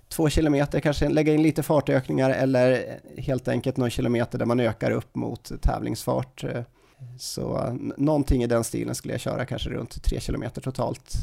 [0.08, 4.90] två kilometer, kanske lägga in lite fartökningar eller helt enkelt någon kilometer där man ökar
[4.90, 6.44] upp mot tävlingsfart.
[6.44, 6.62] Eh,
[7.18, 11.14] så någonting i den stilen skulle jag köra, kanske runt tre kilometer totalt.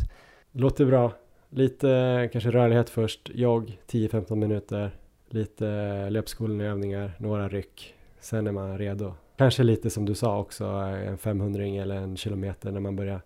[0.52, 1.12] Låter bra.
[1.50, 4.92] Lite eh, kanske rörlighet först, jogg 10-15 minuter,
[5.30, 7.94] lite eh, löpskolenövningar, några ryck.
[8.28, 9.14] Sen är man redo.
[9.38, 13.22] Kanske lite som du sa också, eh, en 500 eller en kilometer när man börjar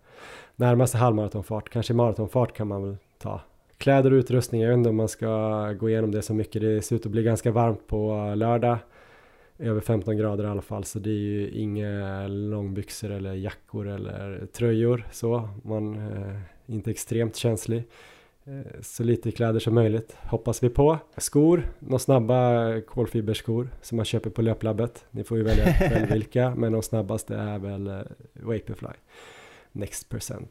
[0.56, 1.68] närma sig halvmaratonfart.
[1.68, 3.40] Kanske maratonfart kan man väl ta.
[3.78, 5.28] Kläder och utrustning, jag vet inte om man ska
[5.72, 6.62] gå igenom det så mycket.
[6.62, 8.78] Det ser ut att bli ganska varmt på lördag
[9.58, 14.46] över 15 grader i alla fall så det är ju inga långbyxor eller jackor eller
[14.46, 17.84] tröjor så man är inte extremt känslig
[18.80, 20.98] så lite kläder som möjligt hoppas vi på.
[21.16, 25.04] Skor, några snabba kolfiberskor som man köper på löplabbet.
[25.10, 28.00] Ni får ju välja själv vilka men de snabbaste är väl eh,
[28.32, 28.88] Vaporfly
[29.72, 30.50] Next Percent.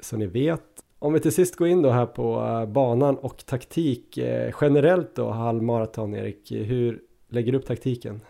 [0.00, 0.62] Så ni vet.
[0.98, 4.18] Om vi till sist går in då här på eh, banan och taktik
[4.60, 6.52] generellt då halvmaraton Erik.
[6.52, 8.20] Hur lägger du upp taktiken?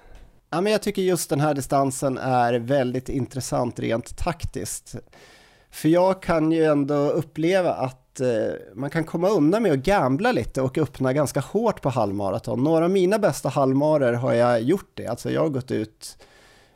[0.50, 4.96] Ja, men jag tycker just den här distansen är väldigt intressant rent taktiskt.
[5.70, 10.32] För jag kan ju ändå uppleva att eh, man kan komma undan med att gambla
[10.32, 12.64] lite och öppna ganska hårt på halvmaraton.
[12.64, 16.16] Några av mina bästa halvmarer har jag gjort det, alltså jag har gått ut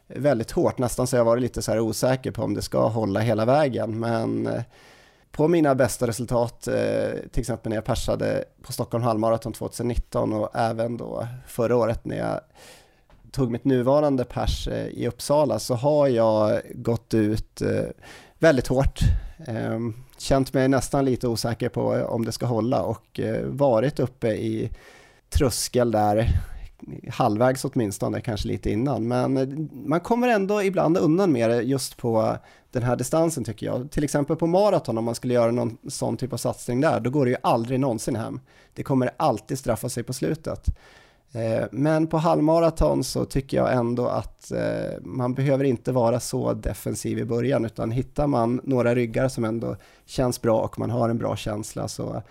[0.06, 3.20] väldigt hårt, nästan så jag varit lite så här osäker på om det ska hålla
[3.20, 4.62] hela vägen, men eh,
[5.32, 10.50] på mina bästa resultat, eh, till exempel när jag persade på Stockholm halvmaraton 2019 och
[10.54, 12.40] även då förra året när jag
[13.30, 17.84] tog mitt nuvarande pers eh, i Uppsala så har jag gått ut eh,
[18.38, 19.00] väldigt hårt.
[19.46, 24.00] Ehm, Känt mig nästan lite osäker på eh, om det ska hålla och eh, varit
[24.00, 24.70] uppe i
[25.30, 26.28] tröskel där
[27.10, 29.08] halvvägs åtminstone, kanske lite innan.
[29.08, 32.36] Men eh, man kommer ändå ibland undan med det just på
[32.70, 33.90] den här distansen tycker jag.
[33.90, 37.10] Till exempel på maraton, om man skulle göra någon sån typ av satsning där, då
[37.10, 38.40] går det ju aldrig någonsin hem.
[38.74, 40.66] Det kommer alltid straffa sig på slutet.
[41.32, 46.52] Eh, men på halvmaraton så tycker jag ändå att eh, man behöver inte vara så
[46.52, 49.76] defensiv i början utan hittar man några ryggar som ändå
[50.06, 52.22] känns bra och man har en bra känsla så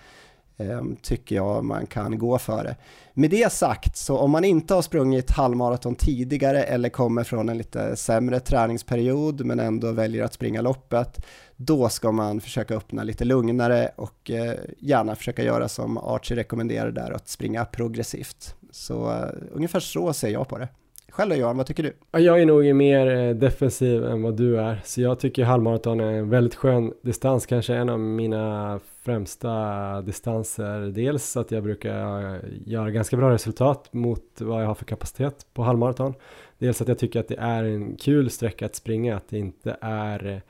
[0.57, 2.75] eh, tycker jag man kan gå för det.
[3.13, 7.57] Med det sagt, så om man inte har sprungit halvmaraton tidigare eller kommer från en
[7.57, 11.25] lite sämre träningsperiod men ändå väljer att springa loppet,
[11.55, 14.31] då ska man försöka öppna lite lugnare och
[14.79, 18.55] gärna försöka göra som Archie rekommenderar där, att springa progressivt.
[18.77, 20.67] Så uh, ungefär så ser jag på det.
[21.09, 21.93] Själv då Johan, vad tycker du?
[22.11, 26.11] Jag är nog mer eh, defensiv än vad du är, så jag tycker halvmaraton är
[26.11, 30.79] en väldigt skön distans, kanske en av mina främsta distanser.
[30.79, 35.47] Dels att jag brukar eh, göra ganska bra resultat mot vad jag har för kapacitet
[35.53, 36.13] på halvmaraton.
[36.57, 39.77] Dels att jag tycker att det är en kul sträcka att springa, att det inte
[39.81, 40.41] är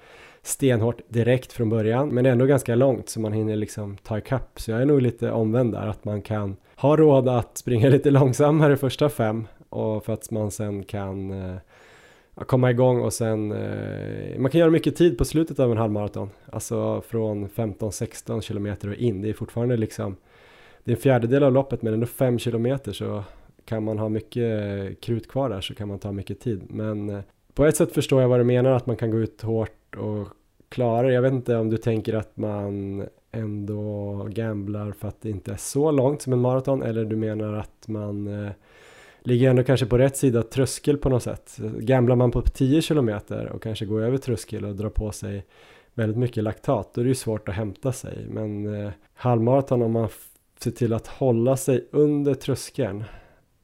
[0.48, 4.60] stenhårt direkt från början, men ändå ganska långt så man hinner liksom ta ikapp.
[4.60, 8.12] Så jag är nog lite omvänd där, att man kan ha råd att springa lite
[8.12, 11.56] långsammare första fem och för att man sen kan eh,
[12.36, 16.30] komma igång och sen eh, man kan göra mycket tid på slutet av en halvmaraton.
[16.52, 19.22] Alltså från 15-16 kilometer och in.
[19.22, 20.16] Det är fortfarande liksom
[20.84, 23.24] det är en fjärdedel av loppet men ändå fem kilometer så
[23.66, 26.62] kan man ha mycket krut kvar där så kan man ta mycket tid.
[26.70, 27.22] Men eh,
[27.54, 30.28] på ett sätt förstår jag vad du menar att man kan gå ut hårt och
[30.70, 31.12] klara.
[31.12, 35.58] Jag vet inte om du tänker att man ändå gamblar för att det inte är
[35.58, 38.52] så långt som en maraton eller du menar att man eh,
[39.20, 41.58] ligger ändå kanske på rätt sida tröskel på något sätt.
[41.80, 45.46] Gamblar man på 10 kilometer och kanske går över tröskel och drar på sig
[45.94, 49.92] väldigt mycket laktat då är det ju svårt att hämta sig men eh, halvmaraton om
[49.92, 50.10] man
[50.60, 53.04] ser till att hålla sig under tröskeln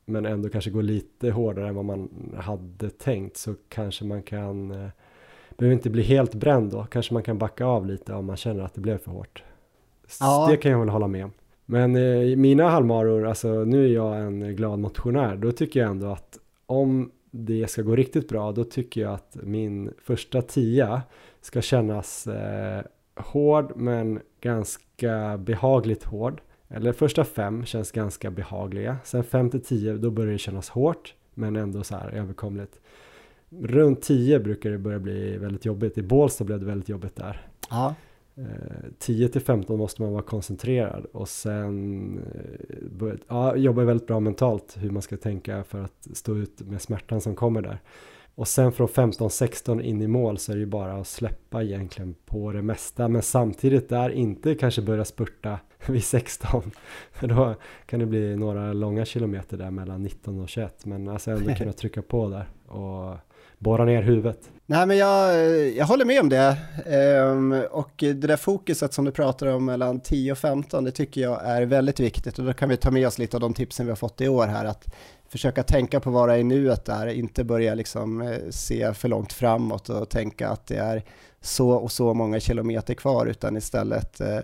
[0.05, 4.71] men ändå kanske gå lite hårdare än vad man hade tänkt så kanske man kan
[4.71, 4.89] eh,
[5.57, 8.63] behöver inte bli helt bränd då kanske man kan backa av lite om man känner
[8.63, 9.43] att det blev för hårt
[10.19, 10.47] Ja.
[10.51, 11.31] Det kan jag väl hålla med om.
[11.65, 16.07] Men eh, mina halvmaror, alltså nu är jag en glad motionär, då tycker jag ändå
[16.07, 21.01] att om det ska gå riktigt bra, då tycker jag att min första tia
[21.41, 22.83] ska kännas eh,
[23.15, 26.41] hård men ganska behagligt hård.
[26.67, 28.97] eller första fem känns ganska behagliga.
[29.03, 32.79] Sen fem till tio, då börjar det kännas hårt, men ändå så här överkomligt.
[33.61, 35.97] Runt tio brukar det börja bli väldigt jobbigt.
[35.97, 37.47] I Bålsta blev det väldigt jobbigt där.
[37.69, 37.95] Ja.
[38.99, 42.17] 10 eh, till 15 måste man vara koncentrerad och sen
[43.01, 46.81] eh, ja, jobba väldigt bra mentalt hur man ska tänka för att stå ut med
[46.81, 47.79] smärtan som kommer där.
[48.35, 52.15] Och sen från 15-16 in i mål så är det ju bara att släppa egentligen
[52.25, 56.71] på det mesta men samtidigt där inte kanske börja spurta vid 16
[57.11, 57.55] för då
[57.85, 61.73] kan det bli några långa kilometer där mellan 19 och 21 men alltså ändå kunna
[61.73, 63.15] trycka på där och
[63.63, 64.49] borra ner huvudet.
[64.65, 66.57] Nej men jag, eh, jag håller med om det.
[66.85, 71.21] Ehm, och det där fokuset som du pratar om mellan 10 och 15, det tycker
[71.21, 73.85] jag är väldigt viktigt och då kan vi ta med oss lite av de tipsen
[73.85, 74.65] vi har fått i år här.
[74.65, 74.93] Att
[75.29, 79.07] försöka tänka på vad det är i nuet där, inte börja liksom eh, se för
[79.07, 81.03] långt framåt och tänka att det är
[81.41, 84.39] så och så många kilometer kvar utan istället eh,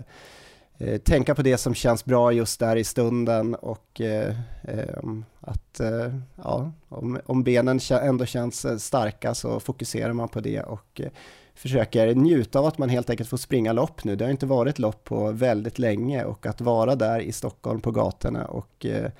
[0.80, 5.80] eh, tänka på det som känns bra just där i stunden och eh, ehm, att
[5.80, 11.00] eh, ja, om, om, benen ändå känns eh, starka så fokuserar man på det och
[11.00, 11.10] eh,
[11.54, 14.16] försöker njuta av att man helt enkelt får springa lopp nu.
[14.16, 17.90] Det har inte varit lopp på väldigt länge och att vara där i Stockholm på
[17.90, 19.10] gatorna och eh,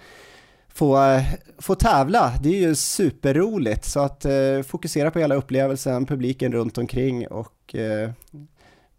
[0.68, 1.20] få,
[1.58, 3.84] få tävla, det är ju superroligt.
[3.84, 7.76] Så att eh, fokusera på hela upplevelsen, publiken runt omkring och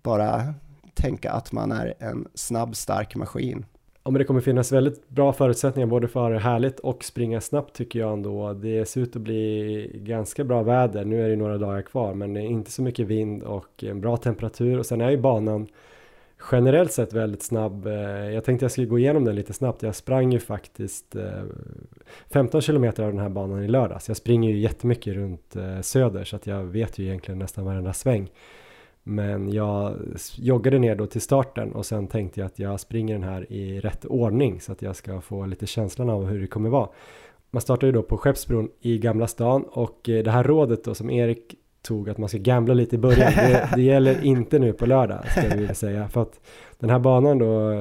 [0.03, 0.53] bara
[0.93, 3.65] tänka att man är en snabb, stark maskin.
[4.03, 7.99] Ja, men det kommer finnas väldigt bra förutsättningar både för härligt och springa snabbt tycker
[7.99, 8.53] jag ändå.
[8.53, 11.05] Det ser ut att bli ganska bra väder.
[11.05, 14.01] Nu är det några dagar kvar, men det är inte så mycket vind och en
[14.01, 15.68] bra temperatur och sen är ju banan
[16.51, 17.88] generellt sett väldigt snabb.
[17.88, 17.93] Eh,
[18.30, 19.84] jag tänkte jag skulle gå igenom den lite snabbt.
[19.84, 21.43] Jag sprang ju faktiskt eh,
[22.34, 24.07] 15 kilometer av den här banan i lördags.
[24.07, 27.93] Jag springer ju jättemycket runt eh, söder så att jag vet ju egentligen nästan varenda
[27.93, 28.30] sväng.
[29.03, 29.95] Men jag
[30.36, 33.80] joggade ner då till starten och sen tänkte jag att jag springer den här i
[33.80, 36.90] rätt ordning så att jag ska få lite känslan av hur det kommer vara.
[37.52, 40.95] Man startar ju då på Skeppsbron i Gamla stan och eh, det här rådet då
[40.95, 43.32] som Erik tog att man ska gambla lite i början.
[43.36, 46.07] Det, det gäller inte nu på lördag ska vi säga.
[46.07, 46.40] För att
[46.80, 47.72] den här banan då,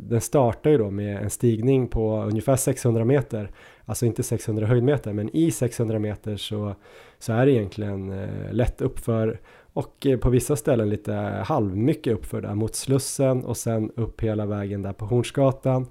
[0.00, 3.50] den startar ju då med en stigning på ungefär 600 meter.
[3.84, 6.74] Alltså inte 600 höjdmeter, men i 600 meter så,
[7.18, 9.40] så är det egentligen eh, lätt uppför
[9.72, 11.12] och eh, på vissa ställen lite
[11.46, 15.86] halvmycket uppför där mot Slussen och sen upp hela vägen där på Hornsgatan.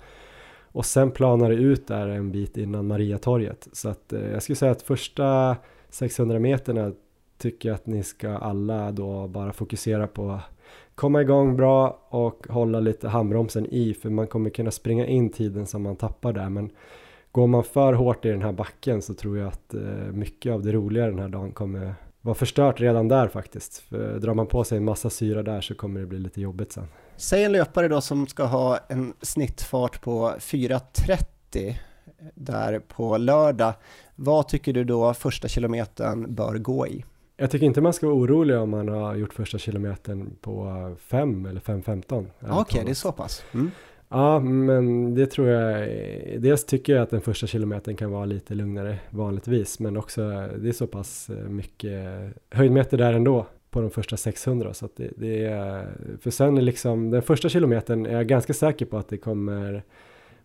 [0.71, 3.67] Och sen planar det ut där en bit innan Mariatorget.
[3.71, 5.57] Så att eh, jag skulle säga att första
[5.89, 6.91] 600 meterna
[7.37, 10.39] tycker jag att ni ska alla då bara fokusera på
[10.95, 15.65] komma igång bra och hålla lite handbromsen i för man kommer kunna springa in tiden
[15.65, 16.69] som man tappar där men
[17.31, 20.63] går man för hårt i den här backen så tror jag att eh, mycket av
[20.63, 21.95] det roliga den här dagen kommer
[22.27, 23.77] var förstört redan där faktiskt.
[23.77, 26.71] För drar man på sig en massa syra där så kommer det bli lite jobbigt
[26.71, 26.87] sen.
[27.15, 31.75] Säg en löpare då som ska ha en snittfart på 4.30
[32.35, 33.73] där på lördag.
[34.15, 37.05] Vad tycker du då första kilometern bör gå i?
[37.37, 41.45] Jag tycker inte man ska vara orolig om man har gjort första kilometern på 5
[41.45, 42.25] eller 5.15.
[42.39, 43.43] Okej, okay, det är så pass.
[43.53, 43.71] Mm.
[44.09, 45.89] Ja, men det tror jag.
[46.41, 50.21] Dels tycker jag att den första kilometern kan vara lite lugnare vanligtvis, men också
[50.57, 54.95] det är så pass eh, mycket höjdmeter där ändå på de första 600 så att
[54.95, 55.87] det, det är
[56.21, 59.83] för sen är liksom den första kilometern är jag ganska säker på att det kommer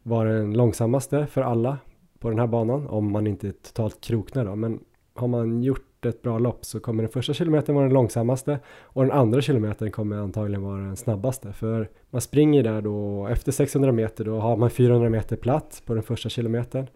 [0.02, 1.78] vara den långsammaste för alla
[2.18, 4.80] på den här banan om man inte totalt kroknar då men
[5.14, 9.02] har man gjort ett bra lopp så kommer den första kilometern vara den långsammaste och
[9.02, 11.52] den andra kilometern kommer antagligen vara den snabbaste.
[11.52, 15.94] För man springer där då, efter 600 meter då har man 400 meter platt på
[15.94, 16.86] den första kilometern.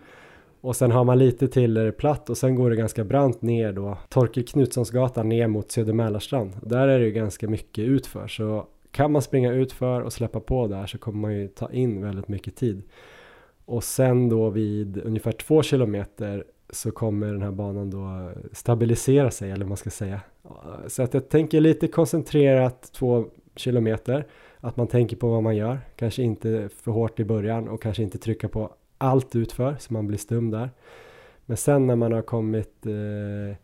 [0.60, 3.98] Och sen har man lite till platt och sen går det ganska brant ner då,
[4.08, 6.52] Torkel Knutssonsgatan ner mot Söder Mälarstrand.
[6.62, 10.66] Där är det ju ganska mycket utför så kan man springa utför och släppa på
[10.66, 12.82] där så kommer man ju ta in väldigt mycket tid.
[13.64, 16.44] Och sen då vid ungefär två kilometer
[16.76, 20.20] så kommer den här banan då stabilisera sig eller vad man ska säga.
[20.86, 23.24] Så att jag tänker lite koncentrerat två
[23.56, 24.26] kilometer,
[24.60, 28.02] att man tänker på vad man gör, kanske inte för hårt i början och kanske
[28.02, 30.70] inte trycka på allt utför så man blir stum där.
[31.46, 33.56] Men sen när man har kommit eh,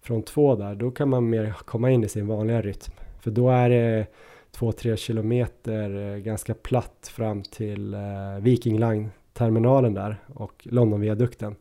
[0.00, 2.92] från två där, då kan man mer komma in i sin vanliga rytm.
[3.20, 4.06] För då är det
[4.50, 8.00] två, tre kilometer eh, ganska platt fram till eh,
[8.40, 11.56] Viking Line terminalen där och Londonviadukten.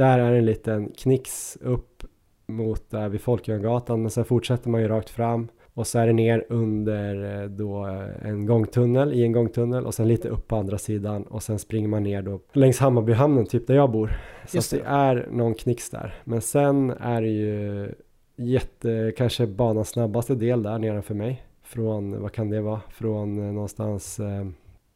[0.00, 2.02] Där är en liten knix upp
[2.46, 6.12] mot där vid Folkungagatan men sen fortsätter man ju rakt fram och så är det
[6.12, 10.56] ner under eh, då eh, en gångtunnel i en gångtunnel och sen lite upp på
[10.56, 14.12] andra sidan och sen springer man ner då längs Hammarbyhamnen typ där jag bor.
[14.46, 14.82] Så det.
[14.82, 16.14] det är någon knix där.
[16.24, 17.88] Men sen är det ju
[18.36, 21.42] jätte, kanske banans snabbaste del där nedanför mig.
[21.62, 24.46] Från, vad kan det vara, från eh, någonstans eh,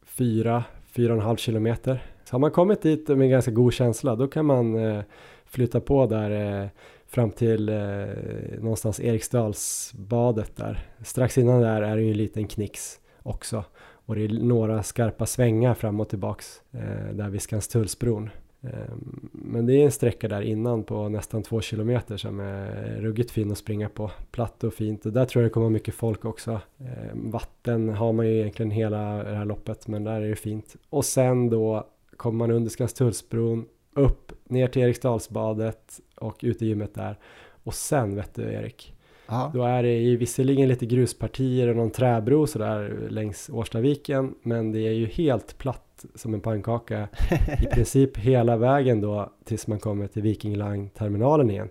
[0.05, 0.63] fyra
[0.95, 2.03] 4,5 kilometer.
[2.25, 5.03] Så har man kommit dit med en ganska god känsla då kan man eh,
[5.45, 6.69] flytta på där eh,
[7.07, 8.05] fram till eh,
[8.59, 10.87] någonstans Eriksdalsbadet där.
[11.03, 13.63] Strax innan där är det ju en liten knix också.
[14.05, 18.29] Och det är några skarpa svängar fram och tillbaks eh, där vid Skanstullsbron.
[18.61, 23.31] Ehm, men det är en sträcka där innan på nästan två kilometer som är ruggigt
[23.31, 24.11] fin att springa på.
[24.31, 26.61] Platt och fint och där tror jag det kommer mycket folk också.
[26.79, 30.75] Ehm, vatten har man ju egentligen hela det här loppet men där är det fint.
[30.89, 31.87] Och sen då
[32.17, 33.65] kommer man under Skanstullsbron
[33.95, 37.19] upp ner till Eriksdalsbadet och ut i gymmet där.
[37.63, 38.95] Och sen vet du Erik,
[39.27, 39.51] Aha.
[39.53, 44.79] Då är det ju visserligen lite gruspartier och någon träbro sådär längs Årstaviken men det
[44.79, 47.07] är ju helt platt som en pannkaka
[47.61, 51.69] i princip hela vägen då tills man kommer till Viking Line-terminalen igen.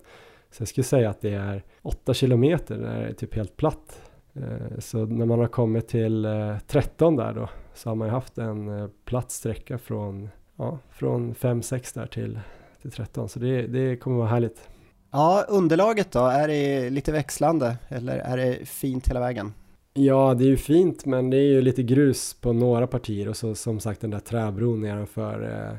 [0.50, 4.10] Så jag skulle säga att det är 8 kilometer där det är typ helt platt.
[4.34, 6.26] Eh, så när man har kommit till
[6.66, 10.78] 13 eh, där då så har man ju haft en eh, platt sträcka från, ja,
[10.90, 12.40] från 5-6 där till,
[12.82, 14.68] till 13 så det, det kommer vara härligt.
[15.10, 19.52] Ja, underlaget då, är det lite växlande eller är det fint hela vägen?
[19.94, 23.36] Ja, det är ju fint men det är ju lite grus på några partier och
[23.36, 25.76] så som sagt den där träbron nedanför eh,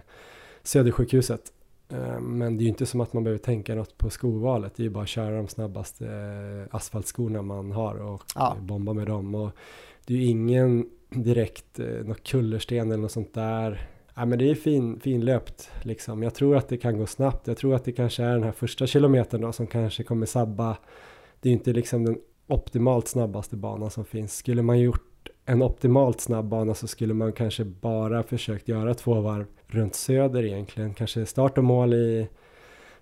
[0.63, 1.41] Södersjukhuset.
[1.89, 4.75] Eh, men det är ju inte som att man behöver tänka något på skovalet.
[4.75, 8.57] Det är ju bara att köra de snabbaste eh, asfaltskorna man har och ja.
[8.61, 9.35] bomba med dem.
[9.35, 9.51] Och
[10.05, 14.49] det är ju ingen direkt eh, något kullersten eller något sånt där Ja, men det
[14.49, 16.23] är fin, finlöpt liksom.
[16.23, 17.47] Jag tror att det kan gå snabbt.
[17.47, 20.77] Jag tror att det kanske är den här första kilometern då som kanske kommer sabba.
[21.39, 22.17] Det är ju inte liksom den
[22.47, 24.35] optimalt snabbaste banan som finns.
[24.35, 29.21] Skulle man gjort en optimalt snabb bana så skulle man kanske bara försökt göra två
[29.21, 30.93] varv runt söder egentligen.
[30.93, 32.27] Kanske start och mål i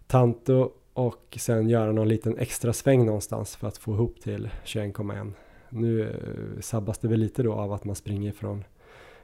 [0.07, 5.31] Tanto och sen göra någon liten extra sväng någonstans för att få ihop till 21,1.
[5.73, 8.63] Nu eh, sabbas det väl lite då av att man springer från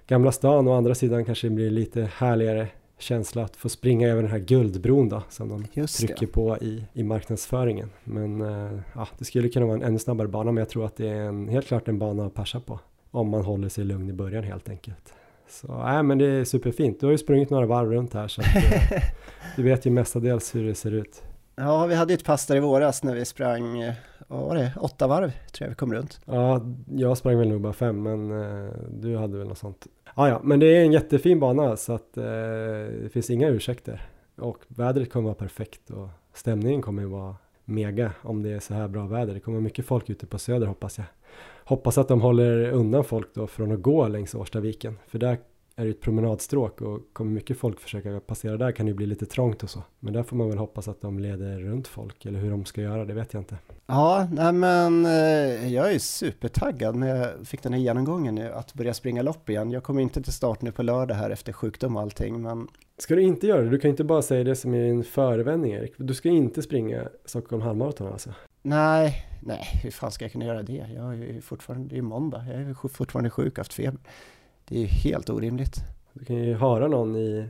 [0.07, 2.67] Gamla stan å andra sidan kanske det blir lite härligare
[2.97, 6.27] känsla att få springa över den här guldbron då som de Just trycker det.
[6.27, 7.89] på i, i marknadsföringen.
[8.03, 10.97] Men äh, ja, det skulle kunna vara en ännu snabbare bana men jag tror att
[10.97, 12.79] det är en, helt klart en bana att passa på.
[13.11, 15.13] Om man håller sig lugn i början helt enkelt.
[15.49, 16.99] Så nej, men det är superfint.
[16.99, 19.01] Du har ju sprungit några varv runt här så att, eh,
[19.55, 21.23] du vet ju mestadels hur det ser ut.
[21.59, 23.93] Ja, vi hade ju ett pass där i våras när vi sprang, eh,
[24.27, 26.19] vad var det, åtta varv tror jag vi kom runt.
[26.25, 29.87] Ja, jag sprang väl nog bara fem, men eh, du hade väl något sånt.
[30.15, 32.23] Ja, ja, men det är en jättefin bana så att eh,
[33.03, 34.01] det finns inga ursäkter.
[34.37, 38.87] Och vädret kommer vara perfekt och stämningen kommer vara mega om det är så här
[38.87, 39.33] bra väder.
[39.33, 41.07] Det kommer mycket folk ute på söder hoppas jag.
[41.63, 44.97] Hoppas att de håller undan folk då från att gå längs Årstaviken.
[45.07, 45.37] För där
[45.79, 49.25] är det ett promenadstråk och kommer mycket folk försöka passera där kan det bli lite
[49.25, 49.83] trångt och så.
[49.99, 52.81] Men där får man väl hoppas att de leder runt folk eller hur de ska
[52.81, 53.57] göra, det vet jag inte.
[53.85, 58.73] Ja, nej men eh, jag är supertaggad när jag fick den här genomgången nu att
[58.73, 59.71] börja springa lopp igen.
[59.71, 63.15] Jag kommer inte till start nu på lördag här efter sjukdom och allting, men Ska
[63.15, 63.69] du inte göra det?
[63.69, 65.93] Du kan inte bara säga det som är en förevändning Erik.
[65.97, 68.33] Du ska inte springa Stockholm halvmaraton alltså?
[68.61, 70.85] Nej, nej, hur fan ska jag kunna göra det?
[70.95, 73.99] Jag är fortfarande, det är måndag, jag är fortfarande sjuk, haft feber.
[74.69, 75.75] Det är ju helt orimligt.
[76.13, 77.49] Du kan ju höra någon i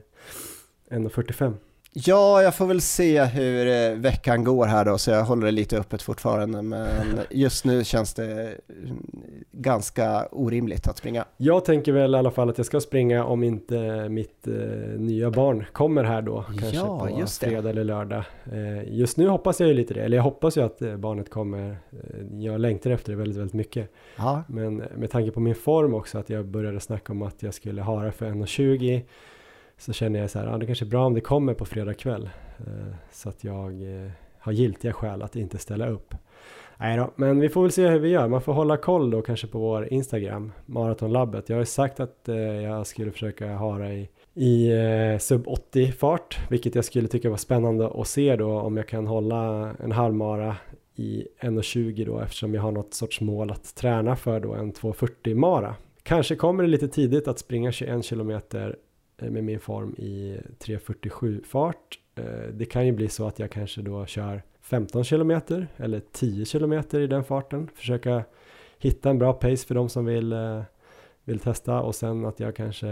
[0.90, 1.54] 1.45.
[1.94, 5.52] Ja, jag får väl se hur eh, veckan går här då, så jag håller det
[5.52, 6.88] lite öppet fortfarande, men
[7.30, 9.04] just nu känns det mm,
[9.52, 11.26] ganska orimligt att springa.
[11.38, 14.54] Jag tänker väl i alla fall att jag ska springa om inte mitt eh,
[14.98, 18.24] nya barn kommer här då, kanske ja, på fredag eller lördag.
[18.52, 21.30] Eh, just nu hoppas jag ju lite det, eller jag hoppas ju att eh, barnet
[21.30, 21.70] kommer.
[21.70, 23.92] Eh, jag längtar efter det väldigt, väldigt mycket.
[24.16, 24.44] Ja.
[24.48, 27.82] Men med tanke på min form också, att jag började snacka om att jag skulle
[27.82, 29.02] ha det för 1,20
[29.80, 31.94] så känner jag så här, ja, det kanske är bra om det kommer på fredag
[31.94, 36.14] kväll eh, så att jag eh, har giltiga skäl att inte ställa upp.
[36.78, 38.28] Nej då, men vi får väl se hur vi gör.
[38.28, 41.50] Man får hålla koll då kanske på vår Instagram, Maratonlabbet.
[41.50, 45.92] Jag har ju sagt att eh, jag skulle försöka ha det i, i sub 80
[45.92, 49.92] fart, vilket jag skulle tycka var spännande att se då om jag kan hålla en
[49.92, 50.56] halvmara
[50.96, 55.36] i 1.20 då eftersom jag har något sorts mål att träna för då en 2.40
[55.36, 55.76] mara.
[56.04, 58.76] Kanske kommer det lite tidigt att springa 21 kilometer
[59.22, 62.00] med min form i 3.47 fart.
[62.16, 65.32] Eh, det kan ju bli så att jag kanske då kör 15 km
[65.78, 67.70] eller 10 km i den farten.
[67.76, 68.24] Försöka
[68.80, 70.62] hitta en bra pace för de som vill, eh,
[71.24, 72.88] vill testa och sen att jag kanske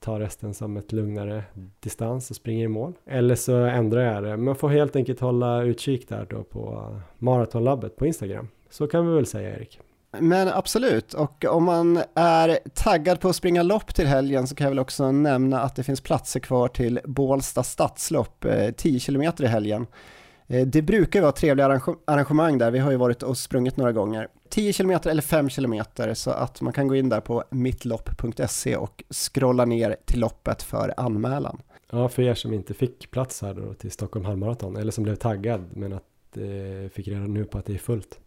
[0.00, 1.44] tar resten som ett lugnare
[1.80, 2.92] distans och springer i mål.
[3.06, 4.36] Eller så ändrar jag det.
[4.36, 8.48] Man får helt enkelt hålla utkik där då på Maratonlabbet på Instagram.
[8.70, 9.80] Så kan vi väl säga Erik.
[10.20, 14.64] Men absolut, och om man är taggad på att springa lopp till helgen så kan
[14.64, 19.32] jag väl också nämna att det finns platser kvar till Bålsta stadslopp, eh, 10 km
[19.38, 19.86] i helgen.
[20.46, 24.28] Eh, det brukar vara trevliga arrangemang där, vi har ju varit och sprungit några gånger.
[24.48, 25.82] 10 km eller 5 km
[26.14, 30.94] så att man kan gå in där på mittlopp.se och scrolla ner till loppet för
[30.96, 31.60] anmälan.
[31.90, 35.14] Ja, för er som inte fick plats här då till Stockholm halvmaraton eller som blev
[35.14, 36.02] taggad men att
[36.36, 38.18] eh, fick reda nu på att det är fullt.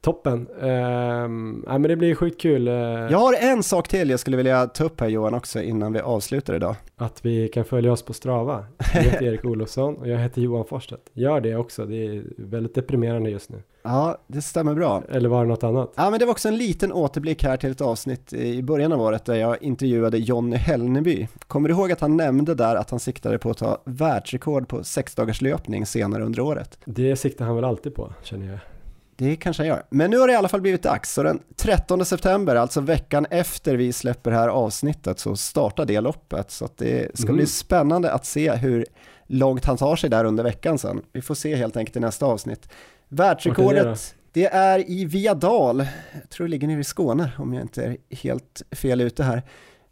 [0.00, 0.48] Toppen.
[0.48, 2.68] Um, ja, men det blir sjukt kul.
[2.68, 2.74] Uh,
[3.10, 6.00] jag har en sak till jag skulle vilja ta upp här Johan också innan vi
[6.00, 6.76] avslutar idag.
[6.96, 8.64] Att vi kan följa oss på Strava.
[8.94, 11.10] Jag heter Erik Olofsson och jag heter Johan Forstedt.
[11.12, 13.62] Gör det också, det är väldigt deprimerande just nu.
[13.82, 15.02] Ja, det stämmer bra.
[15.08, 15.92] Eller var det något annat?
[15.96, 19.00] Ja, men det var också en liten återblick här till ett avsnitt i början av
[19.00, 21.28] året där jag intervjuade Jonny Hellneby.
[21.46, 24.84] Kommer du ihåg att han nämnde där att han siktade på att ta världsrekord på
[24.84, 26.78] sexdagars löpning senare under året?
[26.84, 28.58] Det siktar han väl alltid på, känner jag.
[29.20, 29.82] Det kanske han gör.
[29.90, 31.12] Men nu har det i alla fall blivit dags.
[31.14, 36.00] Så den 13 september, alltså veckan efter vi släpper det här avsnittet, så startar det
[36.00, 36.50] loppet.
[36.50, 37.36] Så det ska mm.
[37.36, 38.86] bli spännande att se hur
[39.26, 41.02] långt han tar sig där under veckan sen.
[41.12, 42.68] Vi får se helt enkelt i nästa avsnitt.
[43.08, 45.86] Världsrekordet, det är i Viadal.
[46.12, 49.42] Jag tror det ligger nere i Skåne om jag inte är helt fel ute här.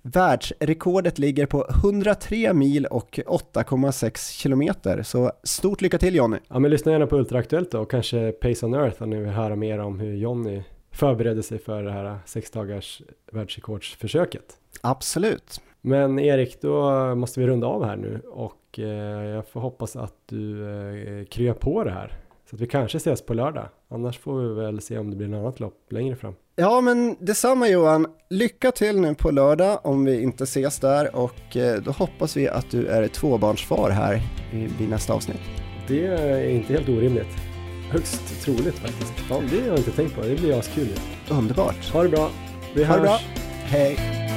[0.02, 5.02] Världsrekordet ligger på 103 mil och 8,6 kilometer.
[5.02, 6.38] Så stort lycka till Jonny!
[6.48, 9.28] Ja men lyssna gärna på Ultraaktuellt då och kanske Pace on Earth om ni vill
[9.28, 10.62] höra mer om hur Jonny
[10.92, 13.02] förberedde sig för det här sex dagars
[13.32, 14.58] världsrekordsförsöket.
[14.80, 15.60] Absolut!
[15.80, 18.84] Men Erik, då måste vi runda av här nu och eh,
[19.24, 20.68] jag får hoppas att du
[21.20, 22.12] eh, kryar på det här.
[22.50, 23.68] Så att vi kanske ses på lördag.
[23.88, 26.34] Annars får vi väl se om det blir något annat lopp längre fram.
[26.60, 28.06] Ja, men detsamma Johan.
[28.30, 32.48] Lycka till nu på lördag om vi inte ses där och eh, då hoppas vi
[32.48, 34.22] att du är tvåbarnsfar här
[34.78, 35.40] vid nästa avsnitt.
[35.88, 37.36] Det är inte helt orimligt.
[37.90, 39.12] Högst troligt faktiskt.
[39.30, 40.22] Ja, det har jag inte tänkt på.
[40.22, 40.88] Det blir askul.
[41.30, 41.92] Underbart.
[41.92, 42.30] Ha det bra.
[42.74, 43.00] Vi ha hörs.
[43.00, 43.18] det bra.
[43.64, 44.27] Hej.